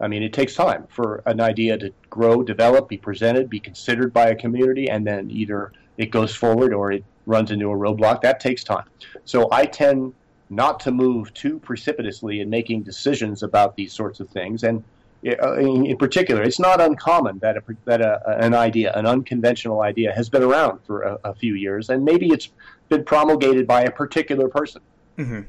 I 0.01 0.09
mean, 0.09 0.23
it 0.23 0.33
takes 0.33 0.55
time 0.55 0.87
for 0.89 1.23
an 1.27 1.41
idea 1.41 1.77
to 1.79 1.93
grow, 2.09 2.43
develop, 2.43 2.89
be 2.89 2.97
presented, 2.97 3.51
be 3.51 3.61
considered 3.61 4.13
by 4.13 4.29
a 4.29 4.35
community, 4.35 4.89
and 4.89 5.07
then 5.07 5.31
either 5.31 5.73
it 5.97 6.11
goes 6.11 6.35
forward 6.35 6.73
or 6.73 6.93
it 6.93 7.05
runs 7.27 7.51
into 7.51 7.71
a 7.71 7.77
roadblock. 7.77 8.23
That 8.23 8.41
takes 8.41 8.63
time. 8.63 8.85
So 9.25 9.49
I 9.51 9.67
tend 9.67 10.15
not 10.51 10.81
to 10.81 10.93
move 10.93 11.35
too 11.35 11.59
precipitously 11.59 12.41
in 12.41 12.49
making 12.49 12.83
decisions 12.83 13.43
about 13.43 13.77
these 13.77 13.93
sorts 13.93 14.21
of 14.21 14.31
things. 14.31 14.63
And 14.63 14.83
uh, 15.27 15.57
in 15.57 15.97
particular, 15.97 16.43
it's 16.43 16.61
not 16.61 16.81
uncommon 16.81 17.41
that 17.41 17.57
a, 17.57 17.63
that 17.85 18.01
a, 18.01 18.39
an 18.39 18.55
idea, 18.55 18.93
an 18.95 19.05
unconventional 19.05 19.81
idea, 19.83 20.13
has 20.13 20.29
been 20.29 20.45
around 20.45 20.79
for 20.87 21.03
a, 21.03 21.19
a, 21.25 21.35
few 21.35 21.55
years, 21.55 21.91
and 21.91 22.05
maybe 22.05 22.29
it's 22.29 22.51
been 22.89 23.05
promulgated 23.05 23.67
by 23.67 23.83
a 23.83 23.91
particular 23.91 24.49
person. 24.49 24.81
Mm-hmm. 25.19 25.41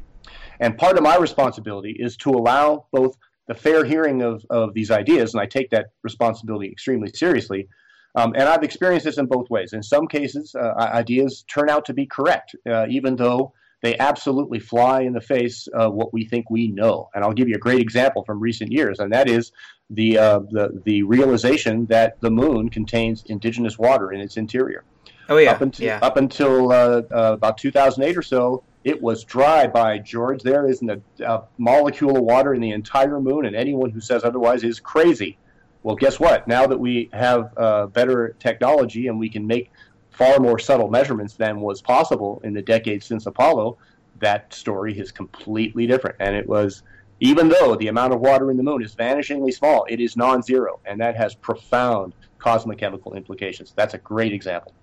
And 0.60 0.78
part 0.78 0.98
of 0.98 1.04
my 1.04 1.17
responsibility 1.17 1.95
is 2.00 2.17
to 2.17 2.32
allow 2.32 2.86
both 2.91 3.17
the 3.48 3.56
fair 3.56 3.84
hearing 3.84 4.22
of, 4.22 4.45
of 4.50 4.74
these 4.74 4.91
ideas, 4.91 5.34
and 5.34 5.41
I 5.41 5.45
take 5.45 5.69
that 5.72 5.88
responsibility 6.04 6.69
extremely 6.69 7.12
seriously. 7.13 7.67
Um, 8.15 8.34
and 8.36 8.43
I've 8.43 8.63
experienced 8.63 9.06
this 9.06 9.17
in 9.17 9.26
both 9.26 9.50
ways. 9.50 9.74
In 9.74 9.84
some 9.84 10.08
cases, 10.08 10.56
uh, 10.56 10.74
ideas 10.78 11.45
turn 11.48 11.69
out 11.69 11.86
to 11.86 11.93
be 11.93 12.06
correct, 12.06 12.56
uh, 12.69 12.86
even 12.89 13.15
though 13.15 13.54
they 13.82 13.98
absolutely 13.98 14.60
fly 14.60 15.02
in 15.02 15.13
the 15.13 15.22
face 15.22 15.67
of 15.67 15.93
what 15.93 16.13
we 16.13 16.26
think 16.26 16.50
we 16.50 16.67
know. 16.67 17.10
And 17.13 17.24
I'll 17.24 17.34
give 17.34 17.48
you 17.48 17.56
a 17.56 17.60
great 17.60 17.80
example 17.80 18.24
from 18.26 18.39
recent 18.39 18.72
years, 18.72 19.00
and 19.00 19.12
that 19.13 19.30
is 19.30 19.52
the 19.89 20.17
uh, 20.17 20.39
the, 20.52 20.82
the 20.86 21.04
realization 21.04 21.86
that 21.88 22.19
the 22.22 22.30
moon 22.30 22.69
contains 22.69 23.24
indigenous 23.28 23.80
water 23.80 24.12
in 24.12 24.19
its 24.19 24.38
interior. 24.38 24.84
Oh 25.30 25.38
yeah, 25.38 25.52
up 25.52 25.62
until, 25.62 25.86
yeah. 25.86 26.00
Up 26.02 26.17
until 26.17 26.72
uh, 26.72 27.02
uh, 27.12 27.34
about 27.34 27.58
2008 27.58 28.17
or 28.17 28.22
so, 28.22 28.63
it 28.89 28.99
was 28.99 29.23
dry 29.23 29.67
by 29.67 29.99
George. 29.99 30.41
There 30.41 30.67
isn't 30.67 30.89
a, 30.89 30.99
a, 31.23 31.43
molecule 31.60 32.17
of 32.17 32.23
water 32.23 32.56
in 32.56 32.62
the 32.62 32.71
entire 32.71 33.21
moon, 33.21 33.45
and 33.45 33.56
anyone 33.56 33.91
who 33.91 34.02
says 34.02 34.23
otherwise 34.23 34.63
is 34.63 34.80
crazy. 34.80 35.38
Well, 35.84 35.95
guess 35.95 36.19
what? 36.19 36.47
Now 36.47 36.65
that 36.65 36.80
we 36.80 37.08
have 37.13 37.56
uh, 37.56 37.86
better 37.86 38.36
technology 38.39 39.08
and 39.08 39.19
we 39.19 39.30
can 39.30 39.45
make 39.45 39.71
far 40.10 40.39
more 40.39 40.58
subtle 40.58 40.89
measurements 40.89 41.36
than 41.36 41.62
was 41.62 41.84
possible 41.84 42.41
in 42.43 42.54
the 42.54 42.63
decades 42.63 43.06
since 43.06 43.28
Apollo, 43.28 43.78
that 44.19 44.52
story 44.52 44.97
is 44.97 45.12
completely 45.12 45.86
different. 45.86 46.15
And 46.19 46.36
it 46.36 46.49
was, 46.49 46.82
even 47.19 47.47
though 47.47 47.75
the 47.75 47.89
amount 47.89 48.13
of 48.13 48.21
water 48.21 48.49
in 48.49 48.58
the 48.58 48.63
moon 48.63 48.82
is 48.84 48.95
vanishingly 48.95 49.54
small, 49.54 49.86
it 49.88 49.99
is 49.99 50.17
non 50.17 50.41
zero, 50.41 50.80
and 50.86 50.99
that 50.99 51.15
has 51.15 51.36
profound 51.36 52.13
cosmochemical 52.39 53.15
implications. 53.15 53.71
That's 53.75 53.93
a 53.93 53.99
great 53.99 54.34
example. 54.34 54.73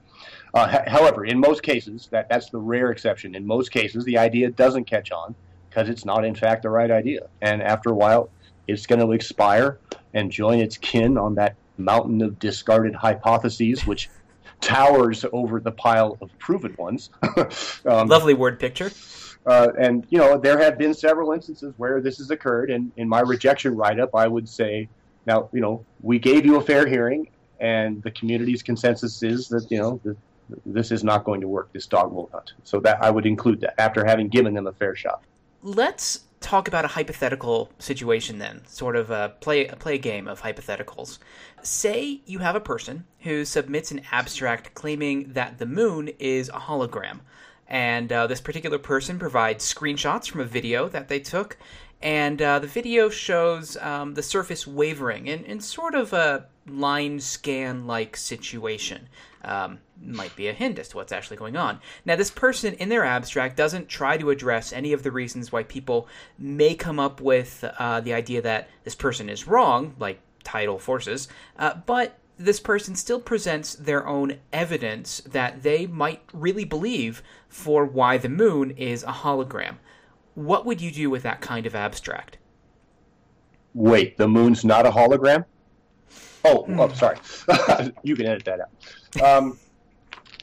Uh, 0.57 0.83
however, 0.89 1.27
in 1.27 1.39
most 1.39 1.63
cases, 1.63 2.09
that, 2.11 2.31
that's 2.31 2.49
the 2.49 2.59
rare 2.59 2.91
exception. 2.91 3.35
In 3.35 3.47
most 3.47 3.71
cases, 3.71 4.07
the 4.07 4.17
idea 4.17 4.51
doesn't 4.51 4.87
catch 4.87 5.13
on 5.13 5.35
because 5.69 5.91
it's 5.91 6.07
not, 6.07 6.25
in 6.25 6.35
fact, 6.35 6.63
the 6.63 6.71
right 6.71 6.91
idea. 6.91 7.29
And 7.43 7.63
after 7.63 7.91
a 7.91 7.95
while, 7.95 8.31
it's 8.67 8.87
going 8.87 9.03
to 9.03 9.13
expire 9.13 9.79
and 10.15 10.31
join 10.31 10.61
its 10.61 10.79
kin 10.79 11.19
on 11.19 11.35
that 11.35 11.57
mountain 11.77 12.23
of 12.23 12.39
discarded 12.39 12.95
hypotheses, 12.95 13.87
which 13.87 14.09
towers 14.63 15.27
over 15.31 15.61
the 15.61 15.73
pile 15.73 16.17
of 16.23 16.31
proven 16.39 16.75
ones. 16.79 17.11
um, 17.85 18.09
Lovely 18.09 18.33
word 18.33 18.59
picture. 18.59 18.91
Uh, 19.45 19.69
and, 19.79 20.07
you 20.09 20.17
know, 20.17 20.39
there 20.39 20.59
have 20.59 20.79
been 20.79 20.95
several 20.95 21.33
instances 21.33 21.75
where 21.77 22.01
this 22.01 22.17
has 22.17 22.31
occurred. 22.31 22.71
And 22.71 22.91
in 22.97 23.11
my 23.11 23.21
rejection 23.21 23.77
write 23.77 24.01
up, 24.01 24.15
I 24.15 24.27
would 24.27 24.49
say, 24.49 24.89
now, 25.27 25.51
you 25.53 25.61
know, 25.61 25.85
we 26.01 26.19
gave 26.19 26.47
you 26.47 26.57
a 26.57 26.63
fair 26.63 26.87
hearing, 26.87 27.29
and 27.61 28.03
the 28.03 28.11
community's 28.11 28.63
consensus 28.63 29.23
is 29.23 29.49
that, 29.49 29.71
you 29.71 29.79
know, 29.79 30.01
the, 30.03 30.17
this 30.65 30.91
is 30.91 31.03
not 31.05 31.25
going 31.25 31.41
to 31.41 31.49
work. 31.49 31.73
This 31.73 31.87
dog 31.87 32.13
will 32.13 32.29
hunt. 32.33 32.53
So 32.65 32.81
that 32.81 33.03
I 33.03 33.11
would 33.11 33.27
include 33.27 33.61
that 33.63 33.81
after 33.81 34.05
having 34.05 34.29
given 34.29 34.55
them 34.55 34.67
a 34.67 34.73
fair 34.73 34.95
shot. 34.95 35.23
Let's 35.63 36.21
talk 36.41 36.69
about 36.69 36.85
a 36.85 36.89
hypothetical 36.89 37.71
situation 37.79 38.39
then, 38.39 38.65
sort 38.67 38.95
of 38.95 39.11
a 39.11 39.35
play 39.41 39.67
a 39.67 39.77
play 39.77 39.99
game 39.99 40.29
of 40.29 40.43
hypotheticals. 40.43 41.19
Say 41.63 42.21
you 42.27 42.39
have 42.39 42.55
a 42.55 42.61
person 42.61 43.05
who 43.21 43.45
submits 43.45 43.91
an 43.91 44.03
abstract 44.13 44.75
claiming 44.75 45.33
that 45.33 45.59
the 45.59 45.67
moon 45.67 46.11
is 46.19 46.49
a 46.51 46.61
hologram, 46.61 47.21
and 47.67 48.13
uh, 48.13 48.27
this 48.27 48.41
particular 48.41 48.79
person 48.79 49.19
provides 49.19 49.75
screenshots 49.75 50.29
from 50.29 50.41
a 50.41 50.45
video 50.45 50.89
that 50.89 51.09
they 51.09 51.19
took, 51.19 51.57
and 52.03 52.41
uh, 52.41 52.59
the 52.59 52.67
video 52.67 53.09
shows 53.09 53.77
um, 53.79 54.15
the 54.15 54.23
surface 54.23 54.67
wavering 54.67 55.27
in, 55.27 55.45
in 55.45 55.61
sort 55.61 55.95
of 55.95 56.13
a 56.13 56.47
line 56.69 57.19
scan 57.19 57.87
like 57.87 58.17
situation. 58.17 59.09
Um, 59.47 59.79
might 60.03 60.35
be 60.37 60.49
a 60.49 60.53
hint 60.53 60.79
as 60.79 60.89
to 60.89 60.97
what's 60.97 61.13
actually 61.13 61.37
going 61.39 61.57
on. 61.57 61.81
Now, 62.05 62.17
this 62.17 62.31
person 62.31 62.75
in 62.75 62.89
their 62.89 63.05
abstract 63.05 63.57
doesn't 63.57 63.89
try 63.89 64.19
to 64.19 64.31
address 64.31 64.73
any 64.73 64.93
of 64.93 65.03
the 65.03 65.11
reasons 65.11 65.51
why 65.51 65.63
people 65.63 66.09
may 66.39 66.75
come 66.75 67.01
up 67.01 67.21
with 67.21 67.65
uh, 67.79 68.01
the 68.01 68.13
idea 68.13 68.43
that 68.43 68.69
this 68.85 68.95
person 68.95 69.31
is 69.31 69.47
wrong, 69.47 69.95
like 69.99 70.21
tidal 70.45 70.79
forces, 70.79 71.29
uh, 71.59 71.75
but 71.87 72.19
this 72.39 72.61
person 72.61 72.95
still 72.95 73.21
presents 73.21 73.75
their 73.75 74.07
own 74.07 74.39
evidence 74.53 75.21
that 75.21 75.63
they 75.63 75.87
might 75.87 76.23
really 76.35 76.65
believe 76.65 77.23
for 77.49 77.85
why 77.85 78.19
the 78.19 78.29
moon 78.29 78.73
is 78.73 79.03
a 79.05 79.13
hologram. 79.13 79.77
What 80.35 80.67
would 80.67 80.83
you 80.83 80.91
do 80.91 81.09
with 81.09 81.23
that 81.23 81.41
kind 81.41 81.65
of 81.65 81.75
abstract? 81.75 82.37
Wait, 83.73 84.19
the 84.19 84.29
moon's 84.29 84.65
not 84.65 84.87
a 84.87 84.91
hologram? 84.91 85.45
Oh, 86.47 86.65
hmm. 86.65 86.81
oh 86.81 86.89
sorry. 86.91 87.19
you 88.03 88.17
can 88.17 88.27
edit 88.27 88.45
that 88.45 88.61
out. 88.61 89.23
Um, 89.23 89.59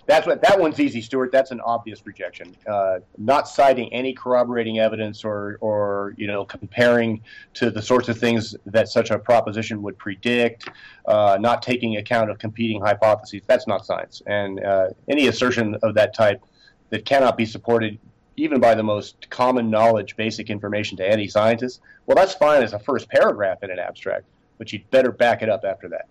that's 0.05 0.27
what 0.27 0.41
that 0.41 0.59
one's 0.59 0.79
easy, 0.79 1.01
Stuart. 1.01 1.31
That's 1.31 1.51
an 1.51 1.61
obvious 1.61 2.05
rejection. 2.05 2.55
Uh, 2.67 2.99
not 3.17 3.47
citing 3.47 3.91
any 3.93 4.13
corroborating 4.13 4.79
evidence 4.79 5.23
or, 5.23 5.57
or 5.61 6.13
you 6.17 6.27
know, 6.27 6.43
comparing 6.43 7.21
to 7.53 7.71
the 7.71 7.81
sorts 7.81 8.09
of 8.09 8.17
things 8.17 8.55
that 8.65 8.89
such 8.89 9.11
a 9.11 9.19
proposition 9.19 9.81
would 9.81 9.97
predict. 9.97 10.69
Uh, 11.05 11.37
not 11.39 11.61
taking 11.61 11.97
account 11.97 12.29
of 12.29 12.37
competing 12.37 12.81
hypotheses. 12.81 13.41
That's 13.47 13.65
not 13.65 13.85
science. 13.85 14.21
And 14.25 14.63
uh, 14.63 14.89
any 15.07 15.27
assertion 15.27 15.75
of 15.83 15.95
that 15.95 16.13
type 16.13 16.43
that 16.89 17.05
cannot 17.05 17.37
be 17.37 17.45
supported 17.45 17.97
even 18.35 18.59
by 18.59 18.75
the 18.75 18.83
most 18.83 19.29
common 19.29 19.69
knowledge, 19.69 20.15
basic 20.15 20.49
information 20.49 20.97
to 20.97 21.07
any 21.07 21.27
scientist, 21.27 21.81
well, 22.05 22.15
that's 22.15 22.33
fine 22.33 22.63
as 22.63 22.73
a 22.73 22.79
first 22.79 23.07
paragraph 23.09 23.63
in 23.63 23.69
an 23.69 23.79
abstract, 23.79 24.25
but 24.57 24.71
you'd 24.71 24.89
better 24.91 25.11
back 25.11 25.41
it 25.41 25.49
up 25.49 25.63
after 25.63 25.87
that. 25.89 26.07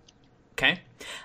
Okay. 0.53 0.81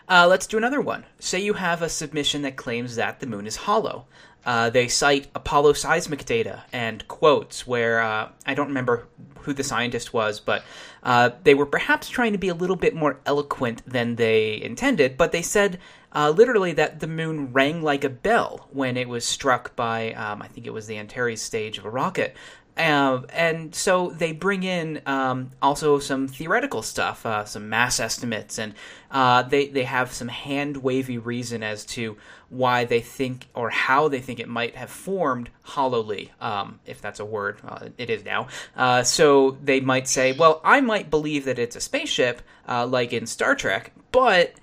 Uh, 0.09 0.27
let's 0.29 0.47
do 0.47 0.57
another 0.57 0.81
one. 0.81 1.05
Say 1.19 1.41
you 1.41 1.55
have 1.55 1.83
a 1.83 1.89
submission 1.89 2.43
that 2.43 2.57
claims 2.57 2.97
that 2.97 3.21
the 3.21 3.27
moon 3.27 3.47
is 3.47 3.57
hollow. 3.57 4.07
Uh, 4.45 4.71
they 4.71 4.89
cite 4.89 5.29
Apollo 5.35 5.75
seismic 5.75 6.25
data 6.25 6.65
and 6.73 7.07
quotes 7.07 7.67
where 7.67 8.01
uh, 8.01 8.31
I 8.47 8.55
don't 8.55 8.69
remember 8.69 9.07
who 9.43 9.53
the 9.53 9.63
scientist 9.63 10.15
was, 10.15 10.41
but 10.41 10.63
uh, 11.03 11.31
they 11.45 11.55
were 11.55 11.67
perhaps 11.67 12.09
trying 12.09 12.33
to 12.33 12.39
be 12.39 12.49
a 12.49 12.55
little 12.55 12.77
bit 12.77 12.95
more 12.95 13.21
eloquent 13.27 13.83
than 13.87 14.17
they 14.17 14.61
intended, 14.63 15.19
but 15.19 15.33
they 15.33 15.43
said 15.43 15.79
uh, 16.15 16.31
literally 16.31 16.73
that 16.73 17.01
the 17.01 17.07
moon 17.07 17.53
rang 17.53 17.83
like 17.83 18.05
a 18.05 18.09
bell 18.09 18.69
when 18.73 18.97
it 18.97 19.09
was 19.09 19.25
struck 19.25 19.77
by, 19.77 20.13
um, 20.15 20.41
I 20.41 20.49
think 20.49 20.67
it 20.67 20.73
was 20.73 20.87
the 20.87 20.99
Antares 20.99 21.43
stage 21.43 21.77
of 21.77 21.85
a 21.85 21.91
rocket. 21.91 22.35
Uh, 22.79 23.23
and 23.31 23.75
so 23.75 24.11
they 24.11 24.31
bring 24.31 24.63
in 24.63 25.03
um, 25.05 25.51
also 25.61 25.99
some 25.99 26.29
theoretical 26.29 26.81
stuff, 26.81 27.27
uh, 27.27 27.45
some 27.45 27.69
mass 27.69 27.99
estimates, 27.99 28.57
and 28.59 28.73
uh, 29.11 29.43
they 29.43 29.67
they 29.67 29.83
have 29.83 30.13
some 30.13 30.29
hand 30.29 30.77
wavy 30.77 31.19
reason 31.19 31.65
as 31.65 31.85
to 31.85 32.17
why 32.51 32.85
they 32.85 33.01
think 33.01 33.49
or 33.53 33.69
how 33.69 34.07
they 34.09 34.21
think 34.21 34.39
it 34.39 34.49
might 34.49 34.77
have 34.77 34.91
formed 34.91 35.51
hollowly, 35.63 36.31
um, 36.41 36.79
if 36.87 37.03
that's 37.03 37.19
a 37.19 37.25
word. 37.25 37.59
Uh, 37.67 37.89
it 37.99 38.11
is 38.11 38.25
now. 38.25 38.47
Uh, 38.77 39.03
so 39.03 39.59
they 39.63 39.81
might 39.81 40.07
say, 40.07 40.33
well, 40.33 40.61
I 40.65 40.81
might 40.81 41.11
believe 41.11 41.47
that 41.47 41.59
it's 41.59 41.75
a 41.75 41.81
spaceship, 41.81 42.43
uh, 42.69 42.87
like 42.87 43.13
in 43.13 43.27
Star 43.27 43.55
Trek, 43.57 43.93
but. 44.13 44.55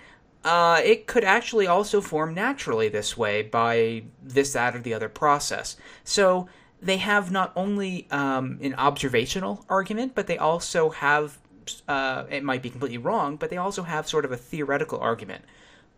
it 0.45 1.07
could 1.07 1.23
actually 1.23 1.65
also 1.65 2.01
form 2.01 2.35
naturally 2.35 2.87
this 2.87 3.17
way 3.17 3.41
by 3.41 4.03
this, 4.21 4.53
that, 4.53 4.75
or 4.75 4.79
the 4.79 4.93
other 4.93 5.09
process. 5.09 5.75
So 6.03 6.47
they 6.85 6.97
have 6.97 7.31
not 7.31 7.51
only 7.55 8.07
um, 8.11 8.59
an 8.61 8.75
observational 8.75 9.65
argument, 9.67 10.13
but 10.13 10.27
they 10.27 10.37
also 10.37 10.91
have, 10.91 11.39
uh, 11.87 12.25
it 12.29 12.43
might 12.43 12.61
be 12.61 12.69
completely 12.69 12.99
wrong, 12.99 13.37
but 13.37 13.49
they 13.49 13.57
also 13.57 13.81
have 13.83 14.07
sort 14.07 14.23
of 14.23 14.31
a 14.31 14.37
theoretical 14.37 14.99
argument. 14.99 15.43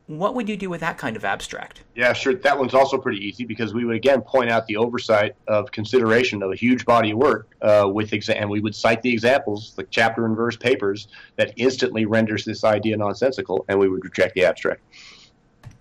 What 0.05 0.35
would 0.35 0.47
you 0.47 0.55
do 0.55 0.69
with 0.69 0.79
that 0.79 0.97
kind 0.97 1.17
of 1.17 1.25
abstract? 1.25 1.83
Yeah, 1.93 2.13
sure. 2.13 2.33
That 2.35 2.57
one's 2.57 2.73
also 2.73 2.97
pretty 2.97 3.19
easy 3.27 3.43
because 3.43 3.73
we 3.73 3.83
would 3.83 3.97
again 3.97 4.21
point 4.21 4.49
out 4.49 4.65
the 4.65 4.77
oversight 4.77 5.35
of 5.49 5.69
consideration 5.71 6.41
of 6.41 6.51
a 6.51 6.55
huge 6.55 6.85
body 6.85 7.11
of 7.11 7.17
work 7.17 7.53
uh, 7.61 7.89
with 7.91 8.11
exa- 8.11 8.39
and 8.39 8.49
we 8.49 8.61
would 8.61 8.73
cite 8.73 9.01
the 9.01 9.11
examples, 9.11 9.73
the 9.75 9.83
chapter 9.83 10.25
and 10.25 10.37
verse 10.37 10.55
papers, 10.55 11.09
that 11.35 11.51
instantly 11.57 12.05
renders 12.05 12.45
this 12.45 12.63
idea 12.63 12.95
nonsensical, 12.95 13.65
and 13.67 13.77
we 13.77 13.89
would 13.89 14.05
reject 14.05 14.35
the 14.35 14.45
abstract. 14.45 14.81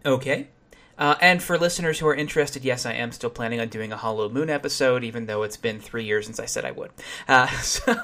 Okay. 0.05 0.49
Uh, 0.99 1.15
and 1.21 1.43
for 1.43 1.59
listeners 1.59 1.99
who 1.99 2.07
are 2.07 2.15
interested, 2.15 2.65
yes, 2.65 2.87
I 2.87 2.95
am 2.95 3.13
still 3.13 3.31
planning 3.31 3.61
on 3.61 3.69
doing 3.69 3.93
a 3.93 3.97
Hollow 3.97 4.29
Moon 4.29 4.49
episode, 4.49 5.05
even 5.05 5.27
though 5.27 5.43
it's 5.43 5.57
been 5.57 5.79
three 5.81 6.05
years 6.05 6.27
since 6.27 6.41
I 6.41 6.47
said 6.47 6.65
I 6.65 6.71
would. 6.71 6.91
Uh, 7.29 7.49
so, 7.59 7.95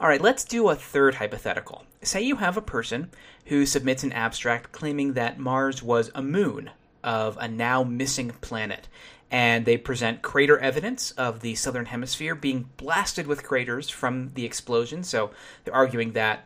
all 0.00 0.08
right, 0.08 0.20
let's 0.20 0.44
do 0.44 0.68
a 0.68 0.76
third 0.76 1.16
hypothetical. 1.16 1.84
Say 2.02 2.22
you 2.22 2.36
have 2.36 2.56
a 2.56 2.62
person 2.62 3.10
who 3.46 3.66
submits 3.66 4.04
an 4.04 4.12
abstract 4.12 4.72
claiming 4.72 5.14
that 5.14 5.38
Mars 5.38 5.82
was 5.82 6.10
a 6.14 6.22
moon 6.22 6.70
of 7.02 7.36
a 7.38 7.48
now 7.48 7.82
missing 7.82 8.30
planet, 8.40 8.88
and 9.30 9.64
they 9.64 9.76
present 9.76 10.22
crater 10.22 10.58
evidence 10.58 11.10
of 11.12 11.40
the 11.40 11.54
southern 11.54 11.86
hemisphere 11.86 12.34
being 12.34 12.70
blasted 12.76 13.26
with 13.26 13.42
craters 13.42 13.90
from 13.90 14.30
the 14.34 14.44
explosion. 14.44 15.02
So 15.02 15.30
they're 15.64 15.74
arguing 15.74 16.12
that 16.12 16.44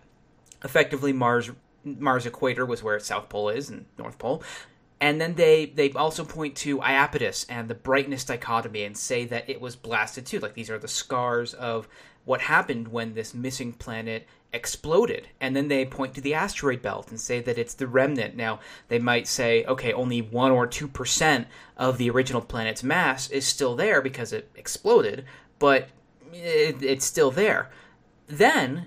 effectively 0.65 1.13
Mars 1.13 1.51
Mars 1.85 2.27
equator 2.27 2.65
was 2.65 2.83
where 2.83 2.95
its 2.95 3.07
south 3.07 3.29
pole 3.29 3.49
is 3.49 3.69
and 3.69 3.87
north 3.99 4.19
pole. 4.19 4.43
And 5.03 5.21
then 5.21 5.35
they 5.35 5.67
they 5.67 5.91
also 5.91 6.25
point 6.25 6.55
to 6.59 6.79
Iapetus 6.79 7.45
and 7.49 7.69
the 7.69 7.75
brightness 7.75 8.23
dichotomy 8.25 8.85
and 8.85 8.97
say 8.97 9.25
that 9.25 9.51
it 9.51 9.61
was 9.61 9.75
blasted 9.75 10.25
too. 10.25 10.39
Like 10.39 10.55
these 10.55 10.71
are 10.71 10.79
the 10.79 10.87
scars 10.87 11.55
of 11.55 11.89
what 12.25 12.43
happened 12.43 12.87
when 12.87 13.15
this 13.15 13.35
missing 13.35 13.73
planet 13.73 14.29
exploded. 14.53 15.27
And 15.41 15.57
then 15.57 15.67
they 15.67 15.85
point 15.85 16.15
to 16.15 16.21
the 16.21 16.35
asteroid 16.35 16.83
belt 16.83 17.11
and 17.11 17.21
say 17.21 17.41
that 17.41 17.59
it's 17.59 17.75
the 17.75 17.89
remnant. 17.89 18.37
Now, 18.37 18.61
they 18.87 19.01
might 19.01 19.27
say, 19.27 19.65
okay, 19.65 19.93
only 19.93 20.23
1 20.23 20.53
or 20.53 20.69
2% 20.69 21.47
of 21.77 21.99
the 21.99 22.09
original 22.09 22.43
planet's 22.43 22.85
mass 22.85 23.29
is 23.29 23.45
still 23.45 23.75
there 23.75 24.03
because 24.03 24.33
it 24.33 24.51
exploded, 24.55 25.25
but 25.59 25.89
it, 26.33 26.81
it's 26.81 27.05
still 27.05 27.33
there. 27.33 27.71
Then 28.29 28.87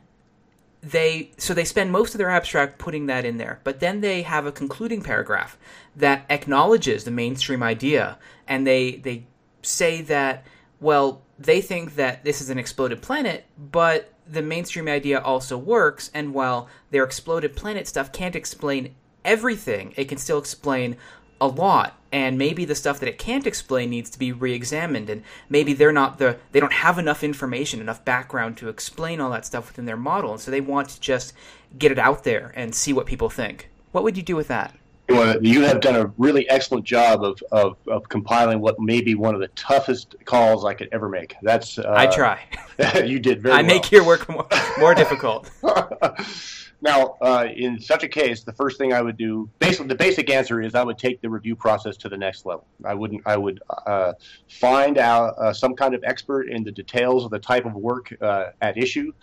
they 0.86 1.31
so 1.38 1.53
they 1.53 1.65
spend 1.65 1.91
most 1.91 2.13
of 2.13 2.19
their 2.19 2.29
abstract 2.29 2.77
putting 2.77 3.07
that 3.07 3.25
in 3.25 3.38
there 3.38 3.59
but 3.63 3.79
then 3.79 4.01
they 4.01 4.21
have 4.21 4.45
a 4.45 4.51
concluding 4.51 5.01
paragraph 5.01 5.57
that 5.95 6.25
acknowledges 6.29 7.03
the 7.03 7.11
mainstream 7.11 7.63
idea 7.63 8.17
and 8.47 8.67
they 8.67 8.97
they 8.97 9.25
say 9.63 10.01
that 10.01 10.45
well 10.79 11.23
they 11.39 11.59
think 11.59 11.95
that 11.95 12.23
this 12.23 12.39
is 12.39 12.51
an 12.51 12.59
exploded 12.59 13.01
planet 13.01 13.45
but 13.57 14.13
the 14.27 14.43
mainstream 14.43 14.88
idea 14.88 15.19
also 15.19 15.57
works 15.57 16.11
and 16.13 16.33
while 16.33 16.69
their 16.91 17.03
exploded 17.03 17.55
planet 17.55 17.88
stuff 17.88 18.11
can't 18.11 18.36
explain 18.36 18.93
everything 19.23 19.91
it 19.97 20.05
can 20.05 20.19
still 20.19 20.38
explain 20.38 20.95
a 21.41 21.47
lot 21.47 21.97
and 22.11 22.38
maybe 22.38 22.63
the 22.63 22.75
stuff 22.75 22.99
that 22.99 23.09
it 23.09 23.17
can't 23.17 23.45
explain 23.45 23.89
needs 23.89 24.09
to 24.09 24.17
be 24.17 24.31
re-examined 24.31 25.09
and 25.09 25.21
maybe 25.49 25.73
they're 25.73 25.91
not 25.91 26.17
the 26.17 26.38
they 26.51 26.59
don't 26.59 26.73
have 26.73 26.97
enough 26.97 27.23
information 27.23 27.81
enough 27.81 28.03
background 28.05 28.57
to 28.57 28.69
explain 28.69 29.19
all 29.19 29.29
that 29.29 29.45
stuff 29.45 29.67
within 29.67 29.86
their 29.86 29.97
model 29.97 30.31
and 30.31 30.39
so 30.39 30.49
they 30.49 30.61
want 30.61 30.89
to 30.89 30.99
just 30.99 31.33
get 31.77 31.91
it 31.91 31.99
out 31.99 32.23
there 32.23 32.53
and 32.55 32.73
see 32.73 32.93
what 32.93 33.05
people 33.05 33.29
think 33.29 33.69
what 33.91 34.03
would 34.03 34.15
you 34.15 34.23
do 34.23 34.36
with 34.36 34.47
that 34.47 34.73
you 35.07 35.61
have 35.61 35.81
done 35.81 35.95
a 35.95 36.11
really 36.17 36.49
excellent 36.49 36.86
job 36.86 37.23
of, 37.23 37.41
of, 37.51 37.77
of, 37.88 38.09
compiling 38.09 38.59
what 38.59 38.79
may 38.79 39.01
be 39.01 39.15
one 39.15 39.36
of 39.36 39.41
the 39.41 39.47
toughest 39.49 40.15
calls 40.25 40.65
I 40.65 40.73
could 40.73 40.89
ever 40.91 41.09
make. 41.09 41.36
That's 41.41 41.77
uh, 41.77 41.93
I 41.95 42.07
try. 42.07 42.41
you 43.05 43.19
did 43.19 43.41
very. 43.41 43.53
I 43.53 43.57
well. 43.57 43.67
make 43.67 43.91
your 43.91 44.03
work 44.03 44.27
more, 44.27 44.47
more 44.79 44.95
difficult. 44.95 45.49
Now, 46.86 47.17
uh, 47.19 47.47
in 47.51 47.79
such 47.79 48.03
a 48.03 48.07
case, 48.07 48.43
the 48.43 48.53
first 48.53 48.77
thing 48.77 48.93
I 48.93 49.01
would 49.01 49.17
do, 49.17 49.49
basically, 49.57 49.88
the 49.88 49.95
basic 49.95 50.29
answer 50.29 50.61
is 50.61 50.75
I 50.75 50.83
would 50.83 50.99
take 50.99 51.19
the 51.19 51.31
review 51.31 51.55
process 51.55 51.97
to 51.97 52.09
the 52.09 52.17
next 52.17 52.45
level. 52.45 52.67
I 52.86 52.93
wouldn't. 52.93 53.23
I 53.25 53.38
would 53.38 53.59
uh, 53.88 54.13
find 54.47 54.99
out 54.99 55.36
uh, 55.39 55.51
some 55.51 55.75
kind 55.75 55.95
of 55.95 56.03
expert 56.03 56.43
in 56.47 56.63
the 56.63 56.71
details 56.71 57.25
of 57.25 57.31
the 57.31 57.39
type 57.39 57.65
of 57.65 57.73
work 57.73 58.15
uh, 58.21 58.51
at 58.61 58.77
issue. 58.77 59.13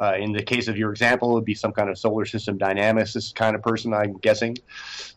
Uh, 0.00 0.14
in 0.18 0.32
the 0.32 0.42
case 0.42 0.66
of 0.66 0.78
your 0.78 0.90
example, 0.90 1.32
it 1.32 1.34
would 1.34 1.44
be 1.44 1.54
some 1.54 1.72
kind 1.72 1.90
of 1.90 1.98
solar 1.98 2.24
system 2.24 2.58
dynamicist 2.58 3.34
kind 3.34 3.54
of 3.54 3.62
person, 3.62 3.92
I'm 3.92 4.14
guessing. 4.14 4.56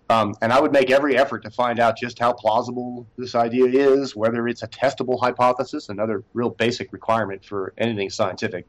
Um, 0.10 0.36
and 0.42 0.52
I 0.52 0.60
would 0.60 0.74
make 0.74 0.92
every 0.92 1.18
effort 1.18 1.40
to 1.44 1.52
find 1.52 1.80
out 1.80 1.98
just 1.98 2.20
how 2.20 2.34
plausible 2.34 3.08
this 3.18 3.34
idea 3.34 3.66
is, 3.66 4.14
whether 4.14 4.46
it's 4.50 4.62
a 4.62 4.68
testable 4.68 5.20
hypothesis, 5.22 5.88
another 5.88 6.26
real 6.34 6.50
basic 6.50 6.92
requirement 6.92 7.46
for 7.46 7.74
anything 7.78 8.10
scientific 8.10 8.68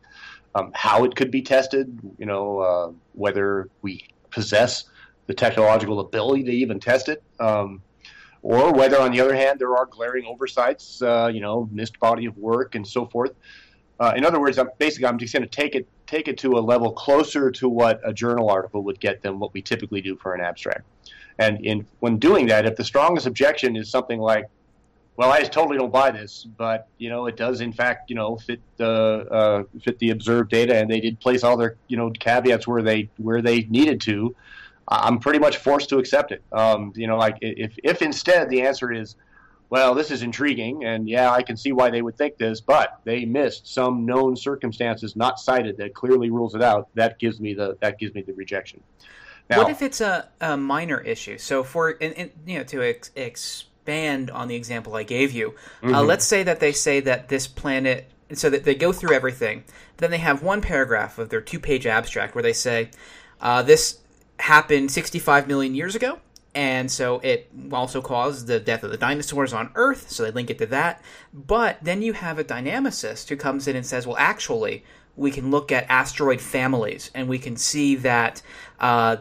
um, 0.54 0.70
how 0.74 1.04
it 1.04 1.14
could 1.14 1.30
be 1.30 1.42
tested, 1.42 1.98
you 2.18 2.26
know, 2.26 2.58
uh, 2.58 2.92
whether 3.12 3.68
we 3.82 4.08
possess 4.30 4.84
the 5.26 5.34
technological 5.34 6.00
ability 6.00 6.44
to 6.44 6.52
even 6.52 6.80
test 6.80 7.08
it, 7.08 7.22
um, 7.38 7.82
or 8.42 8.72
whether, 8.72 8.98
on 9.00 9.12
the 9.12 9.20
other 9.20 9.34
hand, 9.34 9.58
there 9.58 9.76
are 9.76 9.86
glaring 9.86 10.24
oversights, 10.26 11.02
uh, 11.02 11.30
you 11.32 11.40
know, 11.40 11.68
missed 11.72 11.98
body 12.00 12.26
of 12.26 12.36
work 12.38 12.74
and 12.74 12.86
so 12.86 13.06
forth. 13.06 13.32
Uh, 14.00 14.14
in 14.16 14.24
other 14.24 14.40
words, 14.40 14.58
I'm, 14.58 14.70
basically, 14.78 15.06
I'm 15.06 15.18
just 15.18 15.32
going 15.34 15.42
to 15.42 15.48
take 15.48 15.74
it 15.74 15.86
take 16.06 16.26
it 16.26 16.38
to 16.38 16.52
a 16.52 16.60
level 16.60 16.90
closer 16.92 17.50
to 17.50 17.68
what 17.68 18.00
a 18.02 18.12
journal 18.14 18.48
article 18.48 18.82
would 18.82 18.98
get 18.98 19.20
than 19.20 19.38
what 19.38 19.52
we 19.52 19.60
typically 19.60 20.00
do 20.00 20.16
for 20.16 20.34
an 20.34 20.40
abstract. 20.40 20.82
And 21.38 21.64
in 21.66 21.86
when 22.00 22.18
doing 22.18 22.46
that, 22.46 22.64
if 22.64 22.76
the 22.76 22.84
strongest 22.84 23.26
objection 23.26 23.76
is 23.76 23.90
something 23.90 24.18
like, 24.18 24.46
well, 25.18 25.32
I 25.32 25.40
just 25.40 25.50
totally 25.50 25.76
don't 25.76 25.90
buy 25.90 26.12
this, 26.12 26.46
but 26.56 26.86
you 26.96 27.10
know, 27.10 27.26
it 27.26 27.36
does 27.36 27.60
in 27.60 27.72
fact, 27.72 28.08
you 28.08 28.14
know, 28.14 28.36
fit 28.36 28.60
the 28.76 29.26
uh, 29.28 29.64
fit 29.82 29.98
the 29.98 30.10
observed 30.10 30.48
data, 30.48 30.76
and 30.76 30.88
they 30.88 31.00
did 31.00 31.18
place 31.18 31.42
all 31.42 31.56
their 31.56 31.74
you 31.88 31.96
know 31.96 32.10
caveats 32.10 32.68
where 32.68 32.82
they 32.82 33.10
where 33.16 33.42
they 33.42 33.62
needed 33.62 34.00
to. 34.02 34.36
I'm 34.86 35.18
pretty 35.18 35.40
much 35.40 35.56
forced 35.56 35.88
to 35.88 35.98
accept 35.98 36.30
it. 36.30 36.44
Um, 36.52 36.92
you 36.94 37.08
know, 37.08 37.16
like 37.16 37.36
if 37.40 37.76
if 37.82 38.00
instead 38.00 38.48
the 38.48 38.62
answer 38.62 38.92
is, 38.92 39.16
well, 39.70 39.92
this 39.92 40.12
is 40.12 40.22
intriguing, 40.22 40.84
and 40.84 41.08
yeah, 41.08 41.32
I 41.32 41.42
can 41.42 41.56
see 41.56 41.72
why 41.72 41.90
they 41.90 42.00
would 42.00 42.16
think 42.16 42.38
this, 42.38 42.60
but 42.60 43.00
they 43.02 43.24
missed 43.24 43.66
some 43.66 44.06
known 44.06 44.36
circumstances 44.36 45.16
not 45.16 45.40
cited 45.40 45.78
that 45.78 45.94
clearly 45.94 46.30
rules 46.30 46.54
it 46.54 46.62
out. 46.62 46.90
That 46.94 47.18
gives 47.18 47.40
me 47.40 47.54
the 47.54 47.76
that 47.80 47.98
gives 47.98 48.14
me 48.14 48.22
the 48.22 48.34
rejection. 48.34 48.80
Now, 49.50 49.58
what 49.58 49.70
if 49.70 49.82
it's 49.82 50.00
a, 50.00 50.28
a 50.40 50.56
minor 50.56 51.00
issue? 51.00 51.38
So 51.38 51.64
for 51.64 51.96
and, 52.00 52.14
and, 52.14 52.30
you 52.46 52.58
know 52.58 52.64
to 52.64 52.82
ex- 53.16 53.64
expand 53.88 54.30
on 54.30 54.48
the 54.48 54.54
example 54.54 54.94
I 54.94 55.02
gave 55.02 55.32
you, 55.32 55.54
uh, 55.82 55.86
mm-hmm. 55.86 55.94
uh, 55.94 56.02
let's 56.02 56.26
say 56.26 56.42
that 56.42 56.60
they 56.60 56.72
say 56.72 57.00
that 57.00 57.28
this 57.28 57.46
planet, 57.46 58.10
so 58.34 58.50
that 58.50 58.64
they 58.64 58.74
go 58.74 58.92
through 58.92 59.14
everything, 59.14 59.64
then 59.96 60.10
they 60.10 60.18
have 60.18 60.42
one 60.42 60.60
paragraph 60.60 61.18
of 61.18 61.30
their 61.30 61.40
two-page 61.40 61.86
abstract 61.86 62.34
where 62.34 62.42
they 62.42 62.52
say 62.52 62.90
uh, 63.40 63.62
this 63.62 64.00
happened 64.40 64.90
65 64.90 65.48
million 65.48 65.74
years 65.74 65.94
ago, 65.94 66.20
and 66.54 66.90
so 66.90 67.18
it 67.20 67.50
also 67.72 68.02
caused 68.02 68.46
the 68.46 68.60
death 68.60 68.82
of 68.82 68.90
the 68.90 68.98
dinosaurs 68.98 69.54
on 69.54 69.70
Earth. 69.74 70.10
So 70.10 70.24
they 70.24 70.32
link 70.32 70.50
it 70.50 70.58
to 70.58 70.66
that. 70.66 71.02
But 71.32 71.78
then 71.82 72.02
you 72.02 72.14
have 72.14 72.38
a 72.38 72.44
dynamicist 72.44 73.28
who 73.28 73.36
comes 73.36 73.68
in 73.68 73.76
and 73.76 73.86
says, 73.86 74.06
well, 74.06 74.16
actually, 74.18 74.82
we 75.14 75.30
can 75.30 75.50
look 75.50 75.70
at 75.70 75.86
asteroid 75.88 76.40
families 76.40 77.10
and 77.14 77.28
we 77.28 77.38
can 77.38 77.56
see 77.56 77.94
that. 77.96 78.42
Uh, 78.80 79.18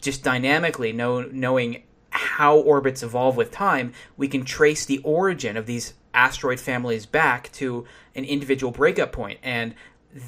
just 0.00 0.24
dynamically 0.24 0.90
know, 0.92 1.20
knowing 1.20 1.82
how 2.16 2.56
orbits 2.56 3.02
evolve 3.02 3.36
with 3.36 3.50
time, 3.50 3.92
we 4.16 4.28
can 4.28 4.44
trace 4.44 4.84
the 4.84 4.98
origin 4.98 5.56
of 5.56 5.66
these 5.66 5.94
asteroid 6.14 6.58
families 6.58 7.06
back 7.06 7.52
to 7.52 7.86
an 8.14 8.24
individual 8.24 8.72
breakup 8.72 9.12
point. 9.12 9.38
and 9.42 9.74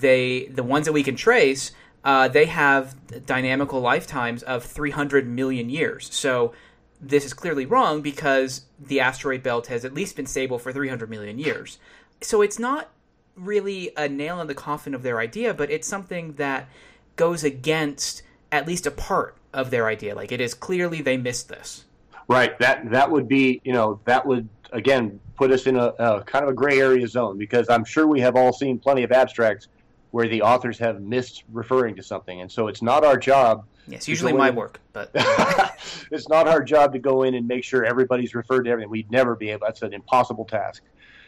they 0.00 0.46
the 0.48 0.62
ones 0.62 0.84
that 0.84 0.92
we 0.92 1.02
can 1.02 1.16
trace, 1.16 1.72
uh, 2.04 2.28
they 2.28 2.44
have 2.44 2.94
dynamical 3.24 3.80
lifetimes 3.80 4.42
of 4.42 4.62
300 4.62 5.26
million 5.26 5.70
years. 5.70 6.12
So 6.12 6.52
this 7.00 7.24
is 7.24 7.32
clearly 7.32 7.64
wrong 7.64 8.02
because 8.02 8.66
the 8.78 9.00
asteroid 9.00 9.42
belt 9.42 9.68
has 9.68 9.84
at 9.86 9.94
least 9.94 10.16
been 10.16 10.26
stable 10.26 10.58
for 10.58 10.72
300 10.72 11.08
million 11.08 11.38
years. 11.38 11.78
So 12.20 12.42
it's 12.42 12.58
not 12.58 12.90
really 13.34 13.92
a 13.96 14.08
nail 14.08 14.40
in 14.40 14.46
the 14.46 14.54
coffin 14.54 14.94
of 14.94 15.02
their 15.02 15.20
idea, 15.20 15.54
but 15.54 15.70
it's 15.70 15.88
something 15.88 16.34
that 16.34 16.68
goes 17.16 17.44
against 17.44 18.22
at 18.52 18.66
least 18.66 18.86
a 18.86 18.90
part 18.90 19.37
of 19.52 19.70
their 19.70 19.86
idea. 19.86 20.14
Like 20.14 20.32
it 20.32 20.40
is 20.40 20.54
clearly 20.54 21.02
they 21.02 21.16
missed 21.16 21.48
this. 21.48 21.84
Right. 22.28 22.58
That 22.58 22.90
that 22.90 23.10
would 23.10 23.28
be 23.28 23.60
you 23.64 23.72
know 23.72 24.00
that 24.04 24.26
would 24.26 24.48
again 24.72 25.20
put 25.36 25.50
us 25.50 25.66
in 25.66 25.76
a, 25.76 25.86
a 25.98 26.22
kind 26.24 26.44
of 26.44 26.50
a 26.50 26.54
gray 26.54 26.80
area 26.80 27.06
zone 27.06 27.38
because 27.38 27.68
I'm 27.68 27.84
sure 27.84 28.06
we 28.06 28.20
have 28.20 28.36
all 28.36 28.52
seen 28.52 28.78
plenty 28.78 29.02
of 29.02 29.12
abstracts 29.12 29.68
where 30.10 30.28
the 30.28 30.42
authors 30.42 30.78
have 30.78 31.00
missed 31.00 31.44
referring 31.52 31.94
to 31.96 32.02
something, 32.02 32.40
and 32.40 32.50
so 32.50 32.68
it's 32.68 32.82
not 32.82 33.04
our 33.04 33.16
job. 33.16 33.64
Yes, 33.86 34.08
usually 34.08 34.32
my 34.32 34.50
in, 34.50 34.54
work, 34.54 34.80
but 34.92 35.10
it's 36.10 36.28
not 36.28 36.48
our 36.48 36.62
job 36.62 36.92
to 36.92 36.98
go 36.98 37.22
in 37.22 37.34
and 37.34 37.46
make 37.46 37.64
sure 37.64 37.84
everybody's 37.84 38.34
referred 38.34 38.64
to 38.64 38.70
everything. 38.70 38.90
We'd 38.90 39.10
never 39.10 39.34
be 39.34 39.50
able. 39.50 39.66
That's 39.66 39.82
an 39.82 39.94
impossible 39.94 40.44
task. 40.44 40.82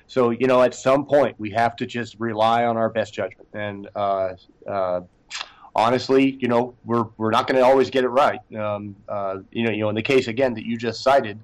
So 0.06 0.30
you 0.30 0.46
know, 0.46 0.62
at 0.62 0.74
some 0.74 1.06
point, 1.06 1.36
we 1.38 1.50
have 1.50 1.76
to 1.76 1.86
just 1.86 2.18
rely 2.18 2.64
on 2.64 2.76
our 2.76 2.88
best 2.88 3.14
judgment, 3.14 3.48
and 3.52 3.88
uh, 3.94 4.34
uh, 4.66 5.02
honestly, 5.80 6.36
you 6.40 6.48
know, 6.48 6.74
we're 6.84 7.06
we're 7.16 7.30
not 7.30 7.46
going 7.46 7.58
to 7.58 7.64
always 7.64 7.90
get 7.90 8.04
it 8.04 8.08
right. 8.08 8.40
Um, 8.54 8.94
uh, 9.08 9.38
you 9.50 9.64
know, 9.64 9.70
you 9.70 9.80
know, 9.80 9.88
in 9.88 9.94
the 9.94 10.02
case 10.02 10.28
again 10.28 10.54
that 10.54 10.64
you 10.64 10.76
just 10.76 11.02
cited, 11.02 11.38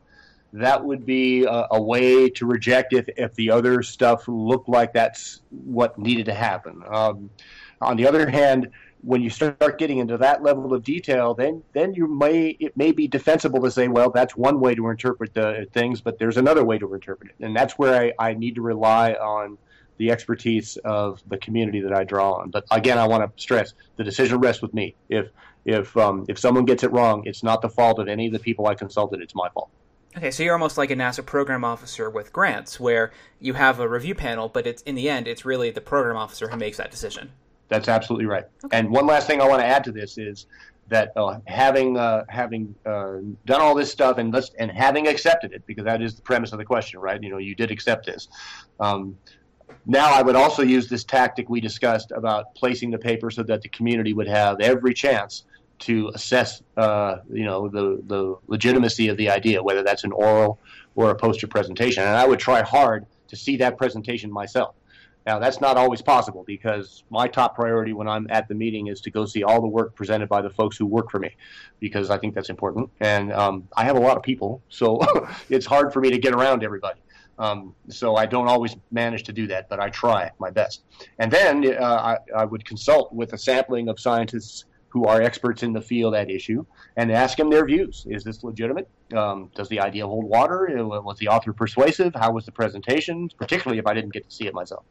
that 0.53 0.84
would 0.84 1.05
be 1.05 1.45
a, 1.45 1.66
a, 1.72 1.82
way 1.82 2.28
to 2.30 2.47
reject 2.47 2.93
if 2.93 3.09
if 3.16 3.34
the 3.34 3.51
other 3.51 3.82
stuff 3.82 4.28
looked 4.28 4.68
like 4.68 4.93
that's 4.93 5.41
what 5.51 5.99
needed 5.99 6.26
to 6.26 6.34
happen. 6.34 6.82
Um, 6.87 7.30
on 7.80 7.97
the 7.97 8.07
other 8.07 8.28
hand, 8.28 8.70
when 9.03 9.22
you 9.22 9.30
start 9.30 9.78
getting 9.78 9.99
into 9.99 10.16
that 10.18 10.43
level 10.43 10.72
of 10.74 10.82
detail, 10.82 11.34
then 11.34 11.62
then 11.72 11.95
you 11.95 12.07
may 12.07 12.57
it 12.61 12.76
may 12.76 12.93
be 12.93 13.09
defensible 13.09 13.61
to 13.62 13.70
say, 13.70 13.89
well, 13.89 14.11
that's 14.11 14.37
one 14.37 14.61
way 14.61 14.74
to 14.74 14.89
interpret 14.89 15.34
the 15.34 15.66
things, 15.72 16.01
but 16.01 16.18
there's 16.18 16.37
another 16.37 16.64
way 16.64 16.78
to 16.78 16.93
interpret 16.95 17.30
it, 17.30 17.45
and 17.45 17.57
that's 17.57 17.74
where 17.74 17.95
I, 18.01 18.12
I 18.18 18.34
need 18.34 18.55
to 18.57 18.62
rely 18.62 19.12
on 19.12 19.59
the 19.99 20.11
expertise 20.11 20.76
of 20.78 21.22
the 21.28 21.38
community 21.38 21.80
that 21.80 21.92
I 21.92 22.05
draw 22.05 22.34
on. 22.34 22.51
But 22.51 22.64
again, 22.70 22.99
I 22.99 23.07
want 23.07 23.24
to 23.24 23.42
stress 23.42 23.74
the 23.97 24.05
decision 24.05 24.38
rests 24.38 24.62
with 24.62 24.74
me. 24.74 24.94
If 25.09 25.28
if 25.64 25.97
um, 25.97 26.24
if 26.28 26.38
someone 26.38 26.64
gets 26.64 26.82
it 26.82 26.92
wrong, 26.92 27.22
it's 27.26 27.42
not 27.42 27.62
the 27.62 27.68
fault 27.68 27.99
of 27.99 28.09
any 28.09 28.26
of 28.26 28.32
the 28.32 28.38
people 28.38 28.66
I 28.66 28.74
consulted. 28.74 29.20
It's 29.20 29.34
my 29.34 29.49
fault. 29.51 29.70
Okay, 30.16 30.30
so 30.30 30.42
you're 30.42 30.55
almost 30.55 30.78
like 30.78 30.90
a 30.90 30.97
NASA 30.97 31.24
program 31.24 31.62
officer 31.62 32.09
with 32.09 32.32
grants, 32.32 32.80
where 32.80 33.12
you 33.38 33.53
have 33.53 33.80
a 33.80 33.88
review 33.88 34.14
panel, 34.14 34.49
but 34.49 34.66
it's 34.66 34.80
in 34.82 34.94
the 34.94 35.11
end, 35.11 35.28
it's 35.28 35.44
really 35.44 35.70
the 35.70 35.80
program 35.82 36.16
officer 36.16 36.49
who 36.49 36.57
makes 36.57 36.78
that 36.78 36.90
decision. 36.90 37.32
That's 37.68 37.88
absolutely 37.88 38.24
right. 38.24 38.44
Okay. 38.64 38.78
And 38.78 38.90
one 38.90 39.07
last 39.07 39.26
thing 39.26 39.42
I 39.42 39.49
want 39.49 39.61
to 39.61 39.66
add 39.66 39.84
to 39.84 39.92
this 39.92 40.16
is 40.16 40.47
that 40.88 41.12
uh, 41.16 41.40
having 41.47 41.99
uh, 41.99 42.24
having 42.28 42.74
uh, 42.86 43.16
done 43.44 43.61
all 43.61 43.74
this 43.74 43.90
stuff 43.90 44.18
and 44.18 44.34
and 44.59 44.70
having 44.70 45.09
accepted 45.09 45.53
it, 45.53 45.66
because 45.66 45.84
that 45.84 46.01
is 46.01 46.14
the 46.14 46.22
premise 46.22 46.53
of 46.53 46.59
the 46.59 46.64
question, 46.64 47.01
right? 47.01 47.22
You 47.22 47.30
know, 47.30 47.38
you 47.38 47.55
did 47.55 47.70
accept 47.70 48.07
this. 48.07 48.28
Um, 48.78 49.18
now 49.87 50.12
I 50.12 50.22
would 50.22 50.37
also 50.37 50.62
use 50.62 50.89
this 50.89 51.05
tactic 51.05 51.49
we 51.49 51.61
discussed 51.61 52.12
about 52.12 52.55
placing 52.55 52.91
the 52.91 52.99
paper 52.99 53.30
so 53.30 53.43
that 53.45 53.62
the 53.62 53.68
community 53.68 54.12
would 54.12 54.28
have 54.28 54.61
every 54.61 54.93
chance 54.93 55.45
to 55.78 56.11
assess, 56.14 56.62
uh, 56.76 57.18
you 57.30 57.45
know, 57.45 57.68
the, 57.68 58.03
the 58.07 58.37
legitimacy 58.49 59.09
of 59.09 59.16
the 59.16 59.30
idea, 59.30 59.62
whether 59.62 59.82
that's 59.82 60.05
an 60.05 60.12
oral 60.12 60.59
or 60.95 61.11
a 61.11 61.14
poster 61.14 61.47
presentation. 61.47 62.03
And 62.03 62.16
I 62.16 62.26
would 62.26 62.39
try 62.39 62.62
hard 62.62 63.07
to 63.28 63.37
see 63.37 63.57
that 63.59 63.76
presentation 63.76 64.32
myself. 64.32 64.74
Now, 65.26 65.41
that's 65.41 65.61
not 65.61 65.76
always 65.76 66.01
possible 66.01 66.45
because 66.47 67.03
my 67.11 67.26
top 67.26 67.57
priority 67.57 67.93
when 67.93 68.07
I'm 68.07 68.28
at 68.30 68.47
the 68.47 68.55
meeting 68.55 68.87
is 68.87 69.01
to 69.03 69.11
go 69.11 69.26
see 69.26 69.43
all 69.43 69.61
the 69.61 69.66
work 69.66 69.95
presented 69.97 70.28
by 70.28 70.41
the 70.41 70.51
folks 70.51 70.76
who 70.76 70.87
work 70.87 71.11
for 71.11 71.18
me 71.18 71.34
because 71.80 72.11
I 72.11 72.18
think 72.18 72.34
that's 72.34 72.49
important. 72.49 72.91
And 73.01 73.32
um, 73.32 73.68
I 73.76 73.84
have 73.84 73.97
a 73.97 74.01
lot 74.01 74.16
of 74.16 74.22
people, 74.22 74.62
so 74.68 75.01
it's 75.51 75.66
hard 75.66 75.93
for 75.93 76.01
me 76.01 76.11
to 76.11 76.18
get 76.18 76.32
around 76.32 76.62
everybody. 76.62 77.01
Um, 77.39 77.74
so 77.89 78.16
I 78.16 78.26
don't 78.26 78.49
always 78.49 78.76
manage 78.91 79.24
to 79.24 79.32
do 79.32 79.47
that, 79.49 79.68
but 79.68 79.78
I 79.78 79.91
try 79.91 80.30
my 80.39 80.51
best. 80.51 80.84
And 81.18 81.30
then 81.30 81.76
uh, 81.76 82.16
I, 82.34 82.41
I, 82.41 82.45
would 82.47 82.64
consult 82.64 83.12
with 83.12 83.34
a 83.34 83.39
sampling 83.39 83.89
of 83.89 84.01
scientists 84.01 84.64
who 84.89 85.05
are 85.05 85.20
experts 85.20 85.62
in 85.62 85.74
the 85.74 85.80
field 85.82 86.14
at 86.14 86.30
issue 86.30 86.64
and 86.97 87.12
ask 87.12 87.37
them 87.37 87.51
their 87.51 87.66
views. 87.66 88.07
Is 88.09 88.24
this 88.24 88.43
legitimate? 88.43 88.89
Um, 89.14 89.51
does 89.55 89.68
the 89.68 89.80
idea 89.80 90.07
hold 90.07 90.24
water? 90.24 90.68
Was 90.70 91.18
the 91.18 91.28
author 91.28 91.53
persuasive? 91.53 92.14
How 92.14 92.32
was 92.32 92.47
the 92.47 92.53
presentation, 92.53 93.28
particularly 93.37 93.78
if 93.78 93.87
I 93.87 93.93
didn't 93.93 94.14
get 94.14 94.24
to 94.24 94.34
see 94.34 94.47
it 94.47 94.55
myself? 94.55 94.84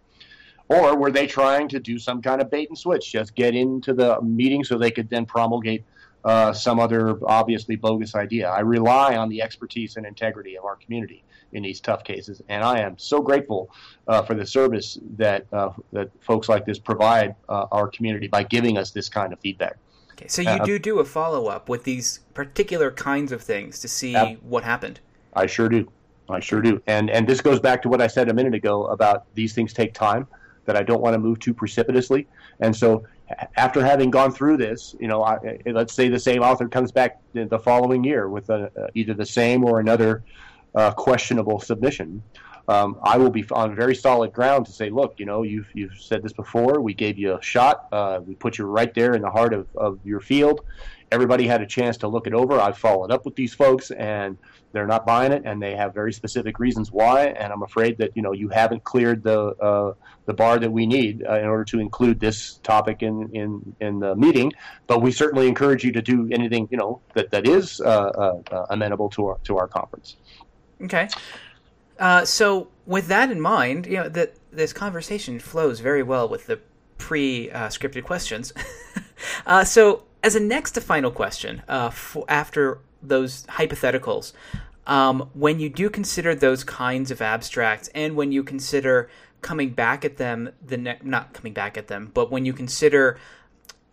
Or 0.67 0.95
were 0.95 1.11
they 1.11 1.27
trying 1.27 1.67
to 1.69 1.79
do 1.79 1.97
some 1.97 2.21
kind 2.21 2.41
of 2.41 2.49
bait 2.49 2.69
and 2.69 2.77
switch, 2.77 3.11
just 3.11 3.35
get 3.35 3.55
into 3.55 3.93
the 3.93 4.19
meeting 4.21 4.63
so 4.63 4.77
they 4.77 4.91
could 4.91 5.09
then 5.09 5.25
promulgate 5.25 5.83
uh, 6.25 6.51
some 6.51 6.79
other 6.79 7.17
obviously 7.25 7.75
bogus 7.75 8.15
idea? 8.15 8.49
I 8.49 8.59
rely 8.59 9.15
on 9.15 9.29
the 9.29 9.41
expertise 9.41 9.95
and 9.95 10.05
integrity 10.05 10.57
of 10.57 10.65
our 10.65 10.75
community 10.75 11.23
in 11.53 11.63
these 11.63 11.79
tough 11.79 12.03
cases. 12.03 12.41
And 12.49 12.63
I 12.63 12.79
am 12.79 12.97
so 12.97 13.21
grateful 13.21 13.69
uh, 14.07 14.21
for 14.23 14.33
the 14.33 14.45
service 14.45 14.99
that 15.17 15.45
uh, 15.53 15.71
that 15.93 16.09
folks 16.19 16.49
like 16.49 16.65
this 16.65 16.77
provide 16.77 17.35
uh, 17.47 17.65
our 17.71 17.87
community 17.87 18.27
by 18.27 18.43
giving 18.43 18.77
us 18.77 18.91
this 18.91 19.07
kind 19.09 19.31
of 19.31 19.39
feedback. 19.39 19.77
Okay, 20.13 20.27
so 20.27 20.41
you 20.41 20.49
uh, 20.49 20.65
do 20.65 20.77
do 20.77 20.99
a 20.99 21.05
follow 21.05 21.47
up 21.47 21.69
with 21.69 21.83
these 21.83 22.19
particular 22.33 22.91
kinds 22.91 23.31
of 23.31 23.41
things 23.41 23.79
to 23.79 23.87
see 23.87 24.13
what 24.41 24.63
happened. 24.63 24.99
I 25.33 25.45
sure 25.45 25.69
do. 25.69 25.89
I 26.29 26.39
sure 26.39 26.61
do. 26.61 26.81
And 26.87 27.09
and 27.09 27.27
this 27.27 27.41
goes 27.41 27.59
back 27.59 27.81
to 27.83 27.89
what 27.89 28.01
I 28.01 28.07
said 28.07 28.29
a 28.29 28.33
minute 28.33 28.53
ago 28.53 28.85
about 28.87 29.25
these 29.35 29.53
things 29.53 29.73
take 29.73 29.93
time. 29.93 30.27
That 30.65 30.75
I 30.75 30.81
don't 30.81 31.01
want 31.01 31.13
to 31.13 31.19
move 31.19 31.39
too 31.39 31.53
precipitously. 31.53 32.27
And 32.59 32.75
so 32.75 33.03
after 33.55 33.83
having 33.83 34.11
gone 34.11 34.31
through 34.31 34.57
this, 34.57 34.95
you 34.99 35.07
know, 35.07 35.23
I, 35.23 35.37
let's 35.65 35.93
say 35.93 36.09
the 36.09 36.19
same 36.19 36.41
author 36.41 36.67
comes 36.67 36.91
back 36.91 37.19
the 37.33 37.59
following 37.59 38.03
year 38.03 38.29
with 38.29 38.49
a, 38.49 38.71
either 38.93 39.13
the 39.13 39.25
same 39.25 39.63
or 39.63 39.79
another 39.79 40.23
uh, 40.75 40.91
questionable 40.91 41.59
submission, 41.59 42.21
um, 42.67 42.97
I 43.03 43.17
will 43.17 43.29
be 43.29 43.45
on 43.51 43.75
very 43.75 43.95
solid 43.95 44.33
ground 44.33 44.65
to 44.65 44.71
say, 44.71 44.89
look, 44.89 45.15
you 45.17 45.25
know, 45.25 45.43
you've, 45.43 45.67
you've 45.73 45.97
said 45.99 46.23
this 46.23 46.33
before. 46.33 46.81
We 46.81 46.93
gave 46.93 47.17
you 47.17 47.37
a 47.37 47.41
shot. 47.41 47.87
Uh, 47.91 48.21
we 48.25 48.35
put 48.35 48.57
you 48.57 48.65
right 48.65 48.93
there 48.93 49.13
in 49.13 49.21
the 49.21 49.29
heart 49.29 49.53
of, 49.53 49.67
of 49.75 49.99
your 50.03 50.19
field. 50.19 50.61
Everybody 51.11 51.45
had 51.45 51.61
a 51.61 51.67
chance 51.67 51.97
to 51.97 52.07
look 52.07 52.25
it 52.25 52.33
over. 52.33 52.59
I've 52.59 52.77
followed 52.77 53.11
up 53.11 53.25
with 53.25 53.35
these 53.35 53.53
folks, 53.53 53.91
and 53.91 54.37
they're 54.75 54.85
not 54.85 55.05
buying 55.05 55.31
it, 55.31 55.43
and 55.45 55.61
they 55.61 55.73
have 55.73 55.93
very 55.93 56.11
specific 56.11 56.59
reasons 56.59 56.91
why. 56.91 57.27
And 57.27 57.53
I'm 57.53 57.63
afraid 57.63 57.97
that 57.99 58.11
you 58.13 58.21
know 58.21 58.33
you 58.33 58.49
haven't 58.49 58.83
cleared 58.83 59.23
the 59.23 59.39
uh, 59.55 59.93
the 60.25 60.33
bar 60.33 60.59
that 60.59 60.69
we 60.69 60.85
need 60.85 61.23
uh, 61.25 61.39
in 61.39 61.45
order 61.45 61.63
to 61.63 61.79
include 61.79 62.19
this 62.19 62.55
topic 62.55 63.01
in, 63.01 63.29
in 63.33 63.75
in 63.79 63.99
the 63.99 64.15
meeting. 64.17 64.51
But 64.87 65.01
we 65.01 65.13
certainly 65.13 65.47
encourage 65.47 65.85
you 65.85 65.93
to 65.93 66.01
do 66.01 66.27
anything 66.29 66.67
you 66.69 66.77
know 66.77 66.99
that 67.13 67.31
that 67.31 67.47
is 67.47 67.79
uh, 67.79 67.85
uh, 67.85 68.41
uh 68.51 68.65
amenable 68.69 69.09
to 69.11 69.27
our 69.27 69.37
to 69.45 69.57
our 69.57 69.67
conference. 69.67 70.17
Okay. 70.81 71.07
So 72.25 72.67
with 72.85 73.07
that 73.07 73.31
in 73.31 73.39
mind, 73.39 73.85
you 73.85 73.95
know 73.95 74.09
that 74.09 74.35
this 74.51 74.73
conversation 74.73 75.39
flows 75.39 75.79
very 75.79 76.03
well 76.03 76.27
with 76.27 76.47
the 76.47 76.59
pre-scripted 76.97 78.03
questions. 78.03 78.53
so 79.63 80.03
as 80.21 80.35
a 80.35 80.39
next 80.41 80.71
to 80.71 80.81
final 80.81 81.11
question, 81.11 81.61
for, 81.91 82.25
after 82.27 82.79
those 83.07 83.43
hypotheticals, 83.47 84.33
um, 84.87 85.29
when 85.33 85.59
you 85.59 85.69
do 85.69 85.89
consider 85.89 86.35
those 86.35 86.63
kinds 86.63 87.11
of 87.11 87.21
abstracts, 87.21 87.89
and 87.95 88.15
when 88.15 88.31
you 88.31 88.43
consider 88.43 89.09
coming 89.41 89.71
back 89.71 90.05
at 90.05 90.17
them, 90.17 90.49
the 90.65 90.77
ne- 90.77 90.99
not 91.03 91.33
coming 91.33 91.53
back 91.53 91.77
at 91.77 91.87
them, 91.87 92.11
but 92.13 92.31
when 92.31 92.45
you 92.45 92.53
consider 92.53 93.17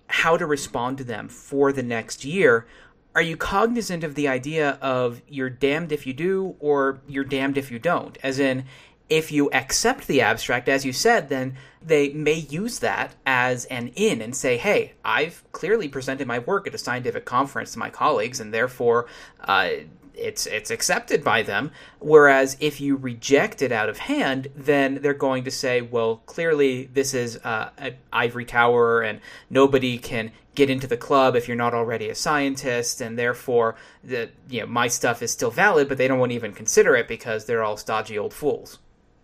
how 0.07 0.37
to 0.37 0.47
respond 0.47 0.99
to 0.99 1.05
them 1.05 1.29
for 1.29 1.73
the 1.73 1.83
next 1.83 2.25
year, 2.25 2.67
are 3.15 3.23
you 3.23 3.37
cognizant 3.37 4.05
of 4.05 4.15
the 4.15 4.29
idea 4.29 4.79
of 4.81 5.21
you're 5.29 5.51
damned 5.51 5.93
if 5.93 6.07
you 6.07 6.13
do 6.13 6.57
or 6.61 7.01
you're 7.07 7.25
damned 7.25 7.59
if 7.59 7.71
you 7.71 7.79
don't? 7.79 8.17
As 8.23 8.39
in, 8.39 8.65
if 9.13 9.31
you 9.31 9.51
accept 9.53 10.07
the 10.07 10.23
abstract, 10.23 10.71
as 10.71 10.87
you 10.87 10.93
said, 10.95 11.29
then 11.29 11.55
they 11.85 12.09
may 12.15 12.33
use 12.33 12.79
that 12.79 13.15
as 13.27 13.67
an 13.67 13.89
in 13.89 14.23
and 14.23 14.35
say, 14.35 14.57
hey, 14.57 14.95
I've 15.05 15.45
clearly 15.53 15.87
presented 15.87 16.27
my 16.27 16.39
work 16.39 16.67
at 16.67 16.75
a 16.75 16.79
scientific 16.79 17.27
conference 17.27 17.75
to 17.75 17.79
my 17.79 17.91
colleagues, 17.91 18.41
and 18.41 18.55
therefore 18.55 19.09
uh, 19.41 19.69
it's 20.15 20.47
it's 20.47 20.71
accepted 20.71 21.23
by 21.23 21.43
them. 21.43 21.73
Whereas 21.99 22.57
if 22.59 22.81
you 22.81 22.97
reject 22.97 23.61
it 23.61 23.71
out 23.71 23.91
of 23.91 23.99
hand, 23.99 24.49
then 24.57 25.01
they're 25.03 25.13
going 25.13 25.45
to 25.45 25.51
say, 25.51 25.83
well, 25.83 26.23
clearly 26.25 26.87
this 26.87 27.13
is 27.13 27.37
uh, 27.45 27.69
an 27.77 27.97
ivory 28.15 28.47
tower, 28.47 29.03
and 29.03 29.21
nobody 29.51 29.99
can 29.99 30.33
get 30.55 30.71
into 30.71 30.87
the 30.87 30.97
club 30.97 31.37
if 31.37 31.49
you're 31.49 31.57
not 31.57 31.75
already 31.75 32.09
a 32.09 32.15
scientist, 32.15 33.03
and 33.03 33.19
therefore 33.19 33.77
the 34.03 34.31
you 34.49 34.61
know 34.61 34.67
my 34.67 34.89
stuff 34.89 35.21
is 35.21 35.31
still 35.31 35.51
valid, 35.51 35.87
but 35.87 35.99
they 35.99 36.09
don't 36.09 36.19
want 36.19 36.31
to 36.31 36.37
even 36.37 36.55
consider 36.55 36.97
it 36.97 37.09
because 37.09 37.45
they're 37.45 37.63
all 37.63 37.77
stodgy 37.77 38.17
old 38.17 38.33
fools. 38.33 38.79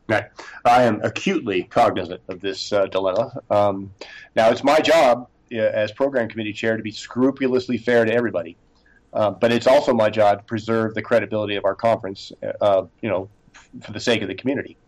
Right. 0.08 0.24
I 0.64 0.84
am 0.84 1.02
acutely 1.02 1.64
cognizant 1.64 2.22
of 2.28 2.40
this 2.40 2.72
uh, 2.72 2.86
dilemma. 2.86 3.40
Um, 3.50 3.92
now, 4.34 4.48
it's 4.50 4.64
my 4.64 4.78
job 4.80 5.28
uh, 5.52 5.56
as 5.56 5.92
program 5.92 6.28
committee 6.28 6.54
chair 6.54 6.78
to 6.78 6.82
be 6.82 6.90
scrupulously 6.90 7.76
fair 7.76 8.06
to 8.06 8.12
everybody. 8.12 8.56
Uh, 9.12 9.30
but 9.30 9.52
it's 9.52 9.66
also 9.66 9.92
my 9.92 10.08
job 10.08 10.38
to 10.38 10.44
preserve 10.44 10.94
the 10.94 11.02
credibility 11.02 11.56
of 11.56 11.64
our 11.66 11.74
conference, 11.74 12.32
uh, 12.60 12.84
you 13.02 13.08
know, 13.08 13.28
for 13.82 13.92
the 13.92 14.00
sake 14.00 14.22
of 14.22 14.28
the 14.28 14.34
community. 14.34 14.78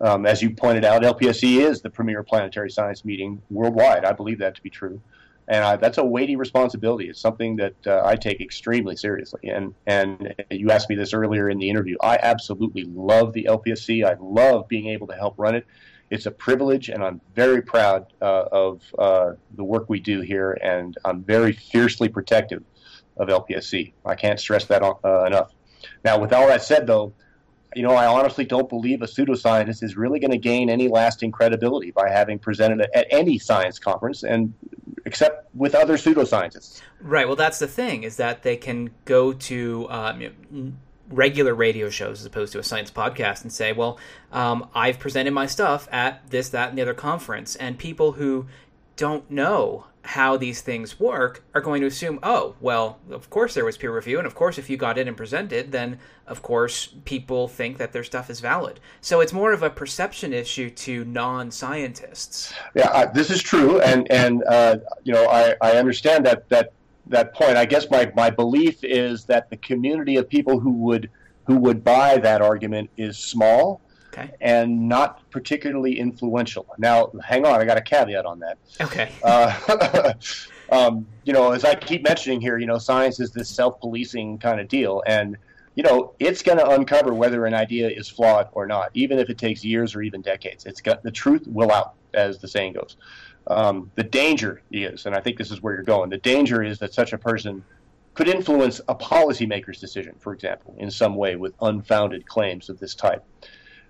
Um, 0.00 0.26
as 0.26 0.42
you 0.42 0.50
pointed 0.50 0.84
out, 0.84 1.02
LPSC 1.02 1.58
is 1.58 1.80
the 1.80 1.90
premier 1.90 2.22
planetary 2.22 2.70
science 2.70 3.04
meeting 3.04 3.40
worldwide. 3.50 4.04
I 4.04 4.12
believe 4.12 4.38
that 4.40 4.56
to 4.56 4.62
be 4.62 4.70
true, 4.70 5.00
and 5.48 5.64
I, 5.64 5.76
that's 5.76 5.98
a 5.98 6.04
weighty 6.04 6.36
responsibility. 6.36 7.08
It's 7.08 7.20
something 7.20 7.56
that 7.56 7.74
uh, 7.86 8.02
I 8.04 8.16
take 8.16 8.40
extremely 8.40 8.96
seriously. 8.96 9.48
And 9.48 9.74
and 9.86 10.34
you 10.50 10.70
asked 10.70 10.88
me 10.88 10.96
this 10.96 11.14
earlier 11.14 11.48
in 11.48 11.58
the 11.58 11.70
interview. 11.70 11.96
I 12.02 12.18
absolutely 12.20 12.84
love 12.84 13.32
the 13.32 13.44
LPSC. 13.44 14.04
I 14.04 14.16
love 14.20 14.66
being 14.68 14.88
able 14.88 15.06
to 15.08 15.14
help 15.14 15.34
run 15.38 15.54
it. 15.54 15.66
It's 16.10 16.26
a 16.26 16.30
privilege, 16.30 16.88
and 16.88 17.02
I'm 17.02 17.20
very 17.34 17.62
proud 17.62 18.12
uh, 18.22 18.44
of 18.52 18.82
uh, 18.96 19.32
the 19.56 19.64
work 19.64 19.88
we 19.88 19.98
do 19.98 20.20
here, 20.20 20.52
and 20.62 20.96
I'm 21.04 21.22
very 21.22 21.52
fiercely 21.52 22.08
protective 22.08 22.62
of 23.16 23.28
LPSC. 23.28 23.92
I 24.04 24.14
can't 24.14 24.38
stress 24.38 24.66
that 24.66 24.82
uh, 24.82 25.24
enough. 25.24 25.52
Now, 26.04 26.20
with 26.20 26.32
all 26.32 26.46
that 26.46 26.62
said, 26.62 26.86
though, 26.86 27.12
you 27.74 27.82
know, 27.82 27.94
I 27.94 28.06
honestly 28.06 28.44
don't 28.44 28.68
believe 28.68 29.02
a 29.02 29.06
pseudoscientist 29.06 29.82
is 29.82 29.96
really 29.96 30.20
going 30.20 30.30
to 30.30 30.38
gain 30.38 30.70
any 30.70 30.88
lasting 30.88 31.32
credibility 31.32 31.90
by 31.90 32.08
having 32.08 32.38
presented 32.38 32.86
at 32.94 33.06
any 33.10 33.38
science 33.38 33.78
conference, 33.80 34.22
and 34.22 34.54
except 35.06 35.48
with 35.54 35.74
other 35.74 35.96
pseudoscientists. 35.96 36.82
Right. 37.00 37.26
Well, 37.26 37.36
that's 37.36 37.58
the 37.58 37.68
thing 37.68 38.02
is 38.02 38.16
that 38.16 38.42
they 38.42 38.56
can 38.56 38.90
go 39.06 39.32
to 39.32 39.86
um, 39.88 40.78
regular 41.08 41.54
radio 41.54 41.88
shows 41.88 42.20
as 42.20 42.26
opposed 42.26 42.52
to 42.52 42.58
a 42.58 42.62
science 42.62 42.90
podcast 42.90 43.42
and 43.42 43.52
say, 43.52 43.72
"Well, 43.72 43.98
um, 44.32 44.68
I've 44.74 44.98
presented 44.98 45.32
my 45.32 45.46
stuff 45.46 45.88
at 45.90 46.28
this, 46.30 46.50
that, 46.50 46.68
and 46.68 46.76
the 46.76 46.82
other 46.82 46.94
conference," 46.94 47.56
and 47.56 47.78
people 47.78 48.12
who 48.12 48.46
don't 48.96 49.30
know 49.30 49.86
how 50.06 50.36
these 50.36 50.60
things 50.60 51.00
work 51.00 51.44
are 51.52 51.60
going 51.60 51.80
to 51.80 51.86
assume, 51.86 52.18
oh, 52.22 52.54
well, 52.60 52.98
of 53.10 53.28
course 53.28 53.54
there 53.54 53.64
was 53.64 53.76
peer 53.76 53.94
review, 53.94 54.18
and 54.18 54.26
of 54.26 54.34
course 54.34 54.56
if 54.56 54.70
you 54.70 54.76
got 54.76 54.98
in 54.98 55.08
and 55.08 55.16
presented, 55.16 55.72
then 55.72 55.98
of 56.26 56.42
course 56.42 56.94
people 57.04 57.48
think 57.48 57.76
that 57.78 57.92
their 57.92 58.04
stuff 58.04 58.30
is 58.30 58.40
valid. 58.40 58.80
So 59.00 59.20
it's 59.20 59.32
more 59.32 59.52
of 59.52 59.62
a 59.62 59.70
perception 59.70 60.32
issue 60.32 60.70
to 60.70 61.04
non-scientists. 61.04 62.54
Yeah, 62.74 62.88
uh, 62.90 63.12
this 63.12 63.30
is 63.30 63.42
true, 63.42 63.80
and 63.80 64.10
and 64.10 64.44
uh, 64.44 64.78
you 65.04 65.12
know 65.12 65.26
I, 65.26 65.54
I 65.60 65.72
understand 65.72 66.24
that 66.26 66.48
that 66.50 66.72
that 67.08 67.34
point. 67.34 67.56
I 67.56 67.64
guess 67.64 67.90
my, 67.90 68.10
my 68.14 68.30
belief 68.30 68.82
is 68.82 69.24
that 69.26 69.50
the 69.50 69.56
community 69.56 70.16
of 70.16 70.28
people 70.28 70.60
who 70.60 70.72
would 70.72 71.10
who 71.46 71.56
would 71.58 71.84
buy 71.84 72.18
that 72.18 72.42
argument 72.42 72.90
is 72.96 73.18
small 73.18 73.80
Okay. 74.16 74.30
And 74.40 74.88
not 74.88 75.28
particularly 75.30 75.98
influential. 75.98 76.66
Now, 76.78 77.12
hang 77.24 77.44
on, 77.44 77.60
I 77.60 77.64
got 77.64 77.76
a 77.76 77.82
caveat 77.82 78.24
on 78.24 78.40
that. 78.40 78.58
Okay. 78.80 79.10
Uh, 79.22 80.12
um, 80.70 81.06
you 81.24 81.32
know, 81.32 81.50
as 81.50 81.64
I 81.64 81.74
keep 81.74 82.02
mentioning 82.02 82.40
here, 82.40 82.58
you 82.58 82.66
know, 82.66 82.78
science 82.78 83.18
is 83.18 83.32
this 83.32 83.48
self-policing 83.48 84.38
kind 84.38 84.60
of 84.60 84.68
deal, 84.68 85.02
and 85.06 85.36
you 85.74 85.82
know, 85.82 86.14
it's 86.18 86.42
going 86.42 86.58
to 86.58 86.68
uncover 86.68 87.12
whether 87.12 87.44
an 87.44 87.54
idea 87.54 87.88
is 87.88 88.08
flawed 88.08 88.48
or 88.52 88.66
not, 88.66 88.90
even 88.94 89.18
if 89.18 89.28
it 89.28 89.36
takes 89.36 89.64
years 89.64 89.94
or 89.94 90.02
even 90.02 90.22
decades. 90.22 90.64
It's 90.64 90.80
got 90.80 91.02
the 91.02 91.10
truth 91.10 91.46
will 91.46 91.72
out, 91.72 91.94
as 92.14 92.38
the 92.38 92.48
saying 92.48 92.74
goes. 92.74 92.96
Um, 93.48 93.90
the 93.94 94.02
danger 94.02 94.62
is, 94.70 95.06
and 95.06 95.14
I 95.14 95.20
think 95.20 95.38
this 95.38 95.50
is 95.50 95.62
where 95.62 95.74
you're 95.74 95.82
going. 95.82 96.10
The 96.10 96.18
danger 96.18 96.62
is 96.62 96.78
that 96.78 96.94
such 96.94 97.12
a 97.12 97.18
person 97.18 97.64
could 98.14 98.28
influence 98.28 98.80
a 98.88 98.94
policymaker's 98.94 99.78
decision, 99.78 100.14
for 100.18 100.32
example, 100.32 100.74
in 100.78 100.90
some 100.90 101.14
way 101.14 101.36
with 101.36 101.52
unfounded 101.60 102.26
claims 102.26 102.70
of 102.70 102.78
this 102.80 102.94
type. 102.94 103.22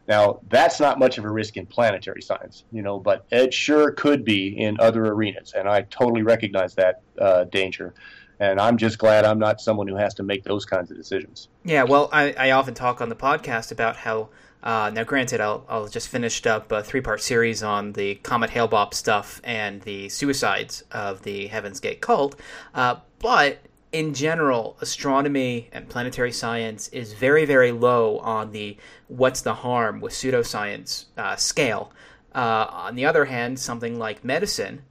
Now, 0.09 0.41
that's 0.49 0.79
not 0.79 0.99
much 0.99 1.19
of 1.19 1.25
a 1.25 1.31
risk 1.31 1.57
in 1.57 1.67
planetary 1.67 2.23
science, 2.23 2.65
you 2.71 2.83
know, 2.83 2.99
but 2.99 3.27
it 3.31 3.53
sure 3.53 3.91
could 3.93 4.25
be 4.25 4.57
in 4.57 4.79
other 4.79 5.07
arenas, 5.07 5.55
and 5.57 5.69
I 5.69 5.83
totally 5.83 6.23
recognize 6.23 6.75
that 6.77 7.03
uh, 7.21 7.45
danger. 7.45 7.95
And 8.39 8.61
I'm 8.61 8.77
just 8.77 8.99
glad 8.99 9.25
I'm 9.25 9.39
not 9.39 9.61
someone 9.61 9.89
who 9.89 9.97
has 9.97 10.13
to 10.15 10.23
make 10.23 10.45
those 10.45 10.67
kinds 10.67 10.91
of 10.91 10.97
decisions. 10.97 11.49
Yeah, 11.65 11.85
well, 11.85 12.11
I, 12.13 12.33
I 12.33 12.51
often 12.51 12.75
talk 12.75 13.01
on 13.01 13.09
the 13.09 13.17
podcast 13.17 13.73
about 13.73 13.97
how 13.97 14.29
uh, 14.63 14.91
now, 14.93 15.05
granted, 15.05 15.41
I'll, 15.41 15.65
I'll 15.69 15.87
just 15.87 16.09
finished 16.09 16.45
up 16.45 16.73
a 16.73 16.83
three 16.83 17.01
part 17.01 17.23
series 17.23 17.63
on 17.63 17.93
the 17.93 18.17
Comet 18.17 18.51
Hale-Bopp 18.51 18.95
stuff 18.95 19.41
and 19.45 19.81
the 19.83 20.09
suicides 20.09 20.83
of 20.91 21.23
the 21.23 21.47
Heaven's 21.47 21.79
Gate 21.79 22.01
cult, 22.01 22.35
uh, 22.75 22.97
but 23.21 23.59
in 23.93 24.15
general, 24.15 24.77
astronomy 24.81 25.69
and 25.73 25.89
planetary 25.89 26.33
science 26.33 26.89
is 26.89 27.13
very, 27.13 27.45
very 27.45 27.73
low 27.73 28.19
on 28.19 28.53
the 28.53 28.77
what's 29.09 29.41
the 29.41 29.55
harm 29.55 30.01
with 30.01 30.13
pseudoscience 30.13 31.07
uh, 31.17 31.37
scale. 31.37 31.93
Uh, 32.35 32.67
on 32.71 32.97
the 32.97 33.07
other 33.07 33.25
hand, 33.27 33.59
something 33.59 33.99
like 33.99 34.25
medicine, 34.25 34.83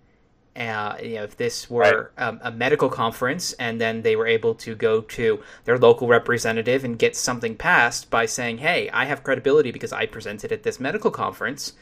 uh, 0.56 0.96
you 1.04 1.16
know, 1.16 1.24
if 1.24 1.36
this 1.36 1.70
were 1.70 2.12
right. 2.18 2.28
um, 2.28 2.40
a 2.42 2.52
medical 2.52 2.90
conference 2.90 3.52
and 3.54 3.80
then 3.80 4.02
they 4.02 4.16
were 4.16 4.26
able 4.26 4.56
to 4.56 4.74
go 4.74 5.02
to 5.02 5.44
their 5.66 5.78
local 5.78 6.08
representative 6.08 6.86
and 6.86 6.98
get 6.98 7.16
something 7.16 7.56
passed 7.56 8.10
by 8.10 8.26
saying, 8.26 8.60
hey, 8.60 8.90
I 8.92 9.06
have 9.06 9.24
credibility 9.24 9.72
because 9.72 9.92
I 9.92 10.06
presented 10.06 10.52
at 10.54 10.64
this 10.64 10.80
medical 10.80 11.12
conference, 11.12 11.74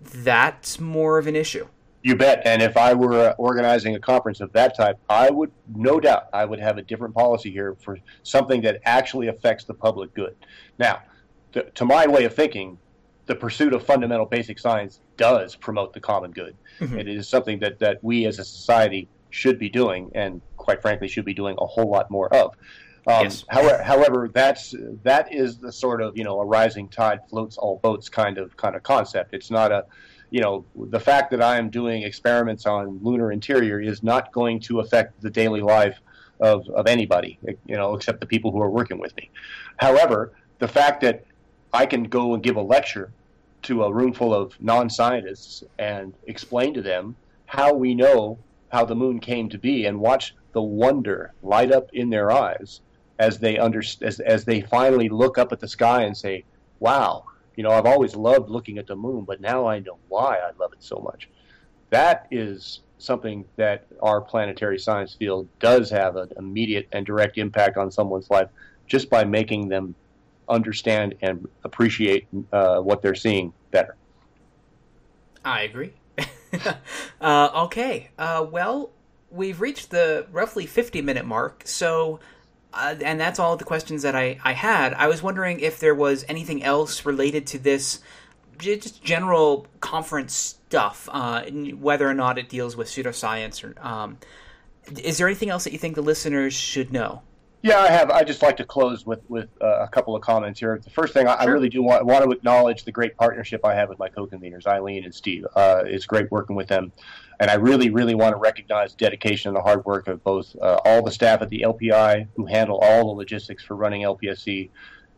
that's 0.00 0.78
more 0.78 1.18
of 1.18 1.26
an 1.26 1.34
issue. 1.34 1.66
You 2.02 2.16
bet. 2.16 2.42
And 2.44 2.60
if 2.62 2.76
I 2.76 2.94
were 2.94 3.30
uh, 3.30 3.34
organizing 3.38 3.94
a 3.94 4.00
conference 4.00 4.40
of 4.40 4.52
that 4.52 4.76
type, 4.76 4.98
I 5.08 5.30
would, 5.30 5.52
no 5.74 6.00
doubt, 6.00 6.28
I 6.32 6.44
would 6.44 6.58
have 6.58 6.78
a 6.78 6.82
different 6.82 7.14
policy 7.14 7.50
here 7.50 7.76
for 7.80 7.98
something 8.24 8.60
that 8.62 8.80
actually 8.84 9.28
affects 9.28 9.64
the 9.64 9.74
public 9.74 10.12
good. 10.14 10.34
Now, 10.78 11.02
to, 11.52 11.62
to 11.70 11.84
my 11.84 12.06
way 12.06 12.24
of 12.24 12.34
thinking, 12.34 12.78
the 13.26 13.36
pursuit 13.36 13.72
of 13.72 13.86
fundamental 13.86 14.26
basic 14.26 14.58
science 14.58 15.00
does 15.16 15.54
promote 15.54 15.92
the 15.92 16.00
common 16.00 16.32
good. 16.32 16.56
Mm-hmm. 16.80 16.98
It 16.98 17.08
is 17.08 17.28
something 17.28 17.60
that, 17.60 17.78
that 17.78 18.02
we 18.02 18.26
as 18.26 18.40
a 18.40 18.44
society 18.44 19.08
should 19.30 19.58
be 19.58 19.68
doing, 19.68 20.10
and 20.14 20.40
quite 20.56 20.82
frankly, 20.82 21.08
should 21.08 21.24
be 21.24 21.34
doing 21.34 21.56
a 21.60 21.66
whole 21.66 21.88
lot 21.88 22.10
more 22.10 22.32
of. 22.34 22.54
Um, 23.06 23.24
yes. 23.24 23.44
However, 23.48 23.82
however, 23.82 24.30
that's 24.32 24.74
that 25.02 25.32
is 25.34 25.58
the 25.58 25.72
sort 25.72 26.02
of 26.02 26.16
you 26.16 26.22
know 26.22 26.38
a 26.40 26.44
rising 26.44 26.88
tide 26.88 27.20
floats 27.28 27.56
all 27.56 27.78
boats 27.78 28.08
kind 28.08 28.38
of 28.38 28.56
kind 28.56 28.76
of 28.76 28.82
concept. 28.84 29.34
It's 29.34 29.50
not 29.50 29.72
a 29.72 29.86
you 30.32 30.40
know, 30.40 30.64
the 30.74 30.98
fact 30.98 31.30
that 31.30 31.42
I 31.42 31.58
am 31.58 31.68
doing 31.68 32.02
experiments 32.02 32.64
on 32.64 32.98
lunar 33.02 33.30
interior 33.32 33.78
is 33.78 34.02
not 34.02 34.32
going 34.32 34.60
to 34.60 34.80
affect 34.80 35.20
the 35.20 35.28
daily 35.28 35.60
life 35.60 36.00
of, 36.40 36.66
of 36.70 36.86
anybody, 36.86 37.38
you 37.66 37.76
know, 37.76 37.94
except 37.94 38.18
the 38.20 38.26
people 38.26 38.50
who 38.50 38.62
are 38.62 38.70
working 38.70 38.98
with 38.98 39.14
me. 39.14 39.30
However, 39.76 40.32
the 40.58 40.66
fact 40.66 41.02
that 41.02 41.24
I 41.74 41.84
can 41.84 42.04
go 42.04 42.32
and 42.32 42.42
give 42.42 42.56
a 42.56 42.62
lecture 42.62 43.12
to 43.64 43.84
a 43.84 43.92
room 43.92 44.14
full 44.14 44.34
of 44.34 44.58
non-scientists 44.58 45.64
and 45.78 46.14
explain 46.26 46.72
to 46.74 46.82
them 46.82 47.14
how 47.44 47.74
we 47.74 47.94
know 47.94 48.38
how 48.70 48.86
the 48.86 48.94
moon 48.94 49.20
came 49.20 49.50
to 49.50 49.58
be 49.58 49.84
and 49.84 50.00
watch 50.00 50.34
the 50.54 50.62
wonder 50.62 51.34
light 51.42 51.70
up 51.70 51.90
in 51.92 52.08
their 52.08 52.30
eyes 52.30 52.80
as 53.18 53.38
they 53.38 53.58
under, 53.58 53.82
as, 54.00 54.18
as 54.20 54.46
they 54.46 54.62
finally 54.62 55.10
look 55.10 55.36
up 55.36 55.52
at 55.52 55.60
the 55.60 55.68
sky 55.68 56.04
and 56.04 56.16
say, 56.16 56.42
wow, 56.80 57.26
you 57.56 57.62
know, 57.62 57.70
I've 57.70 57.86
always 57.86 58.14
loved 58.14 58.50
looking 58.50 58.78
at 58.78 58.86
the 58.86 58.96
moon, 58.96 59.24
but 59.24 59.40
now 59.40 59.66
I 59.66 59.78
know 59.80 59.98
why 60.08 60.36
I 60.36 60.50
love 60.58 60.72
it 60.72 60.82
so 60.82 60.96
much. 60.96 61.28
That 61.90 62.26
is 62.30 62.80
something 62.98 63.44
that 63.56 63.86
our 64.00 64.20
planetary 64.20 64.78
science 64.78 65.14
field 65.14 65.48
does 65.58 65.90
have 65.90 66.16
an 66.16 66.30
immediate 66.38 66.88
and 66.92 67.04
direct 67.04 67.36
impact 67.36 67.76
on 67.76 67.90
someone's 67.90 68.30
life 68.30 68.48
just 68.86 69.10
by 69.10 69.24
making 69.24 69.68
them 69.68 69.94
understand 70.48 71.14
and 71.22 71.48
appreciate 71.64 72.26
uh, 72.52 72.78
what 72.78 73.02
they're 73.02 73.14
seeing 73.14 73.52
better. 73.70 73.96
I 75.44 75.62
agree. 75.62 75.92
uh, 77.20 77.64
okay. 77.64 78.10
Uh, 78.18 78.46
well, 78.48 78.90
we've 79.30 79.60
reached 79.60 79.90
the 79.90 80.26
roughly 80.30 80.66
50 80.66 81.02
minute 81.02 81.24
mark, 81.24 81.62
so 81.64 82.20
uh, 82.74 82.94
and 83.04 83.20
that's 83.20 83.38
all 83.38 83.56
the 83.56 83.64
questions 83.64 84.02
that 84.02 84.14
I, 84.14 84.38
I 84.44 84.52
had. 84.52 84.94
I 84.94 85.08
was 85.08 85.22
wondering 85.22 85.60
if 85.60 85.80
there 85.80 85.94
was 85.94 86.24
anything 86.28 86.62
else 86.62 87.04
related 87.04 87.46
to 87.48 87.58
this, 87.58 88.00
just 88.58 89.02
general 89.02 89.66
conference 89.80 90.34
stuff, 90.34 91.08
uh, 91.12 91.42
whether 91.44 92.08
or 92.08 92.14
not 92.14 92.38
it 92.38 92.48
deals 92.48 92.76
with 92.76 92.88
pseudoscience 92.88 93.62
or 93.62 93.74
um, 93.86 94.18
Is 95.02 95.18
there 95.18 95.26
anything 95.26 95.50
else 95.50 95.64
that 95.64 95.72
you 95.72 95.78
think 95.78 95.94
the 95.94 96.02
listeners 96.02 96.54
should 96.54 96.92
know? 96.92 97.22
Yeah, 97.62 97.78
I 97.78 97.88
have. 97.92 98.10
I 98.10 98.24
just 98.24 98.42
like 98.42 98.56
to 98.56 98.64
close 98.64 99.06
with 99.06 99.20
with 99.28 99.48
uh, 99.60 99.84
a 99.84 99.88
couple 99.88 100.16
of 100.16 100.22
comments 100.22 100.58
here. 100.58 100.80
The 100.82 100.90
first 100.90 101.14
thing, 101.14 101.28
I, 101.28 101.44
sure. 101.44 101.50
I 101.50 101.52
really 101.52 101.68
do 101.68 101.80
want, 101.80 102.04
want 102.04 102.24
to 102.24 102.30
acknowledge 102.32 102.82
the 102.84 102.90
great 102.90 103.16
partnership 103.16 103.64
I 103.64 103.74
have 103.76 103.88
with 103.88 104.00
my 104.00 104.08
co-conveners, 104.08 104.66
Eileen 104.66 105.04
and 105.04 105.14
Steve. 105.14 105.46
Uh, 105.54 105.84
it's 105.86 106.04
great 106.04 106.28
working 106.32 106.56
with 106.56 106.66
them, 106.66 106.90
and 107.42 107.50
I 107.50 107.54
really, 107.54 107.90
really 107.90 108.14
want 108.14 108.34
to 108.34 108.36
recognize 108.36 108.94
dedication 108.94 109.48
and 109.48 109.56
the 109.56 109.62
hard 109.62 109.84
work 109.84 110.06
of 110.06 110.22
both 110.22 110.54
uh, 110.62 110.78
all 110.84 111.02
the 111.02 111.10
staff 111.10 111.42
at 111.42 111.48
the 111.48 111.62
LPI 111.62 112.28
who 112.36 112.46
handle 112.46 112.78
all 112.78 113.06
the 113.06 113.18
logistics 113.18 113.64
for 113.64 113.74
running 113.74 114.02
LPSC, 114.02 114.70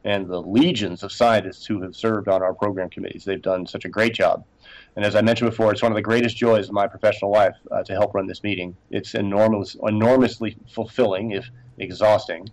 and 0.05 0.27
the 0.27 0.41
legions 0.41 1.03
of 1.03 1.12
scientists 1.12 1.66
who 1.66 1.83
have 1.83 1.95
served 1.95 2.29
on 2.29 2.43
our 2.43 2.55
program 2.55 2.89
committees. 2.89 3.27
They've 3.27 3.43
done 3.43 3.66
such 3.66 3.85
a 3.85 3.91
great 3.91 4.14
job. 4.14 4.43
And 4.97 5.05
as 5.05 5.14
I 5.14 5.20
mentioned 5.20 5.51
before, 5.51 5.70
it's 5.70 5.83
one 5.83 5.93
of 5.93 5.97
the 5.97 6.03
greatest 6.03 6.35
joys 6.35 6.68
of 6.68 6.72
my 6.72 6.87
professional 6.87 7.31
life 7.31 7.57
uh, 7.70 7.83
to 7.83 7.93
help 7.93 8.14
run 8.14 8.27
this 8.27 8.43
meeting. 8.43 8.75
It's 8.91 9.14
enormous, 9.14 9.77
enormously 9.83 10.57
fulfilling, 10.70 11.33
if 11.33 11.51
exhausting. 11.77 12.49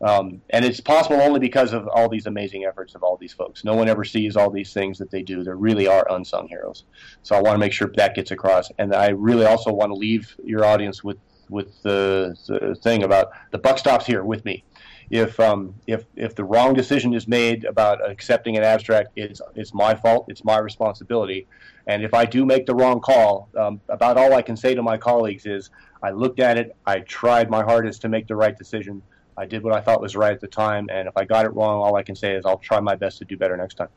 Um, 0.00 0.40
and 0.50 0.64
it's 0.64 0.80
possible 0.80 1.20
only 1.20 1.40
because 1.40 1.72
of 1.72 1.88
all 1.88 2.08
these 2.08 2.26
amazing 2.26 2.64
efforts 2.64 2.94
of 2.94 3.02
all 3.02 3.16
these 3.16 3.32
folks. 3.32 3.64
No 3.64 3.74
one 3.74 3.88
ever 3.88 4.04
sees 4.04 4.36
all 4.36 4.50
these 4.50 4.72
things 4.72 4.98
that 4.98 5.10
they 5.10 5.22
do. 5.22 5.42
There 5.42 5.56
really 5.56 5.88
are 5.88 6.06
unsung 6.10 6.46
heroes. 6.46 6.84
So 7.22 7.34
I 7.34 7.42
want 7.42 7.54
to 7.54 7.58
make 7.58 7.72
sure 7.72 7.90
that 7.96 8.14
gets 8.14 8.30
across. 8.30 8.70
And 8.78 8.94
I 8.94 9.08
really 9.08 9.44
also 9.44 9.72
want 9.72 9.90
to 9.90 9.96
leave 9.96 10.34
your 10.44 10.64
audience 10.64 11.02
with 11.02 11.18
with 11.50 11.82
the, 11.82 12.36
the 12.46 12.74
thing 12.74 13.04
about 13.04 13.30
the 13.52 13.58
buck 13.58 13.78
stops 13.78 14.04
here 14.04 14.22
with 14.22 14.44
me. 14.44 14.64
If 15.10 15.40
um, 15.40 15.74
if 15.86 16.04
if 16.16 16.34
the 16.34 16.44
wrong 16.44 16.74
decision 16.74 17.14
is 17.14 17.26
made 17.26 17.64
about 17.64 18.08
accepting 18.08 18.58
an 18.58 18.62
abstract, 18.62 19.08
it's 19.16 19.40
it's 19.54 19.72
my 19.72 19.94
fault. 19.94 20.26
It's 20.28 20.44
my 20.44 20.58
responsibility. 20.58 21.46
And 21.86 22.04
if 22.04 22.12
I 22.12 22.26
do 22.26 22.44
make 22.44 22.66
the 22.66 22.74
wrong 22.74 23.00
call, 23.00 23.48
um, 23.56 23.80
about 23.88 24.18
all 24.18 24.34
I 24.34 24.42
can 24.42 24.56
say 24.56 24.74
to 24.74 24.82
my 24.82 24.98
colleagues 24.98 25.46
is 25.46 25.70
I 26.02 26.10
looked 26.10 26.38
at 26.38 26.58
it, 26.58 26.76
I 26.86 27.00
tried 27.00 27.48
my 27.48 27.62
hardest 27.64 28.02
to 28.02 28.08
make 28.08 28.28
the 28.28 28.36
right 28.36 28.56
decision. 28.56 29.02
I 29.38 29.46
did 29.46 29.62
what 29.62 29.72
I 29.72 29.80
thought 29.80 30.00
was 30.00 30.16
right 30.16 30.32
at 30.32 30.40
the 30.40 30.48
time, 30.48 30.88
and 30.90 31.08
if 31.08 31.16
I 31.16 31.24
got 31.24 31.46
it 31.46 31.50
wrong, 31.50 31.80
all 31.80 31.94
I 31.96 32.02
can 32.02 32.16
say 32.16 32.34
is 32.34 32.44
I'll 32.44 32.58
try 32.58 32.80
my 32.80 32.96
best 32.96 33.18
to 33.18 33.24
do 33.24 33.36
better 33.36 33.56
next 33.56 33.74
time. 33.74 33.88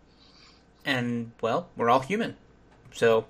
And 0.86 1.32
well, 1.42 1.70
we're 1.76 1.90
all 1.90 2.00
human, 2.00 2.38
so 2.94 3.26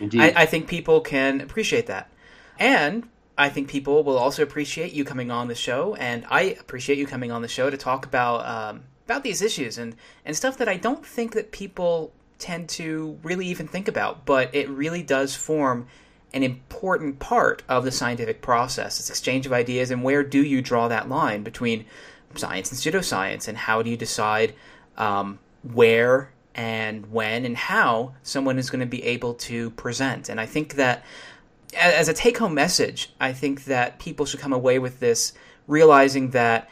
I, 0.00 0.32
I, 0.36 0.46
think 0.46 0.68
people 0.68 1.00
can 1.00 1.40
appreciate 1.40 1.86
that, 1.86 2.10
and 2.58 3.08
I 3.36 3.48
think 3.48 3.68
people 3.68 4.02
will 4.04 4.18
also 4.18 4.42
appreciate 4.42 4.92
you 4.92 5.04
coming 5.04 5.30
on 5.30 5.48
the 5.48 5.54
show, 5.54 5.94
and 5.94 6.24
I 6.28 6.42
appreciate 6.42 6.98
you 6.98 7.06
coming 7.06 7.32
on 7.32 7.42
the 7.42 7.48
show 7.48 7.70
to 7.70 7.76
talk 7.76 8.04
about 8.04 8.44
um, 8.46 8.84
about 9.06 9.22
these 9.22 9.40
issues 9.42 9.78
and 9.78 9.96
and 10.24 10.36
stuff 10.36 10.58
that 10.58 10.68
I 10.68 10.76
don't 10.76 11.04
think 11.04 11.32
that 11.34 11.52
people 11.52 12.12
tend 12.38 12.68
to 12.68 13.18
really 13.22 13.46
even 13.46 13.66
think 13.66 13.88
about, 13.88 14.24
but 14.24 14.54
it 14.54 14.68
really 14.68 15.02
does 15.02 15.34
form 15.34 15.88
an 16.32 16.42
important 16.42 17.18
part 17.18 17.62
of 17.68 17.84
the 17.84 17.90
scientific 17.90 18.42
process. 18.42 19.00
It's 19.00 19.10
exchange 19.10 19.46
of 19.46 19.52
ideas, 19.52 19.90
and 19.90 20.02
where 20.02 20.22
do 20.22 20.42
you 20.42 20.60
draw 20.60 20.88
that 20.88 21.08
line 21.08 21.42
between 21.42 21.86
science 22.34 22.70
and 22.70 22.78
pseudoscience, 22.78 23.48
and 23.48 23.56
how 23.56 23.82
do 23.82 23.90
you 23.90 23.96
decide 23.96 24.54
um, 24.96 25.38
where 25.62 26.30
and 26.54 27.10
when 27.12 27.44
and 27.44 27.56
how 27.56 28.14
someone 28.22 28.58
is 28.58 28.68
going 28.68 28.80
to 28.80 28.86
be 28.86 29.02
able 29.04 29.34
to 29.34 29.70
present? 29.70 30.28
And 30.28 30.40
I 30.40 30.46
think 30.46 30.74
that 30.74 31.04
as 31.78 32.08
a 32.08 32.14
take 32.14 32.38
home 32.38 32.54
message, 32.54 33.12
I 33.20 33.32
think 33.32 33.64
that 33.64 33.98
people 33.98 34.26
should 34.26 34.40
come 34.40 34.52
away 34.52 34.78
with 34.78 35.00
this 35.00 35.32
realizing 35.66 36.30
that 36.30 36.68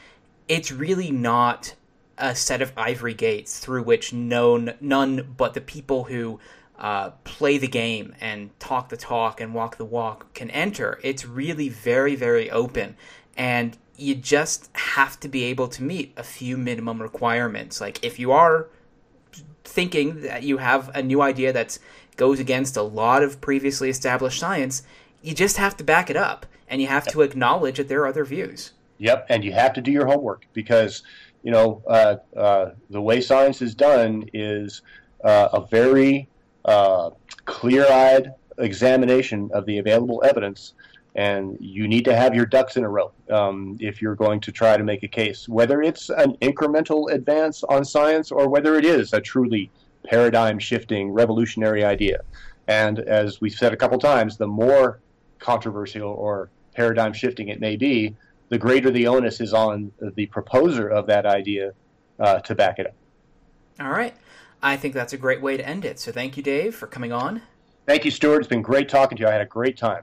it's 0.48 0.72
really 0.72 1.10
not 1.10 1.74
a 2.18 2.34
set 2.34 2.62
of 2.62 2.72
ivory 2.76 3.14
gates 3.14 3.58
through 3.58 3.82
which 3.82 4.12
known 4.12 4.72
none 4.80 5.34
but 5.36 5.54
the 5.54 5.60
people 5.60 6.04
who 6.04 6.40
uh, 6.78 7.10
play 7.24 7.58
the 7.58 7.68
game 7.68 8.14
and 8.20 8.58
talk 8.60 8.88
the 8.88 8.96
talk 8.96 9.40
and 9.40 9.54
walk 9.54 9.76
the 9.76 9.84
walk 9.84 10.32
can 10.34 10.50
enter. 10.50 11.00
It's 11.02 11.24
really 11.24 11.68
very, 11.68 12.14
very 12.14 12.50
open. 12.50 12.96
And 13.36 13.76
you 13.96 14.14
just 14.14 14.70
have 14.74 15.18
to 15.20 15.28
be 15.28 15.44
able 15.44 15.68
to 15.68 15.82
meet 15.82 16.12
a 16.16 16.22
few 16.22 16.56
minimum 16.56 17.00
requirements. 17.00 17.80
Like 17.80 18.04
if 18.04 18.18
you 18.18 18.32
are 18.32 18.68
thinking 19.64 20.22
that 20.22 20.42
you 20.42 20.58
have 20.58 20.90
a 20.94 21.02
new 21.02 21.22
idea 21.22 21.52
that 21.52 21.78
goes 22.16 22.40
against 22.40 22.76
a 22.76 22.82
lot 22.82 23.22
of 23.22 23.40
previously 23.40 23.88
established 23.88 24.38
science, 24.38 24.82
you 25.22 25.34
just 25.34 25.56
have 25.56 25.76
to 25.78 25.84
back 25.84 26.10
it 26.10 26.16
up 26.16 26.46
and 26.68 26.80
you 26.80 26.88
have 26.88 27.06
to 27.06 27.22
acknowledge 27.22 27.78
that 27.78 27.88
there 27.88 28.02
are 28.02 28.06
other 28.06 28.24
views. 28.24 28.72
Yep, 28.98 29.26
and 29.28 29.44
you 29.44 29.52
have 29.52 29.72
to 29.74 29.80
do 29.80 29.90
your 29.90 30.06
homework 30.06 30.46
because 30.52 31.02
you 31.42 31.50
know 31.50 31.82
uh, 31.86 32.16
uh, 32.36 32.70
the 32.90 33.00
way 33.00 33.20
science 33.20 33.60
is 33.60 33.74
done 33.74 34.28
is 34.32 34.82
uh, 35.22 35.48
a 35.52 35.60
very 35.66 36.28
uh, 36.66 37.10
clear-eyed 37.44 38.34
examination 38.58 39.50
of 39.54 39.64
the 39.66 39.78
available 39.78 40.22
evidence, 40.24 40.74
and 41.14 41.56
you 41.60 41.88
need 41.88 42.04
to 42.04 42.14
have 42.14 42.34
your 42.34 42.44
ducks 42.44 42.76
in 42.76 42.84
a 42.84 42.88
row 42.88 43.10
um, 43.30 43.78
if 43.80 44.02
you're 44.02 44.14
going 44.14 44.40
to 44.40 44.52
try 44.52 44.76
to 44.76 44.84
make 44.84 45.02
a 45.02 45.08
case, 45.08 45.48
whether 45.48 45.80
it's 45.80 46.10
an 46.10 46.36
incremental 46.42 47.10
advance 47.10 47.64
on 47.64 47.84
science 47.84 48.30
or 48.30 48.48
whether 48.48 48.76
it 48.76 48.84
is 48.84 49.12
a 49.14 49.20
truly 49.20 49.70
paradigm-shifting, 50.04 51.10
revolutionary 51.10 51.84
idea. 51.84 52.20
And 52.68 52.98
as 52.98 53.40
we've 53.40 53.54
said 53.54 53.72
a 53.72 53.76
couple 53.76 53.98
times, 53.98 54.36
the 54.36 54.46
more 54.46 55.00
controversial 55.38 56.10
or 56.10 56.50
paradigm 56.74 57.12
shifting 57.12 57.48
it 57.48 57.60
may 57.60 57.76
be, 57.76 58.14
the 58.48 58.58
greater 58.58 58.90
the 58.90 59.06
onus 59.06 59.40
is 59.40 59.52
on 59.52 59.92
the 60.14 60.26
proposer 60.26 60.88
of 60.88 61.06
that 61.06 61.26
idea 61.26 61.72
uh, 62.20 62.40
to 62.40 62.54
back 62.54 62.78
it 62.78 62.86
up. 62.86 62.94
All 63.80 63.90
right. 63.90 64.14
I 64.66 64.76
think 64.76 64.94
that's 64.94 65.12
a 65.12 65.16
great 65.16 65.40
way 65.40 65.56
to 65.56 65.64
end 65.64 65.84
it. 65.84 66.00
So 66.00 66.10
thank 66.10 66.36
you, 66.36 66.42
Dave, 66.42 66.74
for 66.74 66.88
coming 66.88 67.12
on. 67.12 67.40
Thank 67.86 68.04
you, 68.04 68.10
Stuart. 68.10 68.40
It's 68.40 68.48
been 68.48 68.62
great 68.62 68.88
talking 68.88 69.16
to 69.16 69.22
you. 69.22 69.28
I 69.28 69.30
had 69.30 69.40
a 69.40 69.46
great 69.46 69.76
time. 69.76 70.02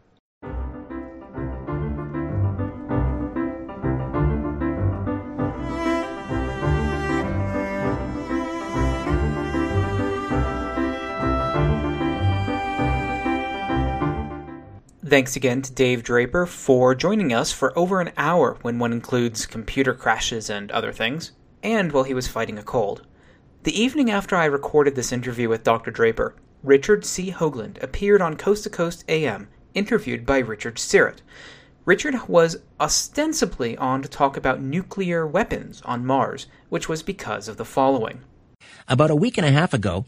Thanks 15.05 15.35
again 15.35 15.61
to 15.61 15.73
Dave 15.73 16.03
Draper 16.03 16.45
for 16.45 16.95
joining 16.95 17.33
us 17.33 17.51
for 17.51 17.77
over 17.77 17.99
an 17.99 18.13
hour 18.15 18.57
when 18.61 18.79
one 18.79 18.93
includes 18.93 19.45
computer 19.45 19.93
crashes 19.93 20.49
and 20.49 20.71
other 20.71 20.93
things, 20.93 21.33
and 21.61 21.91
while 21.91 22.05
he 22.05 22.13
was 22.13 22.29
fighting 22.29 22.57
a 22.57 22.63
cold. 22.63 23.05
The 23.63 23.81
evening 23.81 24.11
after 24.11 24.35
I 24.35 24.43
recorded 24.43 24.95
this 24.95 25.13
interview 25.13 25.47
with 25.47 25.63
Dr. 25.63 25.89
Draper, 25.89 26.35
Richard 26.63 27.05
C. 27.05 27.31
Hoagland 27.31 27.81
appeared 27.81 28.21
on 28.21 28.35
Coast 28.35 28.65
to 28.65 28.69
Coast 28.69 29.05
AM, 29.07 29.47
interviewed 29.73 30.25
by 30.25 30.39
Richard 30.39 30.75
Syrett. 30.75 31.19
Richard 31.85 32.27
was 32.27 32.57
ostensibly 32.77 33.77
on 33.77 34.01
to 34.01 34.09
talk 34.09 34.35
about 34.35 34.61
nuclear 34.61 35.25
weapons 35.25 35.81
on 35.85 36.05
Mars, 36.05 36.47
which 36.67 36.89
was 36.89 37.03
because 37.03 37.47
of 37.47 37.55
the 37.55 37.63
following. 37.63 38.19
About 38.89 39.11
a 39.11 39.15
week 39.15 39.37
and 39.37 39.47
a 39.47 39.51
half 39.51 39.73
ago, 39.73 40.07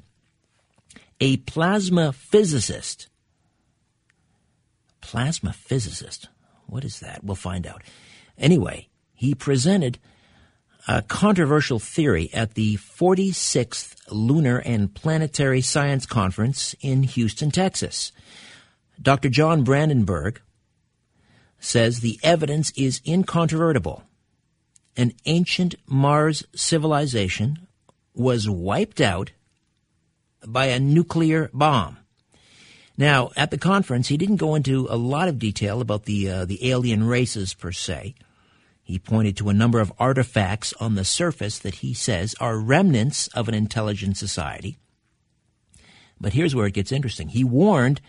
a 1.22 1.38
plasma 1.38 2.12
physicist, 2.12 3.08
plasma 5.00 5.54
physicist, 5.54 6.28
what 6.68 6.84
is 6.84 7.00
that? 7.00 7.24
We'll 7.24 7.36
find 7.36 7.66
out. 7.66 7.84
Anyway, 8.38 8.90
he 9.14 9.34
presented 9.34 9.98
a 10.88 11.02
controversial 11.02 11.80
theory 11.80 12.30
at 12.34 12.54
the 12.54 12.78
46th 12.78 13.96
Lunar 14.12 14.60
and 14.60 14.94
Planetary 14.94 15.62
Science 15.62 16.06
Conference 16.06 16.76
in 16.82 17.04
Houston, 17.04 17.52
Texas. 17.52 18.12
Dr. 19.02 19.30
John 19.30 19.64
Brandenburg 19.64 20.42
says 21.60 22.00
the 22.00 22.20
evidence 22.24 22.72
is 22.76 23.02
incontrovertible. 23.06 24.04
An 24.96 25.14
ancient 25.26 25.76
Mars 25.88 26.46
civilization 26.56 27.68
was 28.14 28.50
wiped 28.50 29.02
out 29.02 29.32
by 30.46 30.68
a 30.68 30.80
nuclear 30.80 31.50
bomb. 31.54 31.98
Now, 32.98 33.32
at 33.36 33.52
the 33.52 33.58
conference, 33.58 34.08
he 34.08 34.16
didn't 34.16 34.38
go 34.38 34.56
into 34.56 34.88
a 34.90 34.96
lot 34.96 35.28
of 35.28 35.40
detail 35.40 35.82
about 35.82 36.06
the 36.06 36.30
uh, 36.30 36.46
the 36.46 36.70
alien 36.70 37.04
races 37.04 37.54
per 37.54 37.74
se. 37.74 38.16
He 38.86 39.00
pointed 39.00 39.36
to 39.38 39.50
a 39.50 39.54
number 39.54 39.80
of 39.80 39.92
artifacts 39.98 40.72
on 40.80 40.94
the 40.94 41.04
surface 41.04 41.58
that 41.58 41.76
he 41.76 41.96
says 41.96 42.36
are 42.40 42.60
remnants 42.60 43.28
of 43.30 43.50
an 43.50 43.56
intelligent 43.56 44.16
society. 44.16 44.78
But 46.22 46.34
here's 46.34 46.54
where 46.54 46.68
it 46.68 46.76
gets 46.76 46.92
interesting. 46.92 47.30
He 47.30 47.44
warned 47.44 48.00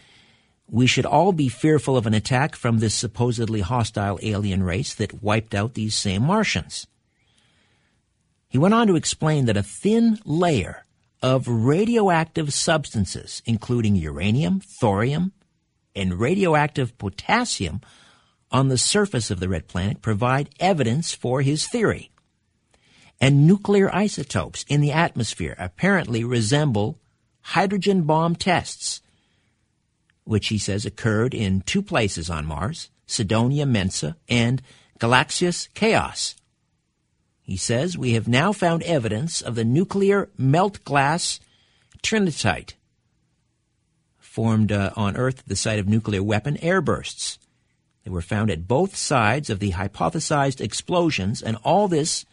we 0.69 0.87
should 0.87 1.07
all 1.07 1.33
be 1.33 1.49
fearful 1.49 1.97
of 1.97 2.07
an 2.07 2.13
attack 2.13 2.55
from 2.55 2.79
this 2.79 2.95
supposedly 2.95 3.63
hostile 3.63 4.19
alien 4.23 4.63
race 4.63 4.95
that 4.95 5.23
wiped 5.23 5.55
out 5.55 5.73
these 5.73 5.95
same 5.95 6.23
Martians. 6.23 6.87
He 8.47 8.59
went 8.59 8.75
on 8.75 8.87
to 8.89 8.97
explain 8.97 9.47
that 9.47 9.57
a 9.57 9.63
thin 9.63 10.19
layer 10.27 10.85
of 11.23 11.49
radioactive 11.49 12.53
substances, 12.53 13.43
including 13.47 13.97
uranium, 13.97 14.61
thorium, 14.61 15.33
and 15.95 16.21
radioactive 16.21 16.99
potassium, 16.99 17.81
on 18.51 18.69
the 18.69 18.79
surface 18.79 19.31
of 19.31 19.41
the 19.41 19.49
red 19.49 19.69
planet 19.69 20.03
provide 20.03 20.51
evidence 20.61 21.13
for 21.13 21.43
his 21.43 21.67
theory. 21.67 22.11
And 23.21 23.47
nuclear 23.47 23.93
isotopes 23.95 24.65
in 24.69 24.81
the 24.81 24.93
atmosphere 24.93 25.57
apparently 25.59 26.23
resemble 26.23 26.99
hydrogen 27.41 28.03
bomb 28.03 28.37
tests, 28.37 29.01
which 30.25 30.49
he 30.49 30.59
says 30.59 30.85
occurred 30.85 31.35
in 31.35 31.63
two 31.63 31.83
places 31.83 32.29
on 32.29 32.45
Mars 32.45 32.91
Cydonia 33.07 33.65
Mensa, 33.65 34.17
and 34.29 34.61
Galaxias 34.99 35.69
Chaos. 35.75 36.35
He 37.43 37.57
says 37.57 37.97
we 37.97 38.13
have 38.13 38.27
now 38.27 38.53
found 38.53 38.83
evidence 38.83 39.41
of 39.41 39.55
the 39.55 39.65
nuclear 39.65 40.29
melt 40.37 40.85
glass 40.85 41.39
trinitite 42.03 42.75
formed 44.19 44.73
uh, 44.73 44.91
on 44.97 45.17
Earth 45.17 45.41
at 45.41 45.47
the 45.47 45.57
site 45.57 45.79
of 45.79 45.89
nuclear 45.89 46.23
weapon 46.23 46.57
airbursts. 46.57 47.39
They 48.07 48.13
were 48.13 48.23
found 48.23 48.53
at 48.53 48.69
both 48.69 48.95
sides 48.95 49.51
of 49.51 49.59
the 49.59 49.73
hypothesized 49.73 50.61
explosions, 50.61 51.43
and 51.43 51.57
all 51.65 51.89
this 51.89 52.25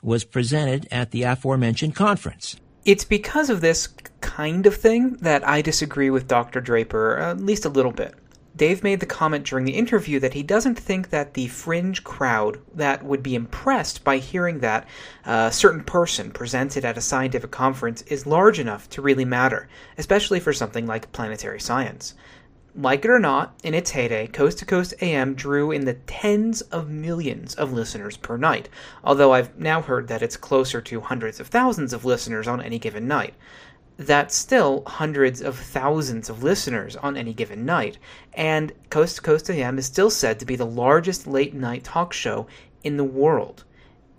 was 0.00 0.22
presented 0.22 0.86
at 0.92 1.10
the 1.10 1.24
aforementioned 1.24 1.96
conference. 1.96 2.54
It's 2.84 3.04
because 3.04 3.50
of 3.50 3.60
this 3.60 3.88
kind 4.20 4.64
of 4.64 4.76
thing 4.76 5.14
that 5.22 5.46
I 5.46 5.60
disagree 5.60 6.08
with 6.08 6.28
Dr. 6.28 6.60
Draper, 6.60 7.18
uh, 7.18 7.30
at 7.32 7.40
least 7.40 7.64
a 7.64 7.68
little 7.68 7.90
bit. 7.90 8.14
Dave 8.54 8.84
made 8.84 9.00
the 9.00 9.06
comment 9.06 9.44
during 9.44 9.64
the 9.64 9.74
interview 9.74 10.20
that 10.20 10.34
he 10.34 10.44
doesn't 10.44 10.78
think 10.78 11.10
that 11.10 11.34
the 11.34 11.48
fringe 11.48 12.04
crowd 12.04 12.60
that 12.72 13.04
would 13.04 13.24
be 13.24 13.34
impressed 13.34 14.04
by 14.04 14.18
hearing 14.18 14.60
that 14.60 14.86
a 15.24 15.50
certain 15.50 15.82
person 15.82 16.30
presented 16.30 16.84
at 16.84 16.96
a 16.96 17.00
scientific 17.00 17.50
conference 17.50 18.02
is 18.02 18.24
large 18.24 18.60
enough 18.60 18.88
to 18.90 19.02
really 19.02 19.24
matter, 19.24 19.68
especially 19.98 20.38
for 20.38 20.52
something 20.52 20.86
like 20.86 21.10
planetary 21.10 21.58
science. 21.58 22.14
Like 22.78 23.04
it 23.04 23.10
or 23.10 23.18
not, 23.18 23.58
in 23.64 23.72
its 23.72 23.92
heyday, 23.92 24.26
Coast 24.26 24.58
to 24.58 24.66
Coast 24.66 24.92
AM 25.00 25.34
drew 25.34 25.70
in 25.70 25.86
the 25.86 25.94
tens 25.94 26.60
of 26.60 26.90
millions 26.90 27.54
of 27.54 27.72
listeners 27.72 28.16
per 28.16 28.36
night, 28.36 28.68
although 29.02 29.32
I've 29.32 29.58
now 29.58 29.80
heard 29.80 30.08
that 30.08 30.22
it's 30.22 30.36
closer 30.36 30.82
to 30.82 31.00
hundreds 31.00 31.40
of 31.40 31.46
thousands 31.46 31.92
of 31.92 32.04
listeners 32.04 32.46
on 32.46 32.60
any 32.60 32.78
given 32.78 33.08
night 33.08 33.34
that's 33.98 34.34
still 34.36 34.82
hundreds 34.86 35.40
of 35.40 35.58
thousands 35.58 36.28
of 36.28 36.42
listeners 36.42 36.96
on 36.96 37.16
any 37.16 37.32
given 37.32 37.64
night, 37.64 37.98
and 38.34 38.72
Coast 38.90 39.16
to 39.16 39.22
Coast 39.22 39.48
AM 39.48 39.78
is 39.78 39.86
still 39.86 40.10
said 40.10 40.38
to 40.38 40.44
be 40.44 40.56
the 40.56 40.66
largest 40.66 41.26
late 41.26 41.54
night 41.54 41.84
talk 41.84 42.12
show 42.12 42.46
in 42.84 42.96
the 42.96 43.04
world. 43.04 43.64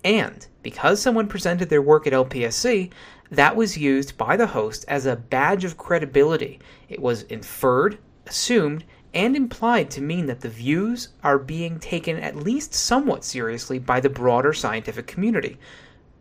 And 0.02 0.46
because 0.62 1.00
someone 1.00 1.28
presented 1.28 1.68
their 1.68 1.82
work 1.82 2.06
at 2.06 2.12
LPSC, 2.12 2.90
that 3.30 3.56
was 3.56 3.76
used 3.76 4.16
by 4.16 4.36
the 4.36 4.46
host 4.46 4.84
as 4.88 5.06
a 5.06 5.16
badge 5.16 5.64
of 5.64 5.76
credibility. 5.76 6.58
It 6.88 7.00
was 7.00 7.22
inferred, 7.24 7.98
assumed, 8.28 8.84
and 9.14 9.34
implied 9.34 9.90
to 9.90 10.00
mean 10.00 10.26
that 10.26 10.40
the 10.40 10.48
views 10.48 11.08
are 11.24 11.38
being 11.38 11.78
taken 11.78 12.16
at 12.18 12.36
least 12.36 12.74
somewhat 12.74 13.24
seriously 13.24 13.78
by 13.78 14.00
the 14.00 14.10
broader 14.10 14.52
scientific 14.52 15.06
community, 15.06 15.58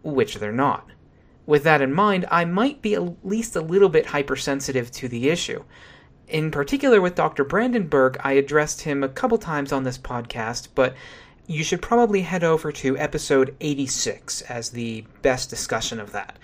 which 0.03 0.35
they're 0.35 0.51
not. 0.51 0.89
With 1.45 1.63
that 1.63 1.81
in 1.81 1.93
mind, 1.93 2.25
I 2.31 2.45
might 2.45 2.81
be 2.81 2.95
at 2.95 3.25
least 3.25 3.55
a 3.55 3.61
little 3.61 3.89
bit 3.89 4.07
hypersensitive 4.07 4.91
to 4.91 5.07
the 5.07 5.29
issue. 5.29 5.63
In 6.27 6.51
particular, 6.51 6.99
with 6.99 7.15
Dr. 7.15 7.45
Brandenburg, 7.45 8.17
I 8.21 8.33
addressed 8.33 8.81
him 8.81 9.01
a 9.01 9.09
couple 9.09 9.37
times 9.37 9.71
on 9.71 9.83
this 9.83 9.97
podcast, 9.97 10.67
but 10.75 10.93
you 11.45 11.63
should 11.63 11.81
probably 11.81 12.21
head 12.21 12.43
over 12.43 12.73
to 12.73 12.97
episode 12.97 13.55
86 13.61 14.41
as 14.41 14.71
the 14.71 15.05
best 15.21 15.49
discussion 15.49 16.01
of 16.01 16.11
that. 16.11 16.37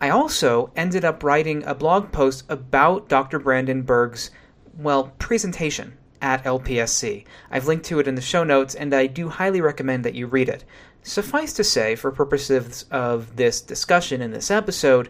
I 0.00 0.10
also 0.10 0.72
ended 0.74 1.04
up 1.04 1.22
writing 1.22 1.62
a 1.64 1.74
blog 1.74 2.10
post 2.10 2.44
about 2.48 3.08
Dr. 3.08 3.38
Brandenburg's, 3.38 4.32
well, 4.78 5.12
presentation 5.18 5.98
at 6.22 6.44
LPSC. 6.44 7.24
I've 7.50 7.66
linked 7.66 7.84
to 7.86 7.98
it 7.98 8.08
in 8.08 8.14
the 8.14 8.22
show 8.22 8.44
notes, 8.44 8.74
and 8.74 8.94
I 8.94 9.06
do 9.06 9.28
highly 9.28 9.60
recommend 9.60 10.04
that 10.04 10.14
you 10.14 10.26
read 10.26 10.48
it. 10.48 10.64
Suffice 11.02 11.52
to 11.54 11.64
say, 11.64 11.94
for 11.94 12.10
purposes 12.10 12.84
of 12.90 13.36
this 13.36 13.60
discussion 13.60 14.22
in 14.22 14.30
this 14.30 14.50
episode, 14.50 15.08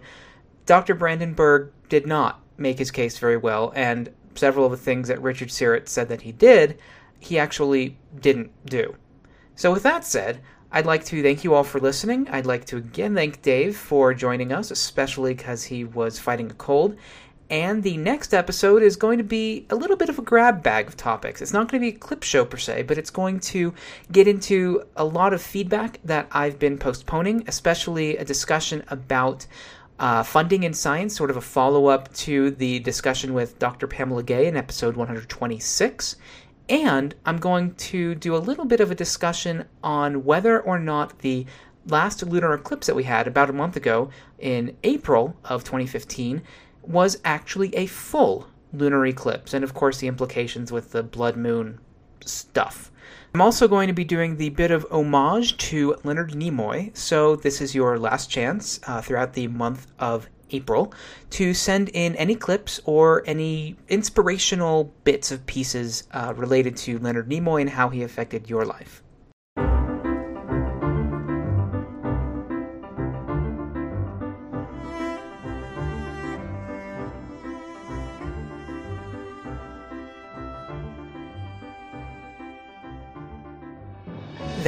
Dr. 0.67 0.95
Brandenburg 0.95 1.71
did 1.89 2.07
not 2.07 2.41
make 2.57 2.79
his 2.79 2.91
case 2.91 3.19
very 3.19 3.37
well, 3.37 3.73
and 3.75 4.11
several 4.35 4.67
of 4.67 4.71
the 4.71 4.77
things 4.77 5.09
that 5.09 5.23
Richard 5.23 5.49
Syrett 5.49 5.89
said 5.89 6.09
that 6.09 6.23
he 6.23 6.33
did, 6.33 6.79
he 7.19 7.39
actually 7.39 7.97
didn't 8.21 8.51
do. 8.67 8.95
So, 9.55 9.73
with 9.73 9.83
that 9.83 10.05
said, 10.05 10.41
I'd 10.71 10.87
like 10.87 11.05
to 11.07 11.23
thank 11.23 11.45
you 11.45 11.55
all 11.55 11.65
for 11.65 11.81
listening. 11.81 12.29
I'd 12.29 12.47
like 12.47 12.67
to 12.67 12.77
again 12.77 13.15
thank 13.15 13.41
Dave 13.43 13.77
for 13.77 14.13
joining 14.13 14.53
us, 14.53 14.71
especially 14.71 15.35
because 15.35 15.65
he 15.65 15.85
was 15.85 16.19
fighting 16.19 16.51
a 16.51 16.55
cold. 16.55 16.97
And 17.51 17.83
the 17.83 17.97
next 17.97 18.35
episode 18.35 18.83
is 18.83 18.97
going 18.97 19.17
to 19.19 19.25
be 19.25 19.67
a 19.71 19.75
little 19.75 19.97
bit 19.97 20.11
of 20.11 20.19
a 20.19 20.23
grab 20.23 20.63
bag 20.63 20.87
of 20.87 20.97
topics. 20.99 21.41
It's 21.41 21.53
not 21.53 21.71
going 21.71 21.81
to 21.81 21.91
be 21.91 21.97
a 21.97 21.99
clip 21.99 22.23
show 22.23 22.45
per 22.45 22.59
se, 22.59 22.83
but 22.83 22.99
it's 22.99 23.11
going 23.11 23.41
to 23.41 23.73
get 24.13 24.29
into 24.29 24.85
a 24.97 25.05
lot 25.05 25.33
of 25.33 25.41
feedback 25.41 25.99
that 26.05 26.29
I've 26.31 26.59
been 26.59 26.77
postponing, 26.77 27.45
especially 27.47 28.19
a 28.19 28.25
discussion 28.25 28.85
about 28.89 29.47
uh, 29.99 30.23
funding 30.23 30.65
in 30.65 30.75
science, 30.75 31.17
sort 31.17 31.31
of 31.31 31.39
a 31.39 31.41
follow 31.41 31.87
up 31.87 32.13
to 32.15 32.51
the 32.51 32.81
discussion 32.81 33.33
with 33.33 33.59
Dr. 33.59 33.87
Pamela 33.87 34.23
Gay 34.23 34.47
in 34.47 34.57
episode 34.57 34.97
126. 34.97 36.17
And 36.69 37.15
I'm 37.25 37.39
going 37.39 37.75
to 37.77 38.15
do 38.15 38.37
a 38.37 38.39
little 38.39 38.67
bit 38.67 38.81
of 38.81 38.91
a 38.91 38.95
discussion 38.95 39.65
on 39.83 40.25
whether 40.25 40.61
or 40.61 40.79
not 40.79 41.21
the 41.21 41.47
last 41.87 42.23
lunar 42.23 42.53
eclipse 42.53 42.87
that 42.87 42.95
we 42.95 43.05
had 43.05 43.27
about 43.27 43.49
a 43.49 43.55
month 43.55 43.75
ago 43.75 44.11
in 44.39 44.77
April 44.85 45.35
of 45.45 45.65
2015 45.65 46.43
was 46.89 47.19
actually 47.25 47.75
a 47.77 47.87
full 47.87 48.49
lunar 48.73 49.07
eclipse, 49.07 49.55
and 49.55 49.63
of 49.63 49.75
course, 49.75 49.99
the 49.99 50.09
implications 50.09 50.73
with 50.73 50.93
the 50.93 51.03
blood 51.03 51.37
moon 51.37 51.79
stuff. 52.25 52.91
I'm 53.35 53.43
also 53.43 53.69
going 53.69 53.89
to 53.89 53.93
be 53.93 54.05
doing 54.05 54.37
the 54.37 54.49
bit 54.49 54.71
of 54.71 54.87
homage 54.91 55.57
to 55.69 55.97
Leonard 56.03 56.33
Nimoy, 56.33 56.97
so 56.97 57.37
this 57.37 57.61
is 57.61 57.75
your 57.75 57.99
last 57.99 58.31
chance 58.31 58.81
uh, 58.87 59.03
throughout 59.03 59.35
the 59.35 59.49
month 59.49 59.87
of 59.99 60.29
April 60.51 60.95
to 61.31 61.53
send 61.53 61.91
in 61.91 62.17
any 62.17 62.35
clips 62.35 62.81
or 62.87 63.23
any 63.27 63.77
inspirational 63.89 64.95
bits 65.05 65.31
of 65.31 65.45
pieces 65.47 66.09
uh, 66.13 66.33
related 66.37 66.75
to 66.79 66.99
Leonard 66.99 67.29
Nimoy 67.29 67.61
and 67.61 67.71
how 67.71 67.91
he 67.91 68.03
affected 68.03 68.49
your 68.49 68.65
life. 68.65 69.03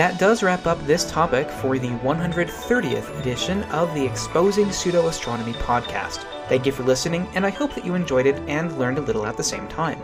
That 0.00 0.18
does 0.18 0.42
wrap 0.42 0.66
up 0.66 0.82
this 0.86 1.10
topic 1.10 1.50
for 1.50 1.78
the 1.78 1.90
130th 1.90 3.20
edition 3.20 3.62
of 3.64 3.92
the 3.92 4.02
Exposing 4.02 4.72
Pseudo 4.72 5.08
Astronomy 5.08 5.52
podcast. 5.52 6.24
Thank 6.48 6.64
you 6.64 6.72
for 6.72 6.84
listening, 6.84 7.28
and 7.34 7.44
I 7.44 7.50
hope 7.50 7.74
that 7.74 7.84
you 7.84 7.94
enjoyed 7.94 8.24
it 8.24 8.38
and 8.48 8.78
learned 8.78 8.96
a 8.96 9.02
little 9.02 9.26
at 9.26 9.36
the 9.36 9.42
same 9.42 9.68
time. 9.68 10.02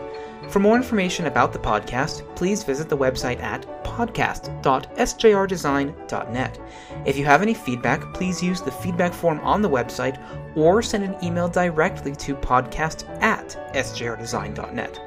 For 0.49 0.59
more 0.59 0.75
information 0.75 1.25
about 1.25 1.51
the 1.51 1.57
podcast, 1.57 2.23
please 2.35 2.63
visit 2.63 2.89
the 2.89 2.97
website 2.97 3.41
at 3.41 3.65
podcast.sjrdesign.net. 3.83 6.59
If 7.07 7.17
you 7.17 7.25
have 7.25 7.41
any 7.41 7.55
feedback, 7.55 8.13
please 8.13 8.43
use 8.43 8.61
the 8.61 8.69
feedback 8.69 9.13
form 9.13 9.39
on 9.39 9.63
the 9.63 9.69
website 9.69 10.23
or 10.55 10.83
send 10.83 11.05
an 11.05 11.15
email 11.23 11.49
directly 11.49 12.15
to 12.17 12.35
podcast 12.35 13.09
at 13.23 13.73
sjrdesign.net. 13.73 14.99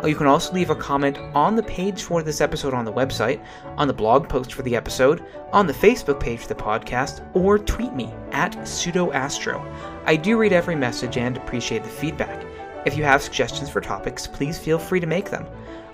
Oh, 0.00 0.06
you 0.06 0.14
can 0.14 0.28
also 0.28 0.52
leave 0.52 0.70
a 0.70 0.76
comment 0.76 1.18
on 1.34 1.56
the 1.56 1.62
page 1.62 2.04
for 2.04 2.22
this 2.22 2.40
episode 2.40 2.72
on 2.72 2.84
the 2.84 2.92
website, 2.92 3.44
on 3.76 3.88
the 3.88 3.94
blog 3.94 4.28
post 4.28 4.52
for 4.52 4.62
the 4.62 4.76
episode, 4.76 5.24
on 5.52 5.66
the 5.66 5.72
Facebook 5.72 6.20
page 6.20 6.40
for 6.40 6.48
the 6.48 6.54
podcast, 6.54 7.28
or 7.34 7.58
tweet 7.58 7.92
me 7.92 8.14
at 8.30 8.52
pseudoastro. 8.58 9.60
I 10.04 10.14
do 10.14 10.38
read 10.38 10.52
every 10.52 10.76
message 10.76 11.16
and 11.16 11.36
appreciate 11.36 11.82
the 11.82 11.88
feedback. 11.88 12.46
If 12.86 12.96
you 12.96 13.02
have 13.02 13.22
suggestions 13.22 13.68
for 13.68 13.80
topics, 13.80 14.28
please 14.28 14.56
feel 14.56 14.78
free 14.78 15.00
to 15.00 15.06
make 15.06 15.30
them. 15.30 15.46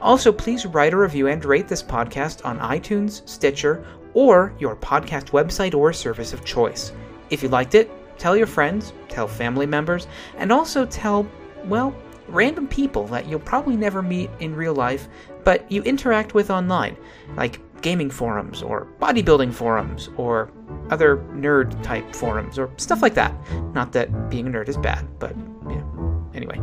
Also, 0.02 0.30
please 0.30 0.66
write 0.66 0.92
a 0.92 0.98
review 0.98 1.28
and 1.28 1.42
rate 1.42 1.66
this 1.66 1.82
podcast 1.82 2.44
on 2.44 2.58
iTunes, 2.58 3.26
Stitcher, 3.26 3.86
or 4.12 4.52
your 4.58 4.76
podcast 4.76 5.30
website 5.30 5.74
or 5.74 5.94
service 5.94 6.34
of 6.34 6.44
choice. 6.44 6.92
If 7.30 7.42
you 7.42 7.48
liked 7.48 7.74
it, 7.74 7.90
tell 8.18 8.36
your 8.36 8.46
friends, 8.46 8.92
tell 9.08 9.26
family 9.26 9.64
members, 9.64 10.06
and 10.36 10.52
also 10.52 10.84
tell, 10.84 11.26
well, 11.64 11.96
random 12.28 12.66
people 12.66 13.06
that 13.08 13.26
you'll 13.26 13.40
probably 13.40 13.76
never 13.76 14.02
meet 14.02 14.30
in 14.40 14.54
real 14.54 14.74
life, 14.74 15.08
but 15.44 15.70
you 15.70 15.82
interact 15.82 16.34
with 16.34 16.50
online, 16.50 16.96
like 17.36 17.60
gaming 17.82 18.10
forums 18.10 18.62
or 18.62 18.86
bodybuilding 18.98 19.52
forums 19.52 20.08
or 20.16 20.50
other 20.90 21.18
nerd 21.34 21.80
type 21.82 22.14
forums 22.14 22.58
or 22.58 22.70
stuff 22.78 23.02
like 23.02 23.14
that. 23.14 23.34
Not 23.74 23.92
that 23.92 24.30
being 24.30 24.46
a 24.46 24.50
nerd 24.50 24.68
is 24.68 24.78
bad, 24.78 25.06
but 25.18 25.36
know, 25.76 26.30
anyway. 26.34 26.60